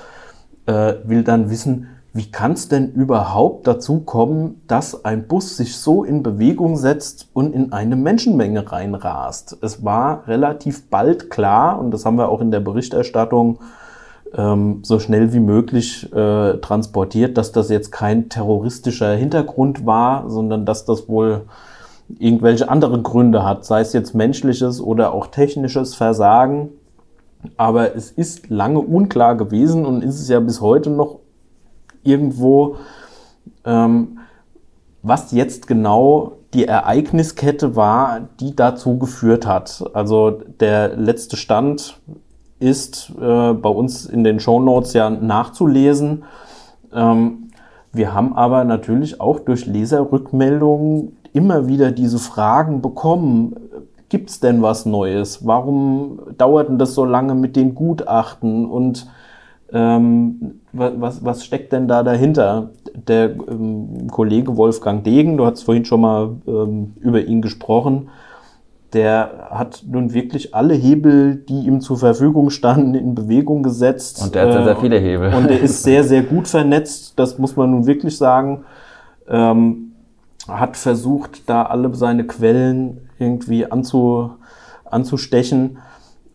äh, 0.66 0.96
will 1.04 1.24
dann 1.24 1.50
wissen, 1.50 1.88
wie 2.16 2.30
kann 2.30 2.52
es 2.52 2.68
denn 2.70 2.92
überhaupt 2.92 3.66
dazu 3.66 4.02
kommen, 4.02 4.62
dass 4.68 5.04
ein 5.04 5.28
Bus 5.28 5.58
sich 5.58 5.78
so 5.78 6.04
in 6.04 6.22
Bewegung 6.22 6.78
setzt 6.78 7.28
und 7.34 7.56
in 7.56 7.74
eine 7.74 7.96
Menschenmenge 7.96 8.72
reinrast? 8.72 9.58
Es 9.62 9.84
war 9.84 10.28
relativ 10.28 10.90
bald 10.90 11.32
klar, 11.32 11.80
und 11.80 11.90
das 11.90 12.06
haben 12.06 12.18
wir 12.18 12.30
auch 12.30 12.40
in 12.40 12.52
der 12.52 12.60
Berichterstattung 12.60 13.58
ähm, 14.36 14.80
so 14.84 15.00
schnell 15.00 15.34
wie 15.34 15.40
möglich 15.40 16.12
äh, 16.14 16.58
transportiert, 16.58 17.36
dass 17.38 17.52
das 17.52 17.70
jetzt 17.70 17.92
kein 17.92 18.30
terroristischer 18.30 19.14
Hintergrund 19.14 19.88
war, 19.88 20.30
sondern 20.30 20.68
dass 20.68 20.86
das 20.86 21.10
wohl 21.10 21.46
irgendwelche 22.20 22.70
andere 22.70 23.02
Gründe 23.02 23.44
hat, 23.44 23.66
sei 23.66 23.82
es 23.82 23.92
jetzt 23.94 24.14
menschliches 24.14 24.82
oder 24.82 25.14
auch 25.14 25.28
technisches 25.28 25.96
Versagen. 25.96 26.70
Aber 27.58 27.96
es 27.96 28.12
ist 28.12 28.50
lange 28.50 28.80
unklar 28.80 29.36
gewesen 29.36 29.86
und 29.86 30.04
ist 30.04 30.20
es 30.20 30.30
ja 30.30 30.40
bis 30.40 30.62
heute 30.62 30.90
noch 30.90 31.20
irgendwo, 32.04 32.78
ähm, 33.66 34.20
was 35.02 35.32
jetzt 35.32 35.68
genau 35.68 36.34
die 36.54 36.66
Ereigniskette 36.66 37.76
war, 37.76 38.22
die 38.40 38.56
dazu 38.56 38.98
geführt 38.98 39.46
hat. 39.46 39.84
Also 39.94 40.32
der 40.60 40.96
letzte 40.96 41.36
Stand 41.36 42.00
ist 42.60 43.12
äh, 43.20 43.54
bei 43.54 43.70
uns 43.70 44.06
in 44.06 44.24
den 44.24 44.40
Show 44.40 44.60
Notes 44.60 44.94
ja 44.94 45.10
nachzulesen. 45.10 46.24
Ähm, 46.94 47.50
wir 47.92 48.14
haben 48.14 48.36
aber 48.36 48.64
natürlich 48.64 49.20
auch 49.20 49.40
durch 49.40 49.66
Leserrückmeldungen 49.66 51.18
immer 51.34 51.68
wieder 51.68 51.92
diese 51.92 52.20
Fragen 52.20 52.82
bekommen. 52.82 53.56
Gibt 54.14 54.30
es 54.30 54.40
denn 54.40 54.62
was 54.62 54.86
Neues? 54.86 55.44
Warum 55.44 56.20
dauert 56.38 56.70
denn 56.70 56.78
das 56.78 56.94
so 56.94 57.04
lange 57.04 57.34
mit 57.34 57.56
den 57.56 57.74
Gutachten? 57.74 58.68
Und 58.68 59.08
ähm, 59.72 60.60
was, 60.72 61.26
was 61.26 61.44
steckt 61.44 61.74
denn 61.74 61.88
da 61.88 62.04
dahinter? 62.04 62.70
Der 62.94 63.32
ähm, 63.32 64.06
Kollege 64.12 64.56
Wolfgang 64.56 65.04
Degen, 65.04 65.36
du 65.38 65.48
hast 65.48 65.64
vorhin 65.64 65.84
schon 65.84 66.02
mal 66.02 66.30
ähm, 66.46 66.94
über 67.00 67.24
ihn 67.24 67.42
gesprochen, 67.42 68.10
der 68.94 69.48
hat 69.50 69.84
nun 69.90 70.14
wirklich 70.14 70.54
alle 70.54 70.76
Hebel, 70.76 71.38
die 71.38 71.62
ihm 71.62 71.82
zur 71.82 71.98
Verfügung 71.98 72.52
standen, 72.52 72.94
in 72.94 73.16
Bewegung 73.16 73.64
gesetzt. 73.64 74.22
Und 74.22 74.36
der 74.36 74.44
hat 74.44 74.54
sehr, 74.54 74.64
sehr 74.64 74.78
viele 74.78 75.00
Hebel. 75.00 75.34
Und 75.34 75.50
er 75.50 75.60
ist 75.60 75.82
sehr, 75.82 76.04
sehr 76.04 76.22
gut 76.22 76.48
vernetzt, 76.48 77.18
das 77.18 77.40
muss 77.40 77.56
man 77.56 77.72
nun 77.72 77.88
wirklich 77.88 78.16
sagen. 78.16 78.64
Ähm, 79.28 79.94
hat 80.48 80.78
versucht, 80.78 81.50
da 81.50 81.64
alle 81.64 81.96
seine 81.96 82.26
Quellen 82.28 83.10
irgendwie 83.24 83.66
anzu, 83.70 84.32
anzustechen, 84.86 85.80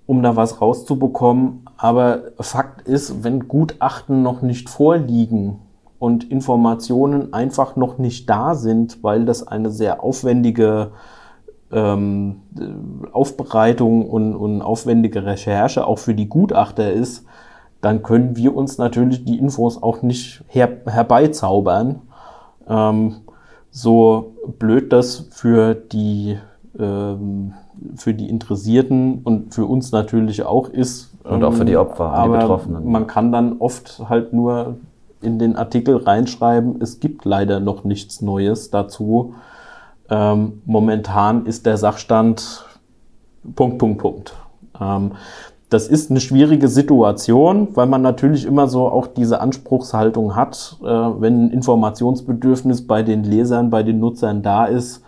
um 0.06 0.22
da 0.22 0.36
was 0.36 0.60
rauszubekommen. 0.60 1.66
Aber 1.76 2.22
Fakt 2.40 2.88
ist, 2.88 3.22
wenn 3.22 3.46
Gutachten 3.48 4.22
noch 4.22 4.42
nicht 4.42 4.68
vorliegen 4.68 5.60
und 5.98 6.30
Informationen 6.30 7.32
einfach 7.32 7.76
noch 7.76 7.98
nicht 7.98 8.28
da 8.28 8.54
sind, 8.54 9.02
weil 9.02 9.24
das 9.24 9.46
eine 9.46 9.70
sehr 9.70 10.02
aufwendige 10.02 10.92
ähm, 11.70 12.40
Aufbereitung 13.12 14.08
und, 14.08 14.34
und 14.34 14.62
aufwendige 14.62 15.24
Recherche 15.24 15.86
auch 15.86 15.98
für 15.98 16.14
die 16.14 16.28
Gutachter 16.28 16.92
ist, 16.92 17.24
dann 17.80 18.02
können 18.02 18.36
wir 18.36 18.56
uns 18.56 18.78
natürlich 18.78 19.24
die 19.24 19.38
Infos 19.38 19.82
auch 19.82 20.02
nicht 20.02 20.42
her 20.48 20.78
herbeizaubern. 20.86 22.02
Ähm, 22.68 23.16
so 23.70 24.34
blöd 24.58 24.92
das 24.92 25.28
für 25.30 25.74
die, 25.74 26.38
für 26.78 28.14
die 28.14 28.28
Interessierten 28.28 29.20
und 29.24 29.54
für 29.54 29.66
uns 29.66 29.92
natürlich 29.92 30.44
auch 30.44 30.68
ist, 30.68 31.10
und 31.24 31.44
auch 31.44 31.52
für 31.52 31.64
die 31.64 31.76
Opfer, 31.76 32.06
aber 32.06 32.36
die 32.36 32.42
Betroffenen. 32.42 32.90
Man 32.90 33.06
kann 33.06 33.32
dann 33.32 33.56
oft 33.58 34.02
halt 34.08 34.32
nur 34.32 34.76
in 35.20 35.38
den 35.38 35.56
Artikel 35.56 35.96
reinschreiben, 35.96 36.80
es 36.80 37.00
gibt 37.00 37.24
leider 37.24 37.60
noch 37.60 37.84
nichts 37.84 38.22
Neues 38.22 38.70
dazu. 38.70 39.34
Ähm, 40.08 40.62
momentan 40.64 41.44
ist 41.44 41.66
der 41.66 41.76
Sachstand 41.76 42.64
Punkt, 43.54 43.78
Punkt, 43.78 43.98
Punkt. 43.98 44.34
Ähm, 44.80 45.12
das 45.70 45.88
ist 45.88 46.10
eine 46.10 46.20
schwierige 46.20 46.68
Situation, 46.68 47.68
weil 47.74 47.86
man 47.86 48.00
natürlich 48.00 48.46
immer 48.46 48.68
so 48.68 48.88
auch 48.88 49.06
diese 49.06 49.40
Anspruchshaltung 49.40 50.34
hat, 50.34 50.78
äh, 50.82 50.86
wenn 50.86 51.46
ein 51.46 51.50
Informationsbedürfnis 51.50 52.86
bei 52.86 53.02
den 53.02 53.22
Lesern, 53.22 53.68
bei 53.68 53.82
den 53.82 53.98
Nutzern 54.00 54.42
da 54.42 54.64
ist, 54.64 55.02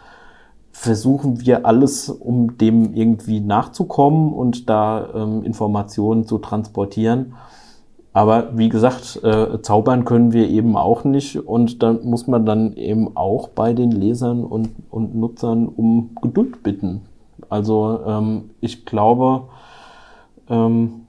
versuchen 0.80 1.42
wir 1.42 1.66
alles, 1.66 2.08
um 2.08 2.56
dem 2.56 2.94
irgendwie 2.94 3.40
nachzukommen 3.40 4.32
und 4.32 4.70
da 4.70 5.10
ähm, 5.14 5.44
Informationen 5.44 6.24
zu 6.24 6.38
transportieren. 6.38 7.34
Aber 8.14 8.56
wie 8.56 8.70
gesagt, 8.70 9.20
äh, 9.22 9.60
zaubern 9.60 10.06
können 10.06 10.32
wir 10.32 10.48
eben 10.48 10.78
auch 10.78 11.04
nicht 11.04 11.36
und 11.36 11.82
dann 11.82 12.02
muss 12.04 12.26
man 12.26 12.46
dann 12.46 12.72
eben 12.76 13.14
auch 13.14 13.48
bei 13.48 13.74
den 13.74 13.92
Lesern 13.92 14.42
und, 14.42 14.70
und 14.88 15.14
Nutzern 15.14 15.68
um 15.68 16.12
Geduld 16.22 16.62
bitten. 16.62 17.02
Also 17.50 18.00
ähm, 18.06 18.50
ich 18.62 18.86
glaube, 18.86 19.48
ähm, 20.48 21.02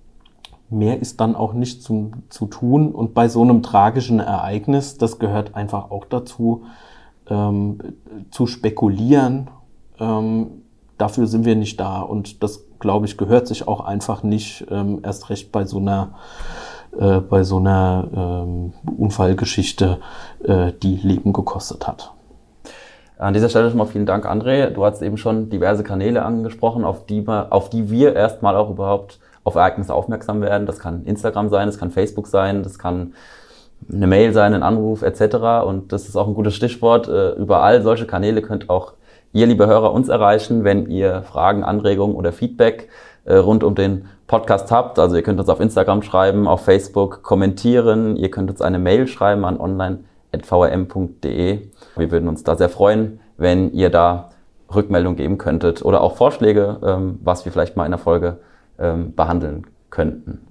mehr 0.69 0.99
ist 0.99 1.21
dann 1.21 1.33
auch 1.33 1.53
nicht 1.53 1.81
zu, 1.81 2.11
zu 2.27 2.47
tun 2.47 2.91
und 2.91 3.13
bei 3.13 3.29
so 3.29 3.41
einem 3.41 3.63
tragischen 3.63 4.19
Ereignis, 4.19 4.97
das 4.97 5.17
gehört 5.17 5.55
einfach 5.55 5.91
auch 5.91 6.03
dazu, 6.03 6.63
ähm, 7.29 7.79
zu 8.31 8.47
spekulieren. 8.47 9.47
Ähm, 10.01 10.63
dafür 10.97 11.27
sind 11.27 11.45
wir 11.45 11.55
nicht 11.55 11.79
da. 11.79 12.01
Und 12.01 12.43
das, 12.43 12.65
glaube 12.79 13.05
ich, 13.05 13.17
gehört 13.17 13.47
sich 13.47 13.67
auch 13.67 13.81
einfach 13.81 14.23
nicht, 14.23 14.65
ähm, 14.69 14.99
erst 15.03 15.29
recht 15.29 15.51
bei 15.51 15.65
so 15.65 15.77
einer, 15.77 16.15
äh, 16.99 17.19
bei 17.19 17.43
so 17.43 17.57
einer 17.57 18.07
ähm, 18.13 18.73
Unfallgeschichte, 18.97 19.99
äh, 20.43 20.73
die 20.81 20.95
Leben 20.97 21.31
gekostet 21.33 21.87
hat. 21.87 22.11
An 23.17 23.35
dieser 23.35 23.49
Stelle 23.49 23.69
schon 23.69 23.77
mal 23.77 23.85
vielen 23.85 24.07
Dank, 24.07 24.25
André. 24.25 24.71
Du 24.71 24.83
hast 24.83 25.03
eben 25.03 25.17
schon 25.17 25.51
diverse 25.51 25.83
Kanäle 25.83 26.25
angesprochen, 26.25 26.83
auf 26.83 27.05
die, 27.05 27.23
auf 27.27 27.69
die 27.69 27.91
wir 27.91 28.15
erstmal 28.15 28.55
auch 28.55 28.71
überhaupt 28.71 29.19
auf 29.43 29.53
Ereignisse 29.53 29.93
aufmerksam 29.93 30.41
werden. 30.41 30.65
Das 30.65 30.79
kann 30.79 31.05
Instagram 31.05 31.49
sein, 31.49 31.67
das 31.67 31.77
kann 31.77 31.91
Facebook 31.91 32.25
sein, 32.25 32.63
das 32.63 32.79
kann 32.79 33.13
eine 33.91 34.07
Mail 34.07 34.33
sein, 34.33 34.55
ein 34.55 34.63
Anruf 34.63 35.03
etc. 35.03 35.65
Und 35.65 35.91
das 35.91 36.07
ist 36.07 36.15
auch 36.15 36.27
ein 36.27 36.33
gutes 36.33 36.55
Stichwort. 36.55 37.07
Äh, 37.07 37.33
über 37.33 37.61
all 37.61 37.83
solche 37.83 38.07
Kanäle 38.07 38.41
könnt 38.41 38.71
auch 38.71 38.93
ihr, 39.33 39.47
liebe 39.47 39.67
Hörer, 39.67 39.93
uns 39.93 40.09
erreichen, 40.09 40.63
wenn 40.63 40.89
ihr 40.89 41.23
Fragen, 41.23 41.63
Anregungen 41.63 42.15
oder 42.15 42.31
Feedback 42.31 42.89
äh, 43.25 43.35
rund 43.35 43.63
um 43.63 43.75
den 43.75 44.05
Podcast 44.27 44.71
habt. 44.71 44.99
Also 44.99 45.15
ihr 45.15 45.23
könnt 45.23 45.39
uns 45.39 45.49
auf 45.49 45.59
Instagram 45.59 46.01
schreiben, 46.01 46.47
auf 46.47 46.65
Facebook 46.65 47.23
kommentieren, 47.23 48.15
ihr 48.15 48.31
könnt 48.31 48.49
uns 48.49 48.61
eine 48.61 48.79
Mail 48.79 49.07
schreiben 49.07 49.45
an 49.45 49.59
online.vrm.de. 49.59 51.59
Wir 51.95 52.11
würden 52.11 52.29
uns 52.29 52.43
da 52.43 52.55
sehr 52.55 52.69
freuen, 52.69 53.19
wenn 53.37 53.73
ihr 53.73 53.89
da 53.89 54.29
Rückmeldung 54.73 55.15
geben 55.15 55.37
könntet 55.37 55.83
oder 55.83 56.01
auch 56.01 56.15
Vorschläge, 56.15 56.77
ähm, 56.83 57.19
was 57.23 57.45
wir 57.45 57.51
vielleicht 57.51 57.75
mal 57.75 57.85
in 57.85 57.91
der 57.91 57.99
Folge 57.99 58.37
ähm, 58.79 59.13
behandeln 59.15 59.67
könnten. 59.89 60.47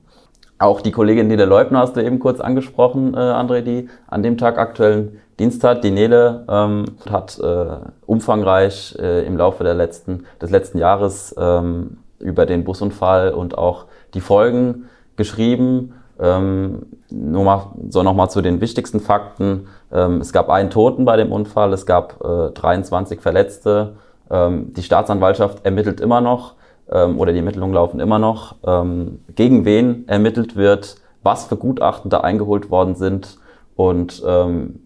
Auch 0.59 0.83
die 0.83 0.93
Kollegin 0.93 1.27
Nele 1.27 1.47
Leubner 1.47 1.79
hast 1.79 1.97
du 1.97 2.05
eben 2.05 2.19
kurz 2.19 2.39
angesprochen, 2.39 3.15
äh, 3.15 3.17
André, 3.17 3.63
die 3.63 3.89
an 4.09 4.23
dem 4.23 4.37
Tag 4.37 4.59
aktuellen 4.59 5.21
Dienst 5.41 5.65
hat. 5.65 5.83
Die 5.85 5.91
Nele 5.91 6.45
ähm, 6.49 6.85
hat 7.09 7.39
äh, 7.39 7.77
umfangreich 8.05 8.95
äh, 9.01 9.27
im 9.27 9.39
Laufe 9.39 9.65
der 9.65 9.73
letzten, 9.73 10.27
des 10.41 10.51
letzten 10.51 10.77
Jahres 10.77 11.35
ähm, 11.39 11.97
über 12.19 12.45
den 12.45 12.63
Busunfall 12.63 13.33
und 13.33 13.57
auch 13.57 13.87
die 14.13 14.21
Folgen 14.21 14.91
geschrieben. 15.17 15.95
Ähm, 16.21 16.83
nur 17.11 17.45
mal, 17.45 17.73
so 17.89 18.03
nochmal 18.03 18.29
zu 18.31 18.43
den 18.43 18.61
wichtigsten 18.61 19.01
Fakten. 19.01 19.69
Ähm, 19.91 20.21
es 20.21 20.35
gab 20.35 20.51
einen 20.51 20.69
Toten 20.69 21.07
bei 21.07 21.17
dem 21.17 21.33
Unfall, 21.33 21.73
es 21.73 21.87
gab 21.87 22.23
äh, 22.23 22.51
23 22.51 23.23
Verletzte. 23.23 23.95
Ähm, 24.31 24.75
die 24.75 24.83
Staatsanwaltschaft 24.83 25.65
ermittelt 25.65 26.03
immer 26.03 26.21
noch 26.21 26.57
ähm, 26.93 27.19
oder 27.19 27.33
die 27.33 27.39
Ermittlungen 27.39 27.73
laufen 27.73 27.99
immer 27.99 28.19
noch, 28.19 28.57
ähm, 28.67 29.21
gegen 29.35 29.65
wen 29.65 30.07
ermittelt 30.07 30.55
wird, 30.55 30.97
was 31.23 31.47
für 31.47 31.57
Gutachten 31.57 32.11
da 32.11 32.21
eingeholt 32.21 32.71
worden 32.71 32.95
sind 32.95 33.39
und 33.75 34.23
ähm, 34.27 34.81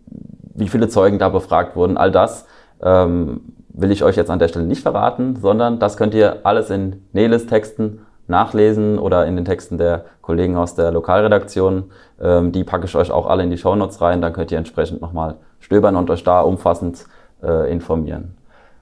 wie 0.55 0.69
viele 0.69 0.89
Zeugen 0.89 1.19
da 1.19 1.29
befragt 1.29 1.77
wurden. 1.77 1.97
All 1.97 2.11
das 2.11 2.47
ähm, 2.83 3.41
will 3.69 3.91
ich 3.91 4.05
euch 4.05 4.17
jetzt 4.17 4.31
an 4.31 4.39
der 4.39 4.49
Stelle 4.49 4.67
nicht 4.67 4.83
verraten, 4.83 5.37
sondern 5.37 5.79
das 5.79 5.97
könnt 5.97 6.15
ihr 6.15 6.39
alles 6.45 6.71
in 6.71 7.05
Neles 7.13 7.47
Texten 7.47 8.01
nachlesen 8.27 8.99
oder 8.99 9.27
in 9.27 9.37
den 9.37 9.45
Texten 9.45 9.79
der 9.79 10.05
Kollegen 10.23 10.57
aus 10.57 10.75
der 10.75 10.91
Lokalredaktion. 10.93 11.91
Ähm, 12.21 12.53
die 12.53 12.65
packe 12.65 12.87
ich 12.87 12.97
euch 12.97 13.11
auch 13.11 13.27
alle 13.27 13.43
in 13.43 13.51
die 13.51 13.59
Shownotes 13.59 14.01
rein, 14.01 14.23
dann 14.23 14.33
könnt 14.33 14.51
ihr 14.51 14.59
entsprechend 14.59 15.03
nochmal 15.03 15.37
stöbern 15.61 15.97
und 15.97 16.09
euch 16.11 16.25
da 16.25 16.41
umfassend 16.41 17.07
äh, 17.43 17.71
informieren. 17.71 18.37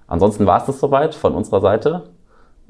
Ansonsten 0.07 0.47
war 0.47 0.59
es 0.59 0.67
das 0.67 0.79
soweit 0.79 1.15
von 1.15 1.35
unserer 1.35 1.61
Seite. 1.61 2.03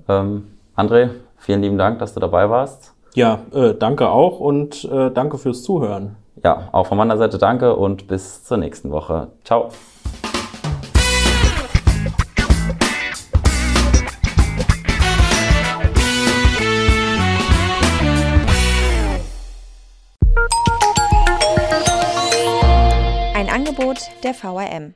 Ähm, 0.08 0.46
André, 0.76 1.10
vielen 1.36 1.60
lieben 1.60 1.78
Dank, 1.78 1.98
dass 1.98 2.14
du 2.14 2.20
dabei 2.20 2.48
warst. 2.48 2.94
Ja, 3.14 3.40
äh, 3.52 3.74
danke 3.74 4.08
auch 4.08 4.40
und 4.40 4.84
äh, 4.84 5.10
danke 5.10 5.38
fürs 5.38 5.62
Zuhören. 5.62 6.16
Ja, 6.44 6.68
auch 6.72 6.88
von 6.88 6.98
meiner 6.98 7.16
Seite 7.16 7.38
danke 7.38 7.76
und 7.76 8.08
bis 8.08 8.42
zur 8.42 8.56
nächsten 8.56 8.90
Woche. 8.90 9.28
Ciao. 9.44 9.70
Ein 23.34 23.48
Angebot 23.48 23.98
der 24.24 24.34
VRM. 24.34 24.94